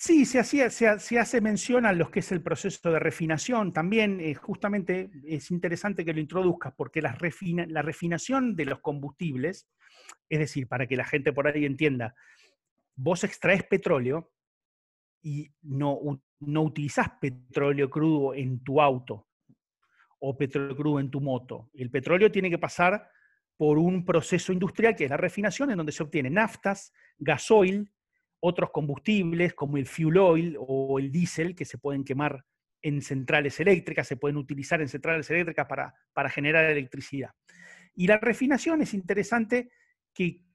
Sí, 0.00 0.24
se, 0.26 0.38
hacía, 0.38 0.70
se, 0.70 1.18
hace 1.18 1.40
mención 1.40 1.84
a 1.84 1.92
lo 1.92 2.08
que 2.08 2.20
es 2.20 2.30
el 2.30 2.40
proceso 2.40 2.92
de 2.92 3.00
refinación. 3.00 3.72
También, 3.72 4.20
eh, 4.20 4.32
justamente, 4.32 5.10
es 5.26 5.50
interesante 5.50 6.04
que 6.04 6.12
lo 6.14 6.20
introduzcas, 6.20 6.72
porque 6.76 7.02
la, 7.02 7.18
la 7.66 7.82
refinación 7.82 8.54
de 8.54 8.64
los 8.64 8.78
combustibles, 8.78 9.68
es 10.28 10.38
decir, 10.38 10.68
para 10.68 10.86
que 10.86 10.96
la 10.96 11.04
gente 11.04 11.32
por 11.32 11.48
ahí 11.48 11.64
entienda, 11.64 12.14
vos 12.98 13.22
extraes 13.22 13.62
petróleo 13.62 14.32
y 15.22 15.50
no, 15.62 16.00
no 16.40 16.62
utilizás 16.62 17.08
petróleo 17.20 17.88
crudo 17.88 18.34
en 18.34 18.62
tu 18.62 18.80
auto 18.80 19.28
o 20.18 20.36
petróleo 20.36 20.76
crudo 20.76 21.00
en 21.00 21.10
tu 21.10 21.20
moto. 21.20 21.70
El 21.74 21.90
petróleo 21.90 22.30
tiene 22.30 22.50
que 22.50 22.58
pasar 22.58 23.08
por 23.56 23.78
un 23.78 24.04
proceso 24.04 24.52
industrial 24.52 24.96
que 24.96 25.04
es 25.04 25.10
la 25.10 25.16
refinación, 25.16 25.70
en 25.70 25.76
donde 25.76 25.92
se 25.92 26.02
obtienen 26.02 26.34
naftas, 26.34 26.92
gasoil, 27.18 27.90
otros 28.40 28.70
combustibles 28.70 29.54
como 29.54 29.76
el 29.76 29.86
fuel 29.86 30.18
oil 30.18 30.56
o 30.58 30.98
el 30.98 31.12
diésel 31.12 31.54
que 31.54 31.64
se 31.64 31.78
pueden 31.78 32.04
quemar 32.04 32.44
en 32.82 33.00
centrales 33.00 33.58
eléctricas, 33.60 34.06
se 34.06 34.16
pueden 34.16 34.36
utilizar 34.36 34.80
en 34.80 34.88
centrales 34.88 35.28
eléctricas 35.30 35.66
para, 35.66 35.94
para 36.12 36.30
generar 36.30 36.64
electricidad. 36.64 37.30
Y 37.94 38.06
la 38.06 38.18
refinación 38.18 38.82
es 38.82 38.94
interesante 38.94 39.70
que 40.12 40.47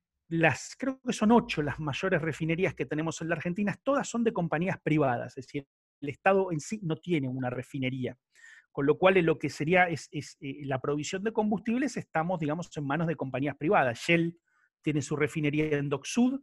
creo 0.77 0.99
que 1.01 1.13
son 1.13 1.31
ocho 1.31 1.61
las 1.61 1.79
mayores 1.79 2.21
refinerías 2.21 2.73
que 2.73 2.85
tenemos 2.85 3.21
en 3.21 3.29
la 3.29 3.35
Argentina, 3.35 3.77
todas 3.83 4.07
son 4.07 4.23
de 4.23 4.33
compañías 4.33 4.79
privadas, 4.81 5.37
es 5.37 5.45
decir, 5.45 5.67
el 6.01 6.09
Estado 6.09 6.51
en 6.51 6.59
sí 6.59 6.79
no 6.83 6.95
tiene 6.97 7.27
una 7.27 7.49
refinería. 7.49 8.17
Con 8.71 8.87
lo 8.87 8.97
cual, 8.97 9.13
lo 9.23 9.37
que 9.37 9.49
sería 9.49 9.87
es, 9.87 10.09
eh, 10.11 10.65
la 10.65 10.79
provisión 10.79 11.23
de 11.23 11.31
combustibles, 11.31 11.95
estamos, 11.95 12.39
digamos, 12.39 12.75
en 12.75 12.87
manos 12.87 13.07
de 13.07 13.15
compañías 13.15 13.55
privadas. 13.55 13.99
Shell 13.99 14.39
tiene 14.81 15.03
su 15.03 15.15
refinería 15.15 15.77
en 15.77 15.89
Dock 15.89 16.05
Sud, 16.05 16.41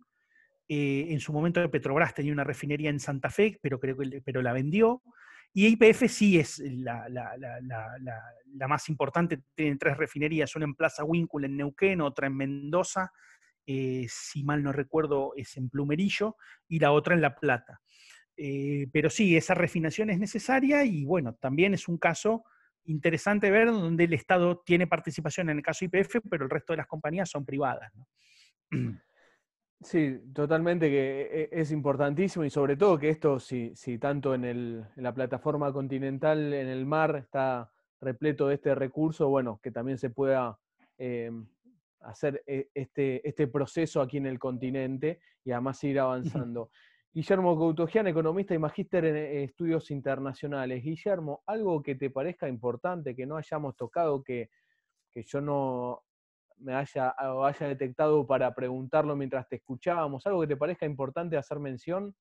eh, 0.69 1.13
en 1.13 1.19
su 1.19 1.33
momento 1.33 1.69
Petrobras 1.69 2.15
tenía 2.15 2.33
una 2.33 2.45
refinería 2.45 2.91
en 2.91 3.01
Santa 3.01 3.29
Fe, 3.29 3.59
pero 3.61 3.81
creo 3.81 3.97
que 3.97 4.23
pero 4.25 4.41
la 4.41 4.53
vendió. 4.53 5.03
Y 5.53 5.67
IPF 5.67 6.09
sí 6.09 6.39
es 6.39 6.63
la, 6.65 7.09
más 8.69 8.89
importante, 8.89 9.43
tienen 9.57 9.79
tres 9.79 9.97
refinerías, 9.97 10.55
una 10.55 10.67
en 10.67 10.77
Plaza 10.77 11.03
Winkle 11.03 11.47
en 11.47 11.57
Neuquén, 11.57 12.01
otra 12.01 12.29
en 12.29 12.37
Mendoza, 12.37 13.11
eh, 13.67 14.07
si 14.09 14.43
mal 14.45 14.63
no 14.63 14.73
recuerdo 14.73 15.33
es 15.37 15.57
en 15.57 15.69
Plumerillo, 15.69 16.37
y 16.69 16.79
la 16.79 16.93
otra 16.93 17.15
en 17.15 17.21
La 17.21 17.35
Plata. 17.35 17.81
Eh, 18.37 18.89
pero 18.93 19.11
sí, 19.11 19.37
esa 19.37 19.55
refinación 19.55 20.11
es 20.11 20.19
necesaria 20.19 20.85
y 20.85 21.05
bueno, 21.05 21.35
también 21.35 21.75
es 21.75 21.89
un 21.89 21.99
caso 21.99 22.45
interesante 22.85 23.51
ver 23.51 23.69
donde 23.69 24.05
el 24.05 24.15
Estado 24.15 24.63
tiene 24.65 24.87
participación 24.87 25.51
en 25.51 25.59
el 25.59 25.63
caso 25.63 25.85
IPF, 25.85 26.21
pero 26.31 26.45
el 26.45 26.51
resto 26.51 26.73
de 26.73 26.79
las 26.79 26.87
compañías 26.87 27.29
son 27.29 27.45
privadas. 27.45 27.93
Sí, 29.83 30.21
totalmente 30.35 30.91
que 30.91 31.49
e, 31.51 31.61
es 31.61 31.73
importantísimo 31.73 32.45
y 32.45 32.51
sobre 32.51 32.77
todo 32.77 32.99
que 32.99 33.09
esto, 33.09 33.41
si, 33.41 33.75
si 33.75 33.97
tanto 33.97 34.35
en, 34.35 34.87
la 34.97 35.15
plataforma 35.15 35.73
continental, 35.73 36.53
en 36.53 36.69
el 36.69 36.85
mar, 36.85 37.17
está 37.17 37.73
repleto 37.99 38.49
de 38.49 38.57
este 38.57 38.75
recurso, 38.75 39.31
bueno, 39.31 39.59
que 39.63 39.71
también 39.71 39.97
se 39.97 40.11
pueda 40.11 40.59
em, 40.99 41.47
hacer 42.01 42.43
e, 42.47 42.71
este, 42.75 43.27
este 43.27 43.47
proceso 43.47 44.01
aquí 44.01 44.17
en 44.17 44.27
el 44.27 44.39
continente 44.39 45.21
y 45.45 45.53
además 45.53 45.83
ir 45.85 46.01
avanzando. 46.01 46.71
Guillermo 47.13 47.57
Coutogian, 47.57 48.07
economista 48.07 48.55
y 48.55 48.59
magíster 48.59 49.05
en 49.05 49.17
estudios 49.43 49.91
internacionales. 49.91 50.83
Guillermo, 50.83 51.43
algo 51.47 51.83
que 51.83 51.97
te 51.97 52.09
parezca 52.09 52.49
importante, 52.49 53.17
que 53.17 53.27
no 53.27 53.37
hayamos 53.37 53.77
tocado, 53.77 54.23
que, 54.23 54.49
yo 55.13 55.41
no 55.41 56.05
me 56.59 56.75
haya, 56.75 57.13
haya 57.19 57.67
detectado 57.67 58.25
para 58.27 58.55
preguntarlo 58.55 59.17
mientras 59.17 59.49
te 59.49 59.57
escuchábamos, 59.57 60.25
algo 60.27 60.43
que 60.43 60.47
te 60.47 60.57
parezca 60.57 60.87
importante 60.87 61.37
hacer 61.37 61.59
mención. 61.59 62.15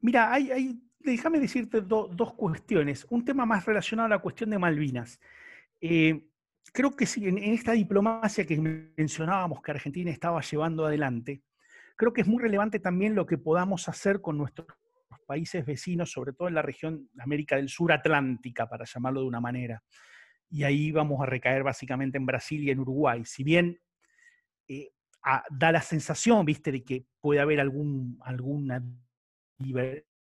Mira, 0.00 0.32
hay, 0.32 0.80
déjame 1.00 1.40
decirte 1.40 1.80
dos 1.80 2.34
cuestiones. 2.34 3.04
Un 3.10 3.24
tema 3.24 3.44
más 3.46 3.66
relacionado 3.66 4.06
a 4.06 4.10
la 4.10 4.18
cuestión 4.20 4.50
de 4.50 4.58
Malvinas. 4.58 5.20
Eh, 5.80 6.28
creo 6.72 6.96
que 6.96 7.06
sí, 7.06 7.28
en, 7.28 7.38
esta 7.38 7.72
diplomacia 7.72 8.46
que 8.46 8.58
mencionábamos 8.58 9.62
que 9.62 9.70
Argentina 9.70 10.10
estaba 10.10 10.40
llevando 10.40 10.86
adelante, 10.86 11.42
creo 11.96 12.12
que 12.12 12.22
es 12.22 12.26
muy 12.26 12.42
relevante 12.42 12.80
también 12.80 13.14
lo 13.14 13.26
que 13.26 13.38
podamos 13.38 13.88
hacer 13.88 14.20
con 14.20 14.38
nuestros 14.38 14.66
países 15.26 15.64
vecinos, 15.64 16.10
sobre 16.10 16.32
todo 16.32 16.48
en 16.48 16.54
la 16.54 16.62
región 16.62 17.08
América 17.18 17.56
del 17.56 17.68
Sur 17.68 17.92
Atlántica, 17.92 18.68
para 18.68 18.84
llamarlo 18.84 19.20
de 19.20 19.26
una 19.26 19.40
manera. 19.40 19.82
Y 20.50 20.64
ahí 20.64 20.90
vamos 20.90 21.20
a 21.22 21.26
recaer 21.26 21.62
básicamente 21.62 22.18
en 22.18 22.26
Brasil 22.26 22.62
y 22.62 22.70
en 22.70 22.80
Uruguay. 22.80 23.22
Si 23.24 23.44
bien 23.44 23.78
eh, 24.68 24.90
da 25.50 25.72
la 25.72 25.80
sensación, 25.80 26.44
viste, 26.44 26.72
de 26.72 26.84
que 26.84 27.06
puede 27.20 27.40
haber 27.40 27.60
algún, 27.60 28.18
alguna 28.22 28.82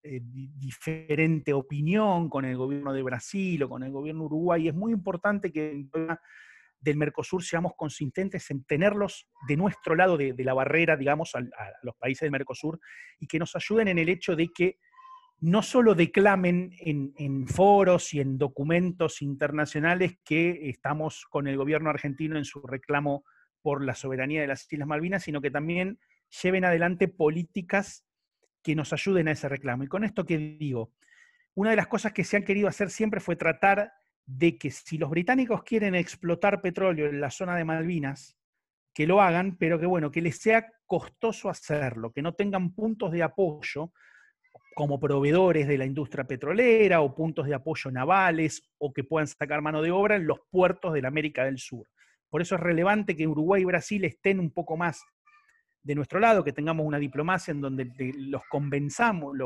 eh, 0.07 0.21
diferente 0.23 1.51
opinión 1.51 2.29
con 2.29 2.45
el 2.45 2.55
gobierno 2.55 2.93
de 2.93 3.01
Brasil 3.01 3.63
o 3.63 3.69
con 3.69 3.81
el 3.81 3.91
gobierno 3.91 4.21
de 4.21 4.25
Uruguay, 4.27 4.67
es 4.67 4.75
muy 4.75 4.91
importante 4.91 5.51
que 5.51 5.83
del 6.79 6.97
Mercosur 6.97 7.43
seamos 7.43 7.73
consistentes 7.75 8.51
en 8.51 8.63
tenerlos 8.65 9.27
de 9.47 9.57
nuestro 9.57 9.95
lado 9.95 10.15
de, 10.15 10.35
la 10.37 10.53
barrera, 10.53 10.95
digamos, 10.95 11.33
a, 11.33 11.41
los 11.81 11.95
países 11.95 12.21
del 12.21 12.31
Mercosur 12.31 12.79
y 13.19 13.25
que 13.25 13.39
nos 13.39 13.55
ayuden 13.55 13.87
en 13.87 13.97
el 13.97 14.09
hecho 14.09 14.35
de 14.35 14.49
que 14.53 14.77
no 15.39 15.63
solo 15.63 15.95
declamen 15.95 16.71
en, 16.77 17.47
foros 17.47 18.13
y 18.13 18.19
en 18.19 18.37
documentos 18.37 19.23
internacionales 19.23 20.19
que 20.23 20.69
estamos 20.69 21.25
con 21.31 21.47
el 21.47 21.57
gobierno 21.57 21.89
argentino 21.89 22.37
en 22.37 22.45
su 22.45 22.61
reclamo 22.61 23.25
por 23.63 23.83
la 23.83 23.95
soberanía 23.95 24.41
de 24.41 24.47
las 24.47 24.71
Islas 24.71 24.87
Malvinas, 24.87 25.23
sino 25.23 25.41
que 25.41 25.49
también 25.49 25.97
lleven 26.43 26.63
adelante 26.63 27.07
políticas 27.07 28.04
que 28.65 28.75
nos 28.75 28.91
ayuden 28.93 29.27
a 29.27 29.31
ese 29.31 29.47
reclamo. 29.47 29.83
Y 29.83 29.87
con 29.87 30.03
esto 30.03 30.25
que 30.25 30.39
digo, 30.39 30.91
una 31.53 31.69
de 31.69 31.75
las 31.75 31.85
cosas 31.85 32.13
que 32.13 32.23
se 32.23 32.35
han 32.35 32.43
querido 32.43 32.67
hacer 32.67 32.89
siempre 32.89 33.19
fue 33.19 33.35
tratar 33.35 33.93
de 34.25 34.57
que 34.57 34.71
si 34.71 34.97
los 34.97 35.11
británicos 35.11 35.61
quieren 35.61 35.93
explotar 35.93 36.61
petróleo 36.61 37.05
en 37.05 37.21
la 37.21 37.29
zona 37.29 37.55
de 37.55 37.63
Malvinas, 37.63 38.35
que 38.91 39.05
lo 39.05 39.21
hagan, 39.21 39.55
pero 39.57 39.79
que 39.79 39.85
bueno, 39.85 40.09
que 40.09 40.19
les 40.19 40.39
sea 40.39 40.65
costoso 40.87 41.47
hacerlo, 41.47 42.11
que 42.11 42.23
no 42.23 42.33
tengan 42.33 42.73
puntos 42.73 43.11
de 43.11 43.21
apoyo 43.21 43.93
como 44.73 44.99
proveedores 44.99 45.67
de 45.67 45.77
la 45.77 45.85
industria 45.85 46.25
petrolera 46.25 47.01
o 47.01 47.13
puntos 47.13 47.45
de 47.45 47.53
apoyo 47.53 47.91
navales 47.91 48.63
o 48.79 48.91
que 48.91 49.03
puedan 49.03 49.27
sacar 49.27 49.61
mano 49.61 49.83
de 49.83 49.91
obra 49.91 50.15
en 50.15 50.25
los 50.25 50.39
puertos 50.49 50.91
de 50.91 51.03
la 51.03 51.09
América 51.09 51.45
del 51.45 51.59
Sur. 51.59 51.87
Por 52.31 52.41
eso 52.41 52.55
es 52.55 52.61
relevante 52.61 53.15
que 53.15 53.27
Uruguay 53.27 53.61
y 53.61 53.65
Brasil 53.65 54.03
estén 54.05 54.39
un 54.39 54.49
poco 54.49 54.75
más 54.75 55.03
de 55.85 55.93
nuestro 55.93 56.19
lado, 56.19 56.43
que 56.43 56.51
tengamos 56.51 56.83
una 56.83 56.97
diplomacia 56.97 57.51
en 57.51 57.61
donde 57.61 57.91
los 58.17 58.41
convenzamos, 58.49 59.37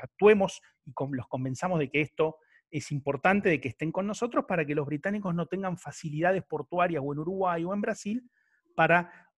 actuemos 0.00 0.62
y 0.84 0.92
los 1.10 1.26
convenzamos 1.26 1.80
de 1.80 1.90
que 1.90 2.00
esto 2.00 2.36
es 2.70 2.92
importante 2.92 3.48
de 3.48 3.60
que 3.60 3.68
estén 3.68 3.90
con 3.90 4.06
nosotros 4.06 4.44
para 4.46 4.64
que 4.64 4.76
los 4.76 4.86
británicos 4.86 5.34
no 5.34 5.46
tengan 5.46 5.78
facilidades 5.78 6.44
portuarias 6.44 7.02
o 7.04 7.12
en 7.12 7.18
Uruguay 7.18 7.64
o 7.64 7.74
en 7.74 7.80
Brasil 7.80 8.30
para 8.76 9.28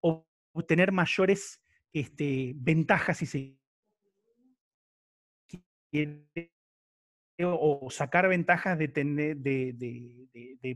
obtener 0.52 0.92
mayores 0.92 1.62
este, 1.90 2.52
ventajas 2.56 3.16
si 3.16 3.26
se 3.26 3.58
o 7.40 7.88
sacar 7.90 8.28
ventajas 8.28 8.78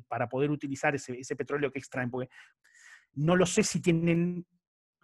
para 0.09 0.29
poder 0.31 0.51
utilizar 0.51 0.95
ese, 0.95 1.19
ese, 1.19 1.37
petróleo 1.37 1.71
que 1.71 1.81
extraen. 1.81 2.11
Porque 2.11 2.31
no 3.15 3.37
lo 3.37 3.45
sé 3.45 3.63
si 3.63 3.83
tienen, 3.83 4.47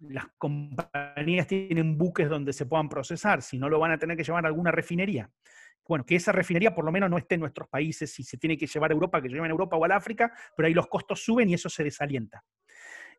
las 0.00 0.26
compañías 0.38 1.46
tienen 1.46 1.98
buques 1.98 2.28
donde 2.28 2.52
se 2.52 2.66
puedan 2.66 2.88
procesar, 2.88 3.42
si 3.42 3.58
no 3.58 3.68
lo 3.68 3.78
van 3.78 3.92
a 3.92 3.98
tener 3.98 4.16
que 4.16 4.24
llevar 4.24 4.44
a 4.44 4.48
alguna 4.48 4.70
refinería 4.70 5.30
bueno, 5.88 6.04
que 6.04 6.16
esa 6.16 6.32
refinería 6.32 6.74
por 6.74 6.84
lo 6.84 6.92
menos 6.92 7.08
no 7.08 7.16
esté 7.16 7.36
en 7.36 7.40
nuestros 7.40 7.66
países, 7.68 8.12
si 8.12 8.22
se 8.22 8.36
tiene 8.36 8.58
que 8.58 8.66
llevar 8.66 8.90
a 8.90 8.94
Europa, 8.94 9.22
que 9.22 9.28
lleven 9.28 9.46
a 9.46 9.50
Europa 9.50 9.76
o 9.76 9.84
al 9.84 9.92
África, 9.92 10.32
pero 10.54 10.66
ahí 10.66 10.74
los 10.74 10.86
costos 10.86 11.24
suben 11.24 11.48
y 11.48 11.54
eso 11.54 11.70
se 11.70 11.82
desalienta. 11.82 12.44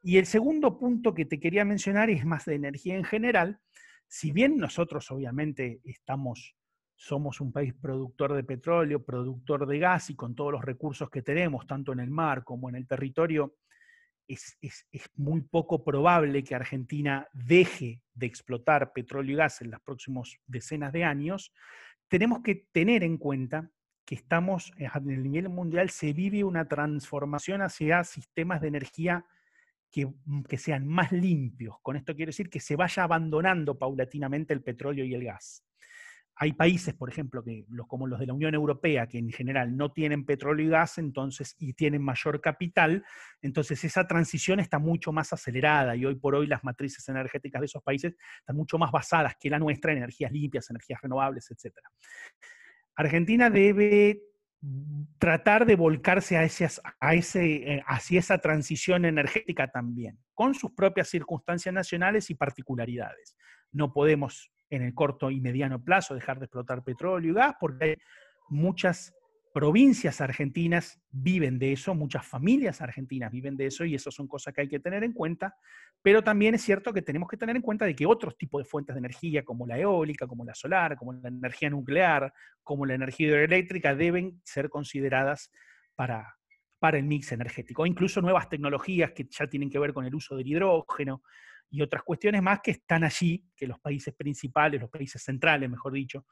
Y 0.04 0.18
el 0.18 0.28
segundo 0.28 0.78
punto 0.78 1.14
que 1.14 1.26
te 1.26 1.40
quería 1.40 1.66
mencionar 1.66 2.12
es 2.12 2.24
más 2.24 2.46
de 2.46 2.56
energía 2.56 2.96
en 2.96 3.04
general. 3.04 3.60
Si 4.08 4.32
bien 4.32 4.58
nosotros 4.58 5.10
obviamente 5.10 5.82
estamos, 5.84 6.56
somos 6.96 7.42
un 7.42 7.52
país 7.52 7.74
productor 7.74 8.34
de 8.34 8.44
petróleo, 8.44 9.04
productor 9.04 9.66
de 9.66 9.80
gas 9.80 10.12
y 10.12 10.16
con 10.16 10.36
todos 10.36 10.52
los 10.52 10.64
recursos 10.64 11.10
que 11.10 11.24
tenemos, 11.24 11.66
tanto 11.66 11.92
en 11.92 12.00
el 12.00 12.12
mar 12.12 12.44
como 12.44 12.70
en 12.70 12.76
el 12.76 12.88
territorio, 12.88 13.56
es, 14.30 14.58
muy 15.16 15.42
poco 15.42 15.84
probable 15.84 16.44
que 16.44 16.56
Argentina 16.56 17.28
deje 17.34 18.02
de 18.14 18.28
explotar 18.28 18.94
petróleo 18.94 19.34
y 19.34 19.38
gas 19.38 19.62
en 19.62 19.72
las 19.72 19.82
próximas 19.82 20.38
decenas 20.46 20.94
de 20.94 21.04
años 21.04 21.52
tenemos 22.08 22.42
que 22.42 22.68
tener 22.72 23.04
en 23.04 23.18
cuenta 23.18 23.72
que 24.06 24.16
estamos, 24.16 24.72
eh, 24.78 24.88
a 24.88 24.98
el 24.98 25.24
nivel 25.24 25.50
mundial 25.50 25.90
se 25.90 26.14
vive 26.14 26.44
una 26.44 26.68
transformación 26.68 27.62
hacia 27.62 28.04
sistemas 28.04 28.62
de 28.62 28.68
energía 28.68 29.26
que, 29.92 30.08
mm, 30.08 30.44
que, 30.44 30.58
sean 30.58 30.88
más 30.88 31.12
limpios. 31.12 31.76
Con 31.82 31.96
esto 31.96 32.16
quiero 32.16 32.30
decir 32.30 32.50
que 32.50 32.60
se 32.60 32.76
vaya 32.76 33.04
abandonando 33.04 33.78
paulatinamente 33.78 34.54
el 34.54 34.64
petróleo 34.64 35.06
y 35.06 35.14
el 35.14 35.24
gas. 35.24 35.64
Hay 36.42 36.54
países, 36.54 36.94
por 36.94 37.10
ejemplo, 37.10 37.44
que 37.44 37.66
los, 37.70 37.86
como 37.86 38.08
los 38.08 38.18
de 38.18 38.26
la 38.26 38.34
Unión 38.34 38.56
Europea, 38.56 39.08
que 39.08 39.18
en 39.18 39.30
general 39.30 39.76
no 39.76 39.92
tienen 39.92 40.26
petróleo 40.26 40.66
y 40.66 40.70
gas, 40.70 40.98
entonces, 40.98 41.54
y 41.60 41.74
tienen 41.74 42.02
mayor 42.02 42.40
capital, 42.40 43.04
entonces 43.42 43.84
esa 43.84 44.08
transición 44.08 44.62
está 44.62 44.80
mucho 44.80 45.12
más 45.12 45.34
acelerada 45.34 45.98
y 45.98 46.06
hoy 46.06 46.16
por 46.16 46.36
hoy 46.36 46.48
las 46.48 46.64
matrices 46.64 47.08
energéticas 47.10 47.60
de 47.60 47.66
esos 47.66 47.84
países 47.84 48.16
están 48.40 48.56
mucho 48.56 48.78
más 48.78 48.90
basadas 48.90 49.36
que 49.38 49.50
la 49.50 49.60
nuestra 49.60 49.92
en 49.92 49.98
energías 49.98 50.32
limpias, 50.32 50.70
energías 50.70 51.02
renovables, 51.02 51.52
etc. 51.52 51.76
Argentina 52.96 53.50
debe 53.50 54.22
tratar 55.18 55.66
de 55.66 55.76
volcarse 55.76 56.38
a 56.38 56.48
a 57.02 57.16
ese, 57.16 57.74
eh, 57.74 57.84
hacia 57.86 58.20
esa 58.20 58.38
transición 58.38 59.04
energética 59.04 59.68
también, 59.68 60.18
con 60.34 60.56
sus 60.56 60.72
propias 60.72 61.10
circunstancias 61.10 61.76
nacionales 61.76 62.30
y 62.30 62.36
particularidades. 62.36 63.36
No 63.74 63.92
podemos 63.92 64.50
en 64.70 64.84
el 64.84 64.94
corto 64.94 65.32
y 65.32 65.42
mediano 65.42 65.84
plazo 65.84 66.14
dejar 66.14 66.40
de 66.40 66.46
explotar 66.46 66.84
petróleo 66.84 67.32
y 67.32 67.34
gas, 67.34 67.56
porque 67.60 68.00
muchas 68.50 69.14
provincias 69.54 70.22
argentinas 70.22 71.02
viven 71.10 71.58
de 71.58 71.74
eso, 71.74 71.96
muchas 71.96 72.26
familias 72.26 72.82
argentinas 72.82 73.32
viven 73.32 73.58
de 73.58 73.66
eso 73.66 73.84
y 73.84 73.96
eso 73.96 74.12
son 74.12 74.28
cosas 74.28 74.54
que 74.54 74.62
hay 74.62 74.68
que 74.68 74.80
tener 74.80 75.04
en 75.04 75.14
cuenta, 75.14 75.56
pero 76.02 76.24
también 76.24 76.56
es 76.56 76.62
cierto 76.62 76.94
que 76.94 77.02
tenemos 77.02 77.28
que 77.28 77.38
tener 77.38 77.56
en 77.56 77.62
cuenta 77.62 77.86
de 77.86 77.96
que 77.96 78.06
otros 78.06 78.38
tipos 78.38 78.64
de 78.64 78.70
fuentes 78.70 78.96
de 78.96 79.00
energía, 79.00 79.44
como 79.44 79.66
la 79.66 79.78
eólica, 79.78 80.28
como 80.28 80.46
la 80.46 80.54
solar, 80.54 80.96
como 80.96 81.14
la 81.14 81.30
energía 81.30 81.70
nuclear, 81.70 82.32
como 82.64 82.86
la 82.86 82.94
energía 82.94 83.28
hidroeléctrica, 83.28 83.96
deben 83.96 84.40
ser 84.44 84.70
consideradas 84.70 85.52
para, 85.96 86.36
para 86.78 86.98
el 86.98 87.06
mix 87.06 87.32
energético, 87.32 87.86
incluso 87.86 88.22
nuevas 88.22 88.50
tecnologías 88.50 89.12
que 89.12 89.28
ya 89.30 89.48
tienen 89.48 89.70
que 89.70 89.80
ver 89.80 89.94
con 89.94 90.06
el 90.06 90.14
uso 90.14 90.36
del 90.36 90.48
hidrógeno, 90.48 91.24
y 91.70 91.82
otras 91.82 92.04
cuestiones 92.04 92.42
más 92.42 92.60
que 92.62 92.72
están 92.72 93.04
allí, 93.04 93.46
que 93.56 93.68
los 93.68 93.80
países 93.80 94.14
principales, 94.16 94.82
los 94.82 94.90
países 94.90 95.22
centrales, 95.22 95.70
mejor 95.70 95.94
dicho, 95.94 96.26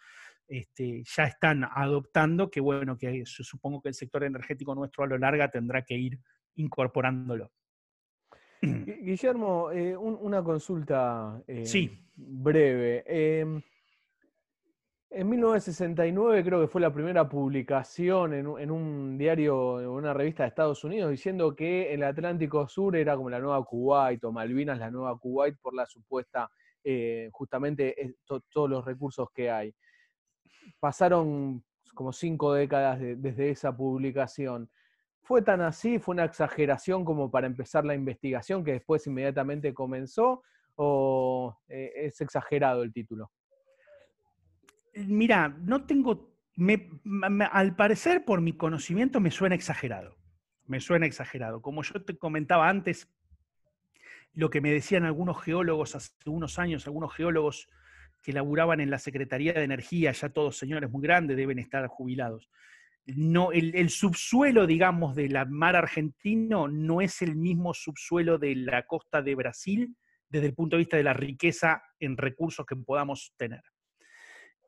este, 0.48 1.04
ya 1.04 1.26
están 1.26 1.64
adoptando, 1.64 2.50
que 2.50 2.60
bueno, 2.60 2.98
que 2.98 3.24
supongo 3.26 3.82
que 3.82 3.90
el 3.90 3.96
sector 3.96 4.24
energético 4.24 4.74
nuestro 4.74 5.04
a 5.04 5.08
lo 5.08 5.18
larga 5.18 5.50
tendrá 5.50 5.84
que 5.84 5.96
ir 5.96 6.20
incorporándolo. 6.56 7.52
Guillermo, 8.62 9.72
eh, 9.72 9.96
una 9.96 10.44
consulta 10.44 11.42
eh, 11.48 11.66
sí. 11.66 11.92
breve. 12.16 13.04
Em, 13.06 13.62
en 15.10 15.30
1969 15.30 16.44
creo 16.44 16.62
que 16.62 16.68
fue 16.68 16.82
la 16.82 16.94
primera 16.94 17.30
publicación 17.30 18.34
en, 18.34 18.72
un 18.72 19.18
diario, 19.18 19.80
en 19.80 19.88
una 19.88 20.14
revista 20.14 20.44
de 20.44 20.50
Estados 20.50 20.84
Unidos, 20.84 21.12
diciendo 21.12 21.56
que 21.56 21.94
el 21.94 22.04
Atlántico 22.04 22.68
Sur 22.68 22.96
era 22.96 23.16
como 23.16 23.30
la 23.30 23.40
nueva 23.40 23.64
Kuwait 23.64 24.24
o 24.26 24.32
Malvinas 24.32 24.78
la 24.80 24.92
nueva 24.92 25.18
Kuwait 25.18 25.58
por 25.62 25.74
la 25.74 25.86
supuesta, 25.86 26.50
eh, 26.84 27.30
justamente 27.32 28.02
eh, 28.02 28.16
todos 28.52 28.70
los 28.70 28.84
recursos 28.84 29.30
que 29.34 29.50
hay. 29.50 29.74
Pasaron 30.80 31.64
como 31.94 32.12
cinco 32.12 32.54
décadas 32.54 33.00
desde 33.00 33.50
esa 33.50 33.76
publicación. 33.76 34.70
¿Fue 35.22 35.42
tan 35.42 35.62
así? 35.62 36.00
¿Fue 36.00 36.14
una 36.14 36.26
exageración 36.26 37.06
como 37.06 37.32
para 37.32 37.48
empezar 37.48 37.86
la 37.86 37.96
investigación 37.96 38.64
que 38.64 38.74
después 38.74 39.08
inmediatamente 39.08 39.74
comenzó? 39.74 40.44
¿O 40.76 41.58
eh, 41.70 41.92
es 41.96 42.22
exagerado 42.22 42.84
el 42.84 42.94
título? 42.94 43.32
Mira, 45.06 45.50
no 45.50 45.86
tengo, 45.86 46.34
al 47.52 47.76
parecer 47.76 48.26
por 48.26 48.42
mi 48.42 48.54
conocimiento 48.54 49.20
me 49.20 49.32
suena 49.32 49.56
exagerado, 49.56 50.18
me 50.66 50.80
suena 50.80 51.06
exagerado. 51.06 51.62
Como 51.62 51.84
yo 51.84 52.04
te 52.04 52.18
comentaba 52.18 52.70
antes, 52.70 53.10
lo 54.34 54.50
que 54.50 54.62
me 54.62 54.72
decían 54.72 55.06
algunos 55.06 55.42
geólogos 55.42 55.96
hace 55.96 56.12
unos 56.26 56.60
años, 56.60 56.86
algunos 56.86 57.14
geólogos 57.14 57.68
que 58.24 58.34
laburaban 58.34 58.80
en 58.80 58.90
la 58.90 59.00
Secretaría 59.00 59.54
de 59.54 59.64
Energía, 59.64 60.12
ya 60.12 60.30
todos 60.30 60.58
señores 60.58 60.90
muy 60.90 61.02
grandes, 61.02 61.38
deben 61.38 61.60
estar 61.60 61.88
jubilados. 61.88 62.50
No, 63.06 63.54
el, 63.54 63.74
el, 63.74 63.90
subsuelo, 63.90 64.68
digamos, 64.68 65.16
del 65.16 65.38
mar 65.48 65.78
argentino 65.78 66.68
no 66.68 67.00
es 67.00 67.22
el 67.22 67.38
mismo 67.38 67.74
subsuelo 67.74 68.38
de 68.38 68.56
la 68.56 68.86
costa 68.86 69.22
de 69.22 69.34
Brasil 69.34 69.96
desde 70.30 70.48
el 70.48 70.54
punto 70.54 70.76
de 70.76 70.80
vista 70.80 70.98
de 70.98 71.04
la 71.04 71.14
riqueza 71.14 71.82
en 72.00 72.18
recursos 72.18 72.66
que 72.66 72.76
podamos 72.76 73.34
tener. 73.38 73.62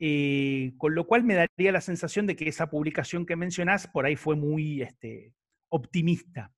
Eh, 0.02 0.74
con 0.78 0.96
lo 0.96 1.06
cual 1.06 1.26
me 1.26 1.36
daría 1.36 1.74
la 1.74 1.82
sensación 1.82 2.26
de 2.26 2.38
que 2.38 2.48
esa 2.48 2.70
publicación 2.70 3.26
que 3.26 3.36
mencionás 3.36 3.88
por 3.88 4.06
ahí 4.06 4.16
fue 4.16 4.38
muy 4.38 4.82
este, 4.82 5.34
optimista. 5.68 6.54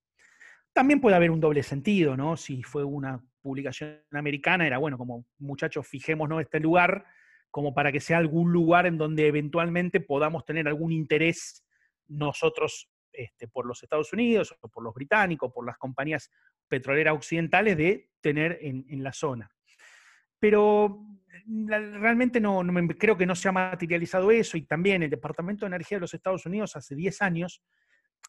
También 0.73 1.01
puede 1.01 1.15
haber 1.15 1.31
un 1.31 1.39
doble 1.39 1.63
sentido, 1.63 2.15
¿no? 2.15 2.37
Si 2.37 2.61
fue 2.61 2.83
una 2.83 3.19
publicación 3.41 3.99
americana, 4.11 4.67
era 4.67 4.77
bueno, 4.77 4.97
como 4.97 5.25
muchachos, 5.39 5.87
fijémonos 5.87 6.41
este 6.41 6.59
lugar 6.59 7.03
como 7.49 7.73
para 7.73 7.91
que 7.91 7.99
sea 7.99 8.19
algún 8.19 8.53
lugar 8.53 8.85
en 8.85 8.97
donde 8.97 9.27
eventualmente 9.27 9.99
podamos 9.99 10.45
tener 10.45 10.67
algún 10.67 10.91
interés 10.91 11.65
nosotros 12.07 12.89
este, 13.11 13.47
por 13.47 13.65
los 13.65 13.81
Estados 13.83 14.13
Unidos 14.13 14.55
o 14.61 14.69
por 14.69 14.83
los 14.83 14.93
británicos, 14.93 15.51
por 15.51 15.65
las 15.65 15.77
compañías 15.77 16.29
petroleras 16.67 17.15
occidentales 17.15 17.75
de 17.75 18.09
tener 18.21 18.59
en, 18.61 18.85
en 18.87 19.03
la 19.03 19.11
zona. 19.11 19.51
Pero 20.39 21.05
realmente 21.45 22.39
no, 22.39 22.61
creo 22.97 23.17
que 23.17 23.25
no 23.25 23.35
se 23.35 23.49
ha 23.49 23.51
materializado 23.51 24.31
eso 24.31 24.57
y 24.57 24.63
también 24.63 25.03
el 25.03 25.09
Departamento 25.09 25.65
de 25.65 25.67
Energía 25.67 25.97
de 25.97 26.01
los 26.01 26.13
Estados 26.13 26.45
Unidos 26.45 26.75
hace 26.75 26.95
10 26.95 27.21
años, 27.21 27.61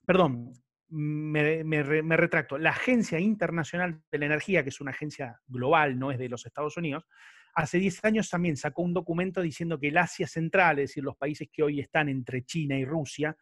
perdón, 0.07 0.53
me, 0.89 1.83
retracto, 2.17 2.59
la 2.59 2.71
Agencia 2.71 3.19
Internacional 3.19 4.03
de 4.11 4.19
la 4.19 4.27
Energía, 4.27 4.63
que 4.63 4.69
es 4.69 4.81
una 4.81 4.91
agencia 4.91 5.41
global, 5.47 5.99
no 5.99 6.11
es 6.13 6.19
de 6.19 6.29
los 6.29 6.45
Estados 6.45 6.77
Unidos, 6.77 7.07
hace 7.55 7.79
10 7.79 8.05
años 8.05 8.29
también 8.29 8.57
sacó 8.57 8.83
un 8.83 8.93
documento 8.93 9.41
diciendo 9.41 9.79
que 9.81 9.89
el 9.89 9.99
Asia 9.99 10.27
Central, 10.27 10.79
es 10.79 10.91
decir, 10.91 11.05
los 11.05 11.17
países 11.17 11.49
que 11.51 11.63
hoy 11.63 11.81
están 11.81 12.09
entre 12.09 12.45
China 12.45 12.79
y 12.79 12.85
Rusia, 12.85 13.37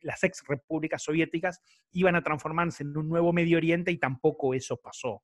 las 0.00 0.24
ex 0.24 0.42
repúblicas 0.48 1.02
soviéticas, 1.02 1.60
iban 1.92 2.16
a 2.16 2.22
transformarse 2.22 2.82
en 2.82 2.96
un 2.96 3.08
nuevo 3.08 3.32
Medio 3.32 3.58
Oriente 3.58 3.90
y 3.90 3.98
tampoco 3.98 4.54
eso 4.54 4.80
pasó. 4.80 5.22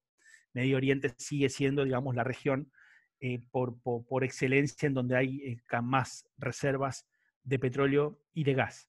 Medio 0.52 0.76
Oriente 0.76 1.14
sigue 1.16 1.48
siendo, 1.48 1.84
digamos, 1.84 2.14
la 2.14 2.24
región 2.24 2.70
eh, 3.24 3.38
por, 3.52 4.24
excelencia 4.24 4.88
en 4.88 4.94
donde 4.94 5.16
hay 5.16 5.36
eh, 5.44 5.80
más 5.80 6.28
reservas 6.38 7.06
de 7.44 7.56
petróleo 7.56 8.18
y 8.34 8.42
de 8.42 8.54
gas. 8.54 8.88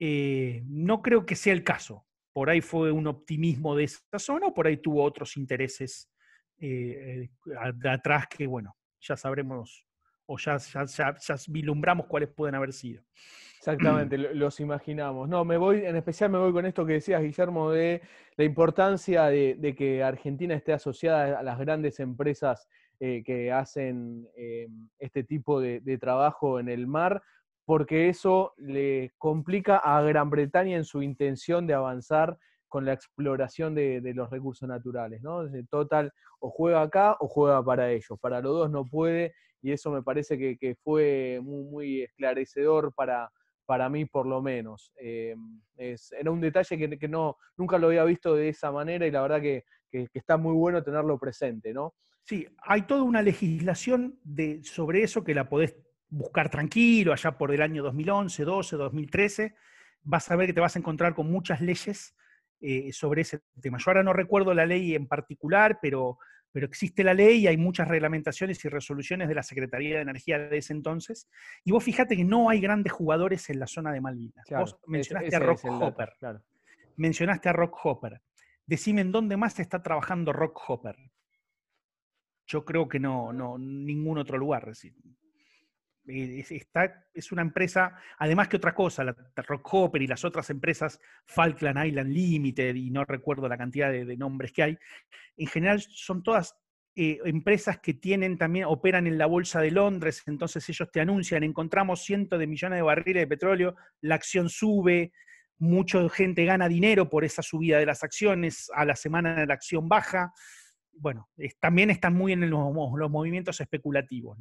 Eh, 0.00 0.62
no 0.64 1.02
creo 1.02 1.26
que 1.26 1.36
sea 1.36 1.52
el 1.52 1.62
caso. 1.62 2.06
Por 2.32 2.48
ahí 2.48 2.62
fue 2.62 2.90
un 2.90 3.06
optimismo 3.06 3.76
de 3.76 3.84
esa 3.84 4.18
zona 4.18 4.46
o 4.46 4.54
por 4.54 4.66
ahí 4.66 4.78
tuvo 4.78 5.04
otros 5.04 5.36
intereses 5.36 6.10
de 6.56 7.28
atrás 7.90 8.26
que, 8.26 8.46
bueno, 8.46 8.74
ya 9.00 9.18
sabremos 9.18 9.84
o 10.24 10.38
ya, 10.38 10.56
ya, 10.56 10.86
ya, 10.86 11.36
vislumbramos 11.48 12.06
cuáles 12.06 12.30
pueden 12.30 12.54
haber 12.54 12.72
sido. 12.72 13.04
Exactamente, 13.58 14.16
los 14.16 14.60
imaginamos. 14.60 15.28
No, 15.28 15.44
me 15.44 15.58
voy, 15.58 15.84
en 15.84 15.94
especial 15.94 16.30
me 16.30 16.38
voy 16.38 16.52
con 16.54 16.64
esto 16.64 16.86
que 16.86 16.94
decías, 16.94 17.20
Guillermo, 17.20 17.70
de 17.70 18.00
la 18.36 18.44
importancia 18.44 19.26
de 19.26 19.74
que 19.76 20.02
Argentina 20.02 20.54
esté 20.54 20.72
asociada 20.72 21.38
a 21.38 21.42
las 21.42 21.58
grandes 21.58 22.00
empresas 22.00 22.66
eh, 23.00 23.22
que 23.24 23.52
hacen 23.52 24.28
eh, 24.36 24.66
este 24.98 25.22
tipo 25.22 25.60
de, 25.60 25.98
trabajo 26.00 26.58
en 26.58 26.68
el 26.68 26.86
mar, 26.86 27.22
porque 27.64 28.08
eso 28.08 28.54
le 28.56 29.12
complica 29.18 29.76
a 29.76 30.02
Gran 30.02 30.30
Bretaña 30.30 30.76
en 30.76 30.84
su 30.84 31.02
intención 31.02 31.66
de 31.66 31.74
avanzar 31.74 32.38
con 32.66 32.84
la 32.84 32.92
exploración 32.94 33.74
de, 33.74 34.00
los 34.14 34.30
recursos 34.30 34.68
naturales. 34.68 35.22
¿no? 35.22 35.42
Total, 35.70 36.12
o 36.40 36.50
juega 36.50 36.82
acá 36.82 37.16
o 37.20 37.28
juega 37.28 37.62
para 37.62 37.90
ellos. 37.90 38.18
Para 38.20 38.40
los 38.40 38.52
dos 38.52 38.70
no 38.70 38.84
puede, 38.84 39.32
y 39.62 39.72
eso 39.72 39.90
me 39.90 40.02
parece 40.02 40.36
que, 40.36 40.76
fue 40.82 41.40
muy, 41.42 42.02
esclarecedor 42.02 42.92
para, 42.94 43.30
para 43.64 43.88
mí 43.88 44.06
por 44.06 44.26
lo 44.26 44.42
menos. 44.42 44.92
Eh, 45.00 45.36
era 45.76 46.30
un 46.30 46.40
detalle 46.40 46.98
que, 46.98 47.08
no, 47.08 47.36
nunca 47.56 47.78
lo 47.78 47.88
había 47.88 48.04
visto 48.04 48.34
de 48.34 48.48
esa 48.48 48.72
manera 48.72 49.06
y 49.06 49.10
la 49.10 49.22
verdad 49.22 49.40
que, 49.40 49.64
que, 49.90 50.08
está 50.14 50.36
muy 50.36 50.54
bueno 50.54 50.82
tenerlo 50.82 51.18
presente, 51.18 51.72
¿no? 51.72 51.94
Sí, 52.28 52.46
hay 52.58 52.82
toda 52.82 53.04
una 53.04 53.22
legislación 53.22 54.20
de, 54.22 54.62
sobre 54.62 55.02
eso 55.02 55.24
que 55.24 55.34
la 55.34 55.48
podés 55.48 55.74
buscar 56.10 56.50
tranquilo, 56.50 57.14
allá 57.14 57.38
por 57.38 57.54
el 57.54 57.62
año 57.62 57.82
2011, 57.82 58.44
12, 58.44 58.76
2013. 58.76 59.54
Vas 60.02 60.30
a 60.30 60.36
ver 60.36 60.48
que 60.48 60.52
te 60.52 60.60
vas 60.60 60.76
a 60.76 60.78
encontrar 60.78 61.14
con 61.14 61.30
muchas 61.30 61.62
leyes 61.62 62.14
eh, 62.60 62.92
sobre 62.92 63.22
ese 63.22 63.40
tema. 63.62 63.78
Yo 63.78 63.84
ahora 63.86 64.02
no 64.02 64.12
recuerdo 64.12 64.52
la 64.52 64.66
ley 64.66 64.94
en 64.94 65.06
particular, 65.06 65.78
pero, 65.80 66.18
pero 66.52 66.66
existe 66.66 67.02
la 67.02 67.14
ley 67.14 67.38
y 67.38 67.46
hay 67.46 67.56
muchas 67.56 67.88
reglamentaciones 67.88 68.62
y 68.62 68.68
resoluciones 68.68 69.26
de 69.26 69.34
la 69.34 69.42
Secretaría 69.42 69.96
de 69.96 70.02
Energía 70.02 70.38
de 70.38 70.58
ese 70.58 70.74
entonces. 70.74 71.30
Y 71.64 71.72
vos 71.72 71.82
fíjate 71.82 72.14
que 72.14 72.26
no 72.26 72.50
hay 72.50 72.60
grandes 72.60 72.92
jugadores 72.92 73.48
en 73.48 73.58
la 73.58 73.66
zona 73.66 73.90
de 73.90 74.02
Malvinas. 74.02 74.44
vos 74.50 74.78
mencionaste 74.86 75.34
a 75.34 75.38
Rock 75.38 75.64
Hopper. 75.64 76.12
Mencionaste 76.96 77.48
a 77.48 77.52
Rock 77.54 77.78
Hopper. 77.84 78.20
Decime 78.66 79.00
en 79.00 79.12
dónde 79.12 79.38
más 79.38 79.58
está 79.60 79.82
trabajando 79.82 80.34
Rock 80.34 80.60
Hopper 80.68 80.96
yo 82.48 82.64
creo 82.64 82.88
que 82.88 82.98
no, 82.98 83.32
no 83.32 83.58
ningún 83.58 84.18
otro 84.18 84.38
lugar. 84.38 84.72
Eh, 86.06 86.40
es, 86.40 86.50
está, 86.50 87.06
es 87.12 87.30
una 87.30 87.42
empresa, 87.42 87.96
además 88.18 88.48
que 88.48 88.56
otra 88.56 88.74
cosa, 88.74 89.04
la 89.04 89.14
Rockhopper 89.36 90.00
y 90.02 90.06
las 90.06 90.24
otras 90.24 90.48
empresas, 90.50 90.98
Falkland 91.26 91.86
Island 91.86 92.10
Limited, 92.10 92.74
y 92.74 92.90
no 92.90 93.04
recuerdo 93.04 93.48
la 93.48 93.58
cantidad 93.58 93.92
de, 93.92 94.16
nombres 94.16 94.52
que 94.52 94.62
hay, 94.62 94.78
en 95.36 95.46
general 95.46 95.80
son 95.80 96.22
todas 96.22 96.56
eh, 96.96 97.18
empresas 97.26 97.78
que 97.80 97.94
tienen 97.94 98.38
también, 98.38 98.64
operan 98.64 99.06
en 99.06 99.18
la 99.18 99.26
bolsa 99.26 99.60
de 99.60 99.70
Londres, 99.70 100.22
entonces 100.26 100.66
ellos 100.70 100.90
te 100.90 101.00
anuncian, 101.00 101.44
encontramos 101.44 102.02
cientos 102.02 102.38
de 102.38 102.46
millones 102.46 102.78
de 102.78 102.82
barriles 102.82 103.22
de 103.22 103.26
petróleo, 103.26 103.76
la 104.00 104.14
acción 104.14 104.48
sube, 104.48 105.12
mucha 105.58 106.08
gente 106.08 106.44
gana 106.44 106.68
dinero 106.68 107.10
por 107.10 107.24
esa 107.24 107.42
subida 107.42 107.78
de 107.78 107.86
las 107.86 108.02
acciones, 108.02 108.70
a 108.74 108.84
la 108.84 108.96
semana 108.96 109.44
la 109.44 109.54
acción 109.54 109.88
baja. 109.88 110.32
Bueno, 111.00 111.28
también 111.60 111.90
están 111.90 112.14
muy 112.14 112.32
en 112.32 112.48
los, 112.48 112.72
movimientos 113.10 113.60
especulativos. 113.60 114.38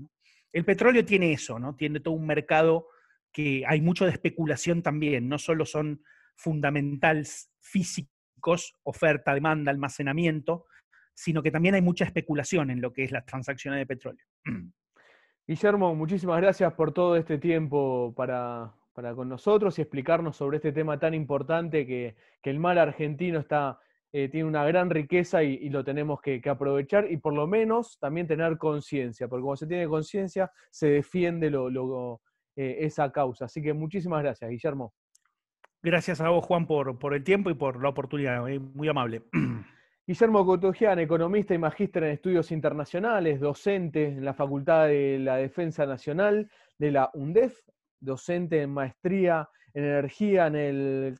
El 0.51 0.65
petróleo 0.65 1.05
tiene 1.05 1.31
eso, 1.31 1.59
¿no? 1.59 1.75
Tiene 1.75 1.99
todo 1.99 2.13
un 2.13 2.25
mercado 2.25 2.87
que 3.31 3.63
hay 3.67 3.81
mucho 3.81 4.05
de 4.05 4.11
especulación 4.11 4.81
también, 4.81 5.29
no 5.29 5.37
solo 5.37 5.65
son 5.65 6.01
fundamentales 6.35 7.51
físicos, 7.59 8.75
oferta, 8.83 9.33
demanda, 9.33 9.71
almacenamiento, 9.71 10.65
sino 11.13 11.41
que 11.41 11.51
también 11.51 11.75
hay 11.75 11.81
mucha 11.81 12.05
especulación 12.05 12.69
en 12.69 12.81
lo 12.81 12.93
que 12.93 13.03
es 13.03 13.11
las 13.11 13.25
transacciones 13.25 13.79
de 13.79 13.85
petróleo. 13.85 14.25
Guillermo, 15.47 15.95
muchísimas 15.95 16.41
gracias 16.41 16.73
por 16.73 16.93
todo 16.93 17.15
este 17.15 17.37
tiempo 17.37 18.13
para, 18.15 18.73
con 19.15 19.29
nosotros 19.29 19.79
y 19.79 19.81
explicarnos 19.81 20.35
sobre 20.35 20.57
este 20.57 20.73
tema 20.73 20.99
tan 20.99 21.13
importante 21.13 21.87
que, 21.87 22.15
el 22.43 22.59
mar 22.59 22.79
argentino 22.79 23.39
está, 23.39 23.77
eh, 24.13 24.29
tiene 24.29 24.47
una 24.47 24.65
gran 24.65 24.89
riqueza 24.89 25.43
y, 25.43 25.69
lo 25.69 25.83
tenemos 25.83 26.21
que, 26.21 26.41
aprovechar 26.49 27.11
y 27.11 27.17
por 27.17 27.33
lo 27.33 27.47
menos 27.47 27.97
también 27.99 28.27
tener 28.27 28.57
conciencia, 28.57 29.27
porque 29.27 29.43
cuando 29.43 29.57
se 29.57 29.67
tiene 29.67 29.87
conciencia 29.87 30.51
se 30.69 30.89
defiende 30.89 31.49
lo, 31.49 32.21
eh, 32.55 32.77
esa 32.79 33.11
causa. 33.11 33.45
Así 33.45 33.61
que 33.61 33.73
muchísimas 33.73 34.23
gracias, 34.23 34.49
Guillermo. 34.49 34.93
Gracias 35.83 36.21
a 36.21 36.29
vos, 36.29 36.45
Juan, 36.45 36.65
por, 36.65 36.97
por 36.97 37.13
el 37.13 37.23
tiempo 37.23 37.49
y 37.49 37.53
por 37.53 37.81
la 37.81 37.89
oportunidad. 37.89 38.47
Eh, 38.49 38.59
muy 38.59 38.87
amable. 38.87 39.23
Guillermo 40.07 40.45
Cotogian, 40.45 40.99
economista 40.99 41.53
y 41.53 41.57
magíster 41.57 42.03
en 42.03 42.11
estudios 42.11 42.51
internacionales, 42.51 43.41
docente 43.41 44.05
en 44.05 44.23
la 44.23 44.33
Facultad 44.33 44.87
de 44.87 45.19
la 45.19 45.35
Defensa 45.35 45.85
Nacional 45.85 46.49
de 46.77 46.91
la 46.91 47.09
UNDEF, 47.13 47.59
docente 47.99 48.61
en 48.61 48.69
maestría 48.69 49.49
en 49.77 49.83
energía 49.83 50.47
en 50.47 50.55
el 50.55 51.19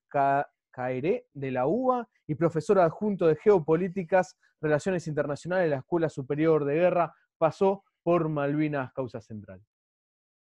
CAERE 0.77 1.25
de 1.33 1.51
la 1.51 1.65
UBA 1.65 2.07
y 2.27 2.35
profesor 2.35 2.77
adjunto 2.79 3.25
de 3.25 3.35
geopolíticas, 3.35 4.37
relaciones 4.61 5.07
internacionales 5.07 5.65
de 5.65 5.69
la 5.71 5.77
Escuela 5.77 6.07
Superior 6.07 6.65
de 6.65 6.75
Guerra, 6.75 7.15
pasó 7.39 7.83
por 8.03 8.29
Malvinas 8.29 8.93
Causa 8.93 9.19
Central. 9.19 9.59